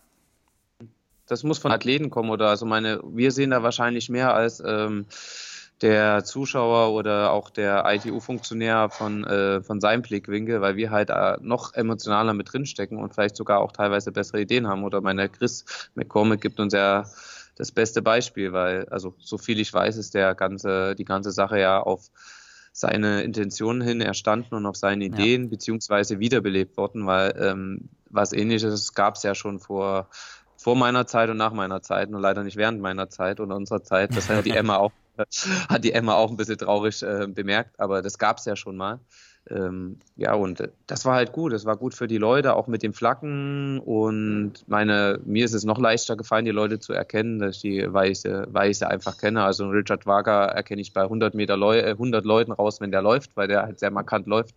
Das 1.27 1.43
muss 1.43 1.59
von 1.59 1.73
Athleten 1.73 2.11
kommen 2.11 2.31
oder 2.31 2.49
also 2.49 2.67
meine, 2.67 3.01
wir 3.05 3.31
sehen 3.31 3.51
da 3.51 3.63
wahrscheinlich 3.63 4.09
mehr 4.09 4.35
als 4.35 4.63
ähm, 4.65 5.07
der 5.81 6.25
Zuschauer 6.25 6.93
oder 6.93 7.33
auch 7.33 7.51
der 7.51 7.85
ITU-Funktionär 7.87 8.91
von, 8.91 9.25
äh, 9.25 9.63
von 9.63 9.81
seinem 9.81 10.03
Blickwinkel, 10.03 10.61
weil 10.61 10.77
wir 10.77 10.91
halt 10.91 11.11
äh, 11.11 11.37
noch 11.41 11.75
emotionaler 11.75 12.33
mit 12.33 12.53
drinstecken 12.53 12.99
und 12.99 13.13
vielleicht 13.13 13.37
sogar 13.37 13.61
auch 13.61 13.73
teilweise 13.73 14.13
bessere 14.13 14.41
Ideen 14.41 14.69
haben. 14.69 14.85
Oder 14.85 15.01
meine 15.01 15.29
Chris 15.29 15.65
McCormick 15.95 16.41
gibt 16.41 16.61
uns 16.61 16.73
ja 16.73 17.05
das 17.57 17.73
beste 17.73 18.03
Beispiel, 18.03 18.53
weil, 18.53 18.89
also 18.89 19.15
so 19.19 19.37
viel 19.37 19.61
ich 19.61 19.73
weiß, 19.73 19.97
ist 19.97 20.15
der 20.15 20.35
ganze, 20.35 20.95
die 20.95 21.05
ganze 21.05 21.33
Sache 21.33 21.59
ja 21.59 21.81
auf 21.81 22.11
seine 22.73 23.23
Intentionen 23.23 23.83
hin 23.83 24.01
erstanden 24.01 24.55
und 24.55 24.67
auf 24.67 24.77
seine 24.77 25.05
Ideen 25.05 25.45
ja. 25.45 25.49
beziehungsweise 25.49 26.19
wiederbelebt 26.19 26.77
worden, 26.77 27.07
weil 27.07 27.35
ähm, 27.39 27.89
was 28.11 28.33
ähnliches 28.33 28.95
gab 28.95 29.15
es 29.15 29.23
ja 29.23 29.35
schon 29.35 29.61
vor, 29.61 30.09
vor 30.65 30.77
meiner 30.77 31.07
Zeit 31.07 31.29
und 31.29 31.37
nach 31.37 31.53
meiner 31.53 31.83
Zeit, 31.83 32.09
nur 32.09 32.23
leider 32.23 32.43
nicht 32.43 32.57
während 32.57 32.81
meiner 32.81 33.11
Zeit 33.11 33.39
oder 33.39 33.55
unserer 33.55 33.83
Zeit. 33.83 34.17
Das 34.17 34.31
hat 34.31 34.47
die 34.47 34.51
Emma 34.57 34.79
auch, 34.79 34.93
hat 35.69 35.85
die 35.85 35.93
Emma 35.93 36.15
auch 36.15 36.31
ein 36.31 36.39
bisschen 36.39 36.57
traurig 36.57 37.03
äh, 37.03 37.27
bemerkt, 37.27 37.79
aber 37.79 38.01
das 38.01 38.17
gab 38.17 38.39
es 38.39 38.47
ja 38.47 38.57
schon 38.57 38.79
mal. 38.79 38.99
Ähm, 39.51 39.99
ja, 40.17 40.35
und 40.35 40.63
das 40.87 41.05
war 41.05 41.15
halt 41.15 41.33
gut. 41.33 41.53
Das 41.53 41.67
war 41.67 41.77
gut 41.77 41.95
für 41.95 42.07
die 42.07 42.17
Leute, 42.17 42.57
auch 42.57 42.67
mit 42.67 42.83
dem 42.83 42.95
Flaggen. 42.95 43.79
Und 43.79 44.55
meine, 44.67 45.21
mir 45.25 45.45
ist 45.45 45.53
es 45.53 45.65
noch 45.65 45.79
leichter 45.79 46.17
gefallen, 46.17 46.47
die 46.47 46.51
Leute 46.51 46.79
zu 46.79 46.93
erkennen, 46.93 47.39
dass 47.39 47.57
ich 47.57 47.63
die, 47.63 47.93
weil 47.93 48.13
ich 48.13 48.21
sie, 48.21 48.45
weil 48.49 48.71
ich 48.71 48.79
sie 48.79 48.89
einfach 48.89 49.19
kenne. 49.19 49.43
Also 49.43 49.69
Richard 49.69 50.07
Wagner 50.07 50.47
erkenne 50.47 50.81
ich 50.81 50.93
bei 50.93 51.03
100 51.03 51.35
Meter 51.35 51.57
Leu 51.57 51.83
100 51.83 52.25
äh, 52.25 52.27
Leuten 52.27 52.53
raus, 52.53 52.81
wenn 52.81 52.91
der 52.91 53.03
läuft, 53.03 53.37
weil 53.37 53.49
der 53.49 53.63
halt 53.63 53.81
sehr 53.81 53.91
markant 53.91 54.27
läuft. 54.27 54.55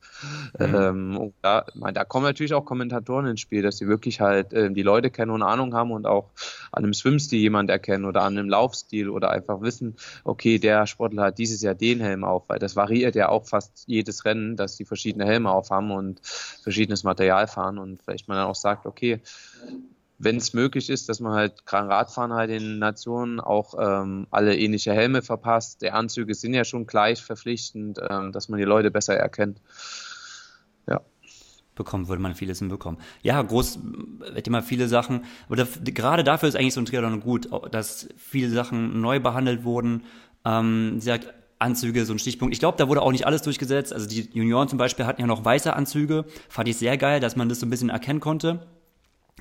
Mhm. 0.57 0.75
Ähm, 0.75 1.17
und 1.17 1.33
da, 1.41 1.65
meine, 1.75 1.93
da 1.93 2.05
kommen 2.05 2.25
natürlich 2.25 2.53
auch 2.53 2.63
Kommentatoren 2.65 3.27
ins 3.27 3.41
Spiel, 3.41 3.63
dass 3.63 3.77
sie 3.77 3.87
wirklich 3.87 4.21
halt 4.21 4.53
äh, 4.53 4.71
die 4.71 4.83
Leute 4.83 5.09
kennen 5.09 5.31
und 5.31 5.43
Ahnung 5.43 5.73
haben 5.73 5.91
und 5.91 6.07
auch 6.07 6.29
an 6.71 6.83
einem 6.83 6.93
Swimstil 6.93 7.39
jemand 7.39 7.69
erkennen 7.69 8.05
oder 8.05 8.21
an 8.21 8.37
einem 8.37 8.49
Laufstil 8.49 9.09
oder 9.09 9.31
einfach 9.31 9.61
wissen, 9.61 9.95
okay, 10.23 10.59
der 10.59 10.87
Sportler 10.87 11.23
hat 11.23 11.37
dieses 11.37 11.61
Jahr 11.61 11.75
den 11.75 11.99
Helm 11.99 12.23
auf, 12.23 12.47
weil 12.47 12.59
das 12.59 12.75
variiert 12.75 13.15
ja 13.15 13.29
auch 13.29 13.45
fast 13.45 13.83
jedes 13.87 14.23
Rennen, 14.23 14.55
dass 14.55 14.76
die 14.77 14.85
verschiedene 14.85 15.25
Helme 15.25 15.51
aufhaben 15.51 15.91
und 15.91 16.21
verschiedenes 16.21 17.03
Material 17.03 17.47
fahren 17.47 17.77
und 17.77 18.01
vielleicht 18.01 18.27
man 18.27 18.37
dann 18.37 18.47
auch 18.47 18.55
sagt, 18.55 18.85
okay, 18.85 19.21
wenn 20.19 20.37
es 20.37 20.53
möglich 20.53 20.89
ist, 20.89 21.09
dass 21.09 21.19
man 21.19 21.33
halt 21.33 21.65
gerade 21.65 21.89
Radfahren 21.89 22.33
halt 22.33 22.49
in 22.49 22.79
Nationen 22.79 23.39
auch 23.39 23.75
ähm, 23.79 24.27
alle 24.31 24.57
ähnliche 24.57 24.93
Helme 24.93 25.21
verpasst. 25.21 25.81
Die 25.81 25.91
Anzüge 25.91 26.33
sind 26.33 26.53
ja 26.53 26.65
schon 26.65 26.87
gleich 26.87 27.21
verpflichtend, 27.21 27.99
ähm, 28.09 28.31
dass 28.31 28.49
man 28.49 28.57
die 28.57 28.65
Leute 28.65 28.89
besser 28.89 29.15
erkennt. 29.15 29.61
Ja. 30.87 31.01
Bekommen 31.75 32.07
würde 32.07 32.21
man 32.21 32.33
vieles 32.33 32.59
hinbekommen. 32.59 32.99
Ja, 33.21 33.39
groß, 33.39 33.79
hätte 34.33 34.49
man 34.49 34.63
viele 34.63 34.87
Sachen, 34.87 35.25
aber 35.45 35.57
da, 35.57 35.67
gerade 35.83 36.23
dafür 36.23 36.49
ist 36.49 36.55
eigentlich 36.55 36.73
so 36.73 36.81
ein 36.81 36.85
Triathlon 36.85 37.19
gut, 37.19 37.49
dass 37.71 38.09
viele 38.17 38.49
Sachen 38.49 38.99
neu 38.99 39.19
behandelt 39.19 39.63
wurden. 39.63 40.03
Ähm, 40.43 40.99
sie 40.99 41.05
sagt, 41.05 41.31
Anzüge, 41.59 42.05
so 42.05 42.13
ein 42.13 42.19
Stichpunkt. 42.19 42.53
Ich 42.53 42.59
glaube, 42.59 42.77
da 42.77 42.87
wurde 42.87 43.01
auch 43.01 43.11
nicht 43.11 43.25
alles 43.25 43.41
durchgesetzt. 43.41 43.93
Also 43.93 44.07
die 44.07 44.29
Junioren 44.31 44.67
zum 44.67 44.77
Beispiel 44.77 45.05
hatten 45.05 45.21
ja 45.21 45.27
noch 45.27 45.43
weiße 45.43 45.73
Anzüge. 45.73 46.25
Fand 46.49 46.67
ich 46.67 46.77
sehr 46.77 46.97
geil, 46.97 47.19
dass 47.19 47.35
man 47.35 47.49
das 47.49 47.59
so 47.59 47.65
ein 47.65 47.69
bisschen 47.69 47.89
erkennen 47.89 48.19
konnte. 48.19 48.67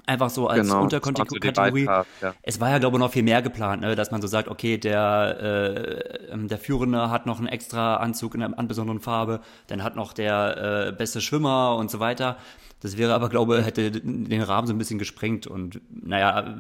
Einfach 0.04 0.28
so 0.28 0.46
als 0.46 0.68
genau, 0.68 0.82
Unterkategorie. 0.82 1.84
Ja. 1.84 2.04
Es 2.42 2.60
war 2.60 2.70
ja, 2.70 2.78
glaube 2.78 2.96
ich, 2.96 3.00
noch 3.00 3.10
viel 3.10 3.22
mehr 3.22 3.40
geplant, 3.40 3.80
ne? 3.80 3.96
dass 3.96 4.10
man 4.10 4.20
so 4.20 4.28
sagt, 4.28 4.48
okay, 4.48 4.76
der, 4.76 5.38
äh, 5.40 6.32
ähm, 6.32 6.48
der 6.48 6.58
Führende 6.58 7.10
hat 7.10 7.24
noch 7.24 7.38
einen 7.38 7.48
extra 7.48 7.96
Anzug 7.96 8.34
in 8.34 8.42
einer 8.42 8.62
besonderen 8.64 9.00
Farbe, 9.00 9.40
dann 9.68 9.82
hat 9.82 9.96
noch 9.96 10.12
der 10.12 10.88
äh, 10.88 10.92
beste 10.92 11.22
Schwimmer 11.22 11.76
und 11.76 11.90
so 11.90 11.98
weiter. 11.98 12.36
Das 12.80 12.98
wäre 12.98 13.14
aber, 13.14 13.30
glaube 13.30 13.58
ich, 13.58 13.66
hätte 13.66 13.90
den 13.90 14.42
Rahmen 14.42 14.66
so 14.66 14.74
ein 14.74 14.78
bisschen 14.78 14.98
gesprengt 14.98 15.46
und, 15.46 15.80
naja, 15.90 16.56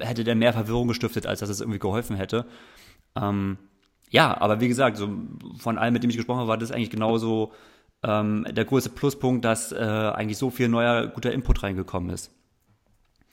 hätte 0.00 0.24
der 0.24 0.34
mehr 0.34 0.52
Verwirrung 0.52 0.88
gestiftet, 0.88 1.24
als 1.24 1.38
dass 1.38 1.48
es 1.48 1.60
irgendwie 1.60 1.78
geholfen 1.78 2.16
hätte. 2.16 2.46
Ähm, 3.14 3.58
ja, 4.12 4.38
aber 4.40 4.60
wie 4.60 4.68
gesagt, 4.68 4.98
so 4.98 5.08
von 5.58 5.78
allen, 5.78 5.94
mit 5.94 6.02
denen 6.02 6.10
ich 6.10 6.18
gesprochen 6.18 6.40
habe, 6.40 6.48
war 6.48 6.58
das 6.58 6.70
eigentlich 6.70 6.90
genauso 6.90 7.52
ähm, 8.02 8.46
der 8.48 8.66
größte 8.66 8.90
Pluspunkt, 8.90 9.42
dass 9.44 9.72
äh, 9.72 9.76
eigentlich 9.76 10.36
so 10.36 10.50
viel 10.50 10.68
neuer 10.68 11.06
guter 11.08 11.32
Input 11.32 11.62
reingekommen 11.62 12.10
ist. 12.10 12.30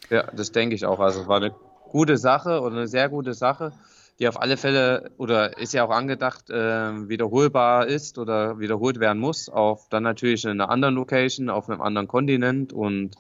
Ja, 0.10 0.24
das 0.32 0.54
denke 0.54 0.76
ich 0.76 0.86
auch. 0.86 1.02
Also 1.02 1.28
war 1.28 1.38
eine 1.38 1.54
gute 1.90 2.18
Sache 2.18 2.62
oder 2.62 2.78
eine 2.78 2.88
sehr 2.88 3.10
gute 3.10 3.34
Sache, 3.34 3.74
die 4.20 4.28
auf 4.30 4.40
alle 4.40 4.56
Fälle 4.56 5.12
oder 5.18 5.58
ist 5.58 5.74
ja 5.74 5.84
auch 5.84 5.90
angedacht, 5.90 6.50
äh, 6.50 7.10
wiederholbar 7.10 7.88
ist 7.88 8.18
oder 8.18 8.60
wiederholt 8.60 9.02
werden 9.02 9.20
muss, 9.20 9.50
auf 9.50 9.90
dann 9.90 10.04
natürlich 10.04 10.46
in 10.46 10.52
einer 10.52 10.70
anderen 10.70 10.96
Location, 10.96 11.50
auf 11.50 11.70
einem 11.70 11.82
anderen 11.82 12.08
Kontinent 12.08 12.72
und 12.72 13.18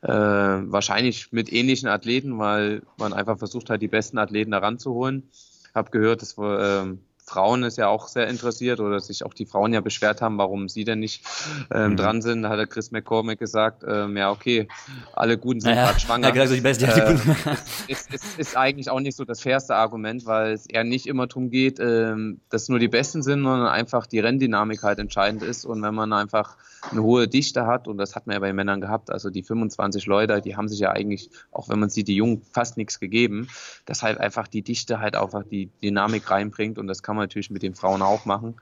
äh, 0.00 0.08
wahrscheinlich 0.08 1.30
mit 1.30 1.52
ähnlichen 1.52 1.90
Athleten, 1.90 2.38
weil 2.38 2.82
man 2.96 3.12
einfach 3.12 3.36
versucht 3.36 3.68
hat, 3.68 3.82
die 3.82 3.88
besten 3.88 4.16
Athleten 4.16 4.54
heranzuholen 4.54 5.28
habe 5.74 5.90
gehört, 5.90 6.22
dass 6.22 6.36
ähm, 6.38 7.00
Frauen 7.24 7.62
ist 7.62 7.78
ja 7.78 7.88
auch 7.88 8.08
sehr 8.08 8.26
interessiert 8.26 8.80
oder 8.80 9.00
sich 9.00 9.24
auch 9.24 9.32
die 9.32 9.46
Frauen 9.46 9.72
ja 9.72 9.80
beschwert 9.80 10.20
haben, 10.20 10.38
warum 10.38 10.68
sie 10.68 10.84
denn 10.84 10.98
nicht 10.98 11.24
ähm, 11.72 11.92
mhm. 11.92 11.96
dran 11.96 12.22
sind. 12.22 12.42
Da 12.42 12.50
hat 12.50 12.58
der 12.58 12.66
Chris 12.66 12.90
McCormick 12.90 13.38
gesagt, 13.38 13.84
ähm, 13.88 14.16
ja 14.16 14.30
okay, 14.30 14.68
alle 15.14 15.38
Guten 15.38 15.60
sind 15.60 15.74
ja, 15.74 15.86
gerade 15.86 16.00
schwanger. 16.00 16.28
Ja, 16.34 16.44
gesagt, 16.44 16.56
die 16.56 16.60
Beste, 16.60 16.86
äh, 16.86 17.14
ist, 17.88 18.12
ist, 18.12 18.38
ist, 18.38 18.56
eigentlich 18.56 18.90
auch 18.90 19.00
nicht 19.00 19.16
so 19.16 19.24
das 19.24 19.40
fairste 19.40 19.76
Argument, 19.76 20.26
weil 20.26 20.52
es 20.52 20.66
eher 20.66 20.84
nicht 20.84 21.06
immer 21.06 21.26
darum 21.26 21.50
geht, 21.50 21.78
ähm, 21.80 22.40
dass 22.50 22.68
nur 22.68 22.78
die 22.78 22.88
Besten 22.88 23.22
sind, 23.22 23.44
sondern 23.44 23.68
einfach 23.68 24.06
die 24.06 24.18
Renndynamik 24.18 24.82
halt 24.82 24.98
entscheidend 24.98 25.42
ist. 25.42 25.64
Und 25.64 25.80
wenn 25.82 25.94
man 25.94 26.12
einfach 26.12 26.56
eine 26.90 27.02
hohe 27.02 27.28
Dichte 27.28 27.66
hat, 27.66 27.86
und 27.86 27.98
das 27.98 28.16
hat 28.16 28.26
man 28.26 28.34
ja 28.34 28.40
bei 28.40 28.52
Männern 28.52 28.80
gehabt, 28.80 29.10
also 29.10 29.30
die 29.30 29.42
25 29.42 30.06
Leute, 30.06 30.40
die 30.40 30.56
haben 30.56 30.68
sich 30.68 30.80
ja 30.80 30.90
eigentlich, 30.90 31.30
auch 31.52 31.68
wenn 31.68 31.78
man 31.78 31.88
sieht, 31.88 32.08
die 32.08 32.16
Jungen 32.16 32.42
fast 32.42 32.76
nichts 32.76 32.98
gegeben, 32.98 33.48
dass 33.86 34.02
halt 34.02 34.18
einfach 34.18 34.48
die 34.48 34.62
Dichte 34.62 34.98
halt 34.98 35.16
einfach 35.16 35.44
die 35.44 35.70
Dynamik 35.82 36.30
reinbringt 36.30 36.78
und 36.78 36.88
das 36.88 37.02
kann 37.02 37.16
man 37.16 37.24
natürlich 37.24 37.50
mit 37.50 37.62
den 37.62 37.74
Frauen 37.74 38.02
auch 38.02 38.24
machen. 38.24 38.56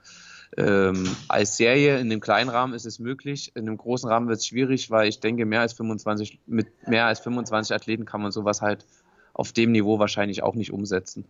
Ähm, 0.56 1.08
als 1.28 1.56
Serie 1.56 1.98
in 1.98 2.10
dem 2.10 2.20
kleinen 2.20 2.50
Rahmen 2.50 2.74
ist 2.74 2.84
es 2.84 2.98
möglich, 2.98 3.52
in 3.54 3.68
einem 3.68 3.76
großen 3.76 4.08
Rahmen 4.08 4.28
wird 4.28 4.38
es 4.38 4.46
schwierig, 4.46 4.90
weil 4.90 5.08
ich 5.08 5.20
denke, 5.20 5.46
mehr 5.46 5.60
als 5.60 5.72
25, 5.74 6.40
mit 6.46 6.66
mehr 6.88 7.06
als 7.06 7.20
25 7.20 7.74
Athleten 7.74 8.04
kann 8.04 8.20
man 8.20 8.32
sowas 8.32 8.60
halt 8.60 8.84
auf 9.32 9.52
dem 9.52 9.70
Niveau 9.72 9.98
wahrscheinlich 9.98 10.42
auch 10.42 10.54
nicht 10.54 10.72
umsetzen. 10.72 11.24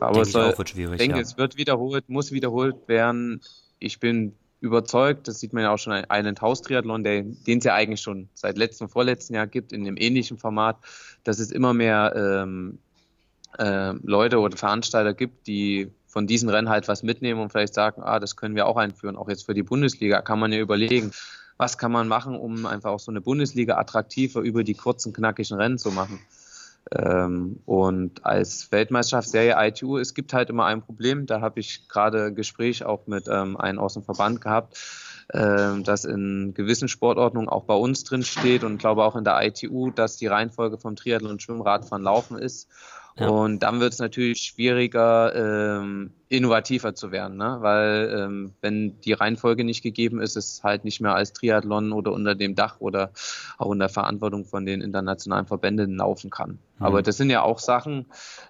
Aber 0.00 0.22
denke 0.22 0.26
es 0.26 0.32
soll, 0.32 0.54
ich 0.66 0.98
denke, 0.98 1.16
ja. 1.16 1.22
es 1.22 1.36
wird 1.36 1.56
wiederholt, 1.56 2.08
muss 2.08 2.30
wiederholt 2.30 2.86
werden. 2.86 3.40
Ich 3.78 3.98
bin 3.98 4.34
überzeugt, 4.66 5.28
das 5.28 5.40
sieht 5.40 5.52
man 5.52 5.62
ja 5.62 5.72
auch 5.72 5.78
schon 5.78 5.92
ein 5.92 6.06
Island 6.10 6.40
House 6.42 6.62
Triathlon, 6.62 7.02
den 7.02 7.38
es 7.46 7.64
ja 7.64 7.74
eigentlich 7.74 8.00
schon 8.00 8.28
seit 8.34 8.58
letztem, 8.58 8.88
vorletzten 8.88 9.34
Jahr 9.34 9.46
gibt, 9.46 9.72
in 9.72 9.86
einem 9.86 9.96
ähnlichen 9.96 10.36
Format, 10.36 10.76
dass 11.24 11.38
es 11.38 11.50
immer 11.50 11.72
mehr 11.72 12.14
ähm, 12.14 12.78
äh, 13.58 13.92
Leute 14.02 14.38
oder 14.38 14.56
Veranstalter 14.56 15.14
gibt, 15.14 15.46
die 15.46 15.90
von 16.06 16.26
diesen 16.26 16.48
Rennen 16.48 16.68
halt 16.68 16.88
was 16.88 17.02
mitnehmen 17.02 17.40
und 17.40 17.50
vielleicht 17.50 17.74
sagen, 17.74 18.02
ah, 18.02 18.18
das 18.18 18.36
können 18.36 18.54
wir 18.54 18.66
auch 18.66 18.76
einführen. 18.76 19.16
Auch 19.16 19.28
jetzt 19.28 19.46
für 19.46 19.54
die 19.54 19.62
Bundesliga 19.62 20.22
kann 20.22 20.38
man 20.38 20.52
ja 20.52 20.60
überlegen, 20.60 21.12
was 21.56 21.78
kann 21.78 21.92
man 21.92 22.08
machen, 22.08 22.36
um 22.36 22.66
einfach 22.66 22.90
auch 22.90 23.00
so 23.00 23.10
eine 23.10 23.20
Bundesliga 23.20 23.76
attraktiver 23.76 24.40
über 24.40 24.64
die 24.64 24.74
kurzen, 24.74 25.12
knackigen 25.12 25.56
Rennen 25.56 25.78
zu 25.78 25.90
machen. 25.90 26.20
Ähm, 26.92 27.60
und 27.66 28.24
als 28.24 28.70
Weltmeisterschaftsserie 28.70 29.56
ITU, 29.58 29.98
es 29.98 30.14
gibt 30.14 30.32
halt 30.32 30.50
immer 30.50 30.66
ein 30.66 30.82
Problem, 30.82 31.26
da 31.26 31.40
habe 31.40 31.58
ich 31.60 31.88
gerade 31.88 32.32
Gespräch 32.32 32.84
auch 32.84 33.06
mit 33.06 33.26
ähm, 33.28 33.56
einem 33.56 33.78
aus 33.78 33.94
dem 33.94 34.04
Verband 34.04 34.40
gehabt, 34.40 34.78
äh, 35.28 35.80
dass 35.82 36.04
in 36.04 36.54
gewissen 36.54 36.88
Sportordnungen 36.88 37.48
auch 37.48 37.64
bei 37.64 37.74
uns 37.74 38.04
drin 38.04 38.22
steht 38.22 38.62
und 38.62 38.78
glaube 38.78 39.04
auch 39.04 39.16
in 39.16 39.24
der 39.24 39.42
ITU, 39.42 39.90
dass 39.90 40.16
die 40.16 40.28
Reihenfolge 40.28 40.78
vom 40.78 40.94
Triathlon 40.94 41.40
Schwimmradfahren 41.40 42.04
Laufen 42.04 42.38
ist. 42.38 42.68
Ja. 43.18 43.28
Und 43.28 43.60
dann 43.60 43.80
wird 43.80 43.94
es 43.94 43.98
natürlich 43.98 44.38
schwieriger, 44.38 45.34
ähm, 45.34 46.10
innovativer 46.28 46.94
zu 46.94 47.12
werden, 47.12 47.36
ne? 47.36 47.58
weil 47.60 48.14
ähm, 48.14 48.52
wenn 48.60 49.00
die 49.00 49.12
Reihenfolge 49.12 49.64
nicht 49.64 49.82
gegeben 49.82 50.20
ist, 50.20 50.36
ist 50.36 50.54
es 50.54 50.64
halt 50.64 50.84
nicht 50.84 51.00
mehr 51.00 51.14
als 51.14 51.32
Triathlon 51.32 51.92
oder 51.92 52.12
unter 52.12 52.34
dem 52.34 52.54
Dach 52.54 52.80
oder 52.80 53.12
auch 53.58 53.72
in 53.72 53.78
der 53.78 53.88
Verantwortung 53.88 54.44
von 54.44 54.66
den 54.66 54.80
internationalen 54.80 55.46
Verbänden 55.46 55.96
laufen 55.96 56.28
kann. 56.30 56.58
Mhm. 56.78 56.86
Aber 56.86 57.02
das 57.02 57.16
sind 57.16 57.30
ja 57.30 57.42
auch 57.42 57.60
Sachen, 57.60 58.06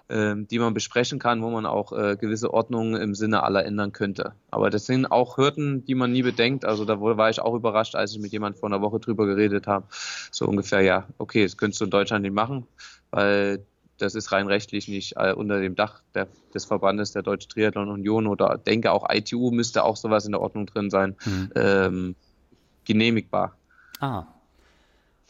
ähm, 0.09 0.47
die 0.47 0.59
man 0.59 0.73
besprechen 0.73 1.19
kann, 1.19 1.41
wo 1.43 1.49
man 1.49 1.65
auch 1.65 1.93
äh, 1.93 2.17
gewisse 2.19 2.51
Ordnungen 2.51 2.99
im 2.99 3.13
Sinne 3.13 3.43
aller 3.43 3.63
ändern 3.63 3.93
könnte. 3.93 4.33
Aber 4.49 4.69
das 4.69 4.85
sind 4.87 5.05
auch 5.05 5.37
Hürden, 5.37 5.85
die 5.85 5.95
man 5.95 6.11
nie 6.11 6.23
bedenkt. 6.23 6.65
Also 6.65 6.83
da 6.83 6.99
war 6.99 7.29
ich 7.29 7.39
auch 7.39 7.53
überrascht, 7.53 7.95
als 7.95 8.11
ich 8.13 8.19
mit 8.19 8.31
jemand 8.31 8.57
vor 8.57 8.69
einer 8.69 8.81
Woche 8.81 8.99
drüber 8.99 9.27
geredet 9.27 9.67
habe. 9.67 9.85
So 10.31 10.45
ungefähr, 10.45 10.81
ja, 10.81 11.07
okay, 11.19 11.43
das 11.43 11.55
könntest 11.55 11.79
du 11.79 11.85
in 11.85 11.91
Deutschland 11.91 12.23
nicht 12.23 12.33
machen, 12.33 12.65
weil 13.11 13.63
das 13.97 14.15
ist 14.15 14.31
rein 14.31 14.47
rechtlich 14.47 14.87
nicht 14.87 15.15
äh, 15.17 15.33
unter 15.33 15.59
dem 15.59 15.75
Dach 15.75 16.01
der, 16.13 16.27
des 16.53 16.65
Verbandes 16.65 17.11
der 17.11 17.23
Deutsche 17.23 17.47
Triathlon 17.47 17.89
Union 17.89 18.27
oder 18.27 18.57
denke 18.57 18.91
auch 18.91 19.07
ITU 19.09 19.51
müsste 19.51 19.83
auch 19.83 19.95
sowas 19.95 20.25
in 20.25 20.31
der 20.31 20.41
Ordnung 20.41 20.65
drin 20.65 20.89
sein, 20.89 21.15
mhm. 21.25 21.51
ähm, 21.55 22.15
genehmigbar. 22.85 23.55
Ah. 23.99 24.25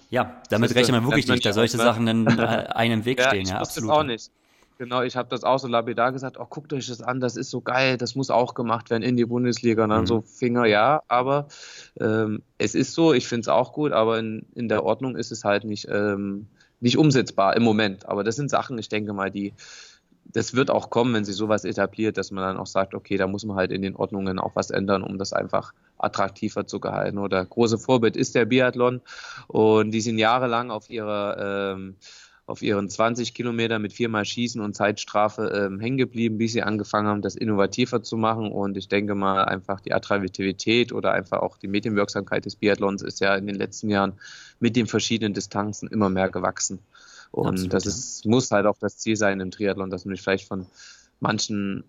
Ja, 0.10 0.42
damit 0.50 0.74
rechnet 0.74 0.92
man 0.92 1.06
wirklich 1.06 1.28
nicht, 1.28 1.46
dass 1.46 1.56
solche 1.56 1.78
Sachen 1.78 2.06
dann 2.06 2.28
äh, 2.40 2.42
einem 2.42 3.06
Weg 3.06 3.22
stehen. 3.22 3.42
Ich 3.42 3.50
ja, 3.50 3.60
absolut. 3.60 3.90
Das 3.90 3.98
auch 3.98 4.04
nicht. 4.04 4.32
Genau, 4.78 5.02
ich 5.02 5.16
habe 5.16 5.28
das 5.30 5.44
auch 5.44 5.58
so 5.58 5.68
lapidar 5.68 6.12
gesagt, 6.12 6.40
oh, 6.40 6.46
guckt 6.48 6.72
euch 6.72 6.88
das 6.88 7.02
an, 7.02 7.20
das 7.20 7.36
ist 7.36 7.50
so 7.50 7.62
geil, 7.62 7.98
das 7.98 8.14
muss 8.14 8.30
auch 8.30 8.54
gemacht 8.54 8.92
werden 8.92 9.02
in 9.02 9.18
die 9.18 9.26
Bundesliga. 9.26 9.84
Und 9.84 9.90
dann 9.90 10.02
mhm. 10.02 10.08
so 10.08 10.22
Finger, 10.22 10.66
ja, 10.66 11.02
aber 11.08 11.48
ähm, 12.00 12.44
es 12.60 12.76
ist 12.76 12.94
so, 12.94 13.12
ich 13.14 13.28
finde 13.28 13.42
es 13.42 13.48
auch 13.48 13.74
gut, 13.74 13.92
aber 13.92 14.20
in, 14.20 14.46
in 14.54 14.70
der 14.70 14.84
Ordnung 14.84 15.16
ist 15.16 15.32
es 15.32 15.44
halt 15.44 15.64
nicht 15.64 15.88
ähm, 15.90 16.48
nicht 16.80 16.98
umsetzbar 16.98 17.56
im 17.56 17.64
Moment. 17.64 18.08
Aber 18.08 18.24
das 18.24 18.36
sind 18.36 18.50
Sachen, 18.50 18.78
ich 18.78 18.90
denke 18.90 19.14
mal, 19.14 19.32
die, 19.32 19.54
das 20.26 20.54
wird 20.54 20.70
auch 20.70 20.90
kommen, 20.90 21.14
wenn 21.14 21.26
sich 21.26 21.36
sowas 21.36 21.66
etabliert, 21.66 22.18
dass 22.18 22.32
man 22.32 22.44
dann 22.44 22.58
auch 22.58 22.68
sagt, 22.68 22.94
okay, 22.94 23.18
da 23.18 23.28
muss 23.28 23.46
man 23.46 23.58
halt 23.58 23.72
in 23.72 23.82
den 23.82 23.96
Ordnungen 23.96 24.40
auch 24.40 24.56
was 24.56 24.70
ändern, 24.70 25.04
um 25.04 25.18
das 25.18 25.34
einfach 25.34 25.74
attraktiver 25.98 26.68
zu 26.68 26.80
gehalten. 26.80 27.18
Oder 27.18 27.44
große 27.44 27.78
Vorbild 27.78 28.16
ist 28.16 28.36
der 28.36 28.46
Biathlon 28.46 29.02
und 29.48 29.92
die 29.92 30.02
sind 30.02 30.18
jahrelang 30.18 30.72
auf 30.72 30.90
ihrer 30.90 31.74
ähm, 31.74 31.96
auf 32.48 32.62
ihren 32.62 32.90
20 32.90 33.34
Kilometer 33.34 33.78
mit 33.78 33.92
viermal 33.92 34.24
Schießen 34.24 34.62
und 34.62 34.74
Zeitstrafe 34.74 35.52
ähm, 35.54 35.82
hängen 35.82 35.98
geblieben, 35.98 36.38
bis 36.38 36.54
sie 36.54 36.64
angefangen 36.64 37.08
haben, 37.08 37.22
das 37.22 37.36
innovativer 37.36 38.02
zu 38.02 38.16
machen. 38.16 38.54
Und 38.54 38.78
ich 38.78 38.88
denke 38.88 39.16
mal, 39.16 39.44
einfach 39.44 39.82
die 39.82 39.94
Attraktivität 39.94 40.94
oder 40.94 41.12
einfach 41.12 41.40
auch 41.40 41.58
die 41.58 41.68
Medienwirksamkeit 41.68 42.46
des 42.46 42.56
Biathlons 42.56 43.02
ist 43.02 43.20
ja 43.20 43.36
in 43.36 43.48
den 43.48 43.58
letzten 43.58 43.90
Jahren 43.90 44.14
mit 44.62 44.78
den 44.78 44.88
verschiedenen 44.88 45.34
Distanzen 45.34 45.90
immer 45.90 46.10
mehr 46.10 46.30
gewachsen. 46.30 46.80
Und 47.32 47.48
Absolut, 47.48 47.74
das 47.74 47.86
ist, 47.86 48.26
muss 48.26 48.50
halt 48.50 48.66
auch 48.66 48.78
das 48.80 48.98
Ziel 48.98 49.18
sein 49.18 49.42
im 49.42 49.52
Triathlon, 49.52 49.90
dass 49.90 50.06
man 50.06 50.16
sich 50.16 50.24
vielleicht 50.24 50.48
von 50.48 50.68
manchen 51.20 51.84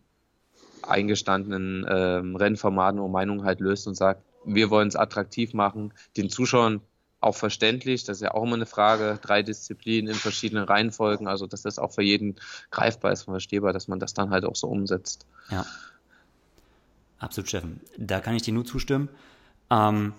eingestandenen 0.82 1.86
ähm, 1.88 2.34
Rennformaten 2.34 2.98
und 2.98 3.12
Meinungen 3.12 3.44
halt 3.44 3.61
löst 3.61 3.86
und 3.86 3.94
sagt, 3.94 4.22
wir 4.44 4.70
wollen 4.70 4.88
es 4.88 4.96
attraktiv 4.96 5.54
machen, 5.54 5.92
den 6.16 6.30
Zuschauern 6.30 6.80
auch 7.20 7.34
verständlich. 7.34 8.04
Das 8.04 8.18
ist 8.18 8.22
ja 8.22 8.34
auch 8.34 8.44
immer 8.44 8.54
eine 8.54 8.66
Frage. 8.66 9.18
Drei 9.22 9.42
Disziplinen 9.42 10.12
in 10.12 10.18
verschiedenen 10.18 10.64
Reihenfolgen. 10.64 11.26
Also, 11.28 11.46
dass 11.46 11.62
das 11.62 11.78
auch 11.78 11.92
für 11.92 12.02
jeden 12.02 12.36
greifbar 12.70 13.12
ist 13.12 13.26
und 13.26 13.34
verstehbar, 13.34 13.72
dass 13.72 13.88
man 13.88 13.98
das 13.98 14.14
dann 14.14 14.30
halt 14.30 14.44
auch 14.44 14.56
so 14.56 14.68
umsetzt. 14.68 15.26
Ja. 15.50 15.66
Absolut, 17.18 17.48
Steffen. 17.48 17.80
Da 17.96 18.20
kann 18.20 18.34
ich 18.34 18.42
dir 18.42 18.54
nur 18.54 18.64
zustimmen. 18.64 19.08
Ähm, 19.70 20.14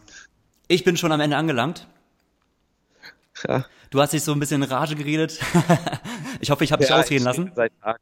ich 0.68 0.84
bin 0.84 0.98
schon 0.98 1.12
am 1.12 1.22
Ende 1.22 1.38
angelangt. 1.38 1.88
Ja. 3.48 3.66
Du 3.90 4.02
hast 4.02 4.14
dich 4.14 4.24
so 4.24 4.34
ein 4.34 4.40
bisschen 4.40 4.62
in 4.62 4.70
Rage 4.70 4.96
geredet. 4.96 5.40
ich 6.42 6.52
hoffe, 6.52 6.64
ich 6.64 6.72
habe 6.72 6.82
dich 6.82 6.90
ja, 6.90 7.00
ausreden 7.00 7.24
lassen. 7.24 7.52
Seit 7.56 7.72
Tagen 7.82 8.00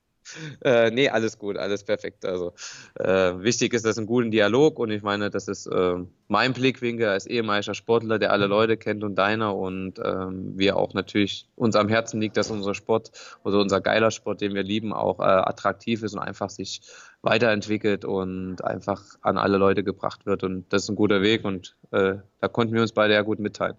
äh, 0.64 0.92
nee, 0.92 1.10
alles 1.10 1.38
gut, 1.38 1.58
alles 1.58 1.84
perfekt. 1.84 2.26
Also 2.26 2.54
äh, 2.96 3.34
wichtig 3.40 3.74
ist 3.74 3.86
das 3.86 3.98
ein 3.98 4.06
guter 4.06 4.30
Dialog 4.30 4.80
und 4.80 4.92
ich 4.92 5.04
meine, 5.04 5.30
das 5.30 5.48
ist 5.48 5.68
äh, 5.68 5.96
mein 6.28 6.54
Blickwinkel 6.54 7.08
als 7.08 7.26
ehemaliger 7.26 7.74
Sportler, 7.74 8.20
der 8.20 8.32
alle 8.32 8.46
mhm. 8.46 8.52
Leute 8.52 8.78
kennt 8.78 9.04
und 9.04 9.16
deiner 9.16 9.56
und 9.56 10.00
ähm, 10.04 10.58
wir 10.58 10.78
auch 10.78 10.94
natürlich 10.94 11.48
uns 11.56 11.76
am 11.76 11.90
Herzen 11.90 12.22
liegt, 12.22 12.38
dass 12.38 12.52
unser 12.52 12.74
Sport 12.74 13.12
oder 13.44 13.60
unser 13.60 13.82
geiler 13.82 14.12
Sport, 14.12 14.42
den 14.42 14.54
wir 14.54 14.64
lieben, 14.64 14.94
auch 14.94 15.20
äh, 15.20 15.24
attraktiv 15.24 16.04
ist 16.04 16.14
und 16.14 16.20
einfach 16.20 16.50
sich 16.50 16.82
weiterentwickelt 17.22 18.06
und 18.06 18.64
einfach 18.64 19.04
an 19.22 19.38
alle 19.38 19.58
Leute 19.58 19.84
gebracht 19.84 20.26
wird 20.26 20.44
und 20.44 20.72
das 20.72 20.84
ist 20.84 20.90
ein 20.90 20.96
guter 20.96 21.22
Weg 21.22 21.46
und 21.46 21.76
äh, 21.92 22.16
da 22.40 22.48
konnten 22.48 22.74
wir 22.74 22.82
uns 22.82 22.92
beide 22.92 23.14
ja 23.14 23.22
gut 23.22 23.40
mitteilen. 23.40 23.76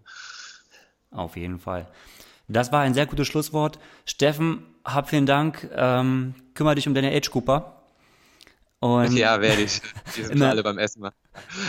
Auf 1.10 1.36
jeden 1.36 1.58
Fall. 1.58 1.86
Das 2.48 2.72
war 2.72 2.80
ein 2.80 2.94
sehr 2.94 3.06
gutes 3.06 3.26
Schlusswort. 3.26 3.78
Steffen, 4.06 4.64
hab 4.84 5.10
vielen 5.10 5.26
Dank. 5.26 5.68
Ähm, 5.74 6.34
kümmere 6.58 6.74
dich 6.74 6.88
um 6.88 6.94
deine 6.94 7.14
Age 7.14 7.30
Cooper. 7.30 7.76
Und 8.80 9.12
ja, 9.12 9.40
werde 9.40 9.62
ich. 9.62 9.80
Die 10.16 10.22
sind 10.22 10.32
immer, 10.36 10.48
alle 10.48 10.64
beim 10.64 10.76
Essen 10.76 11.00
machen. 11.00 11.14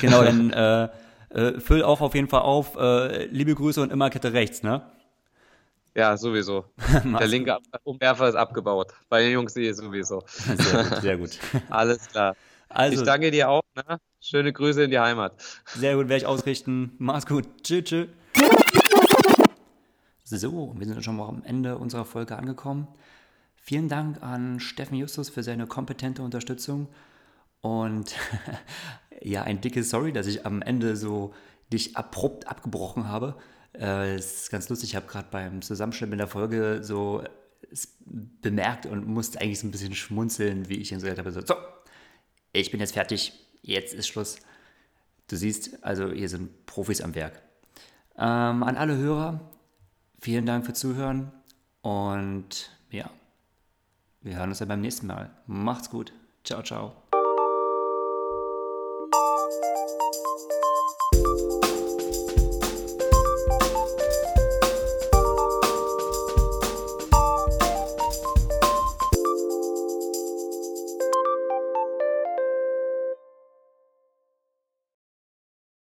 Genau, 0.02 0.24
dann 0.24 0.50
äh, 0.52 0.90
äh, 1.30 1.60
füll 1.60 1.84
auch 1.84 2.02
auf 2.02 2.16
jeden 2.16 2.28
Fall 2.28 2.42
auf. 2.42 2.76
Äh, 2.76 3.26
liebe 3.26 3.54
Grüße 3.54 3.82
und 3.82 3.92
immer 3.92 4.10
Kette 4.10 4.34
rechts, 4.34 4.64
ne? 4.64 4.82
Ja, 5.96 6.18
sowieso. 6.18 6.66
Der 7.20 7.28
linke 7.28 7.58
Umwerfer 7.84 8.30
ist 8.30 8.36
abgebaut. 8.36 8.94
Bei 9.10 9.22
den 9.22 9.32
Jungs 9.32 9.54
hier 9.54 9.74
sowieso. 9.76 10.24
Sehr 10.28 10.84
gut, 10.84 11.02
sehr 11.02 11.18
gut. 11.18 11.40
Alles 11.70 12.08
klar. 12.08 12.36
Also, 12.70 13.02
ich 13.02 13.06
danke 13.06 13.30
dir 13.30 13.50
auch. 13.50 13.64
Ne? 13.76 14.00
Schöne 14.20 14.54
Grüße 14.54 14.84
in 14.84 14.92
die 14.92 15.00
Heimat. 15.00 15.34
Sehr 15.66 15.96
gut, 15.96 16.10
werde 16.10 16.18
ich 16.18 16.26
ausrichten. 16.26 16.96
Mach's 16.98 17.28
gut. 17.28 17.46
Tschüss, 17.64 17.84
tschüss. 17.84 18.08
So, 20.24 20.76
wir 20.78 20.88
sind 20.88 21.04
schon 21.04 21.16
mal 21.16 21.28
am 21.28 21.44
Ende 21.44 21.78
unserer 21.78 22.06
Folge 22.06 22.36
angekommen. 22.38 22.88
Vielen 23.70 23.88
Dank 23.88 24.24
an 24.24 24.60
Steffen 24.60 24.98
Justus 24.98 25.30
für 25.30 25.44
seine 25.44 25.68
kompetente 25.68 26.24
Unterstützung 26.24 26.88
und 27.62 28.16
ja, 29.22 29.44
ein 29.44 29.62
dickes 29.62 29.92
Sorry, 29.92 30.12
dass 30.12 30.26
ich 30.26 30.44
am 30.44 30.64
Ende 30.64 30.96
so 30.96 31.36
dich 31.72 31.96
abrupt 31.96 32.48
abgebrochen 32.48 33.08
habe. 33.08 33.38
Äh, 33.76 34.16
es 34.16 34.42
ist 34.42 34.50
ganz 34.50 34.70
lustig, 34.70 34.90
ich 34.90 34.96
habe 34.96 35.06
gerade 35.06 35.28
beim 35.30 35.62
Zusammenschnitt 35.62 36.12
der 36.18 36.26
Folge 36.26 36.80
so 36.82 37.24
bemerkt 38.42 38.88
und 38.88 39.06
musste 39.06 39.40
eigentlich 39.40 39.60
so 39.60 39.68
ein 39.68 39.72
bisschen 39.72 39.94
schmunzeln, 39.94 40.68
wie 40.68 40.78
ich 40.78 40.92
ihn 40.92 41.00
so 41.00 41.06
gesagt 41.06 41.20
habe, 41.20 41.32
so, 41.32 41.46
so, 41.46 41.54
ich 42.54 42.72
bin 42.72 42.80
jetzt 42.80 42.94
fertig, 42.94 43.34
jetzt 43.62 43.94
ist 43.94 44.08
Schluss. 44.08 44.40
Du 45.28 45.36
siehst, 45.36 45.84
also 45.84 46.12
hier 46.12 46.28
sind 46.28 46.66
Profis 46.66 47.02
am 47.02 47.14
Werk. 47.14 47.40
Ähm, 48.18 48.64
an 48.64 48.78
alle 48.78 48.98
Hörer, 48.98 49.52
Vielen 50.20 50.48
Dank 50.48 50.66
für 50.66 50.74
Zuhören 50.74 51.32
und 51.84 52.72
ja, 52.90 53.12
wir 54.22 54.38
hören 54.38 54.50
uns 54.50 54.60
dann 54.60 54.68
beim 54.68 54.82
nächsten 54.82 55.08
Mal. 55.08 55.30
Macht's 55.48 55.90
gut. 55.90 56.14
Ciao, 56.44 56.62
ciao. 56.64 57.09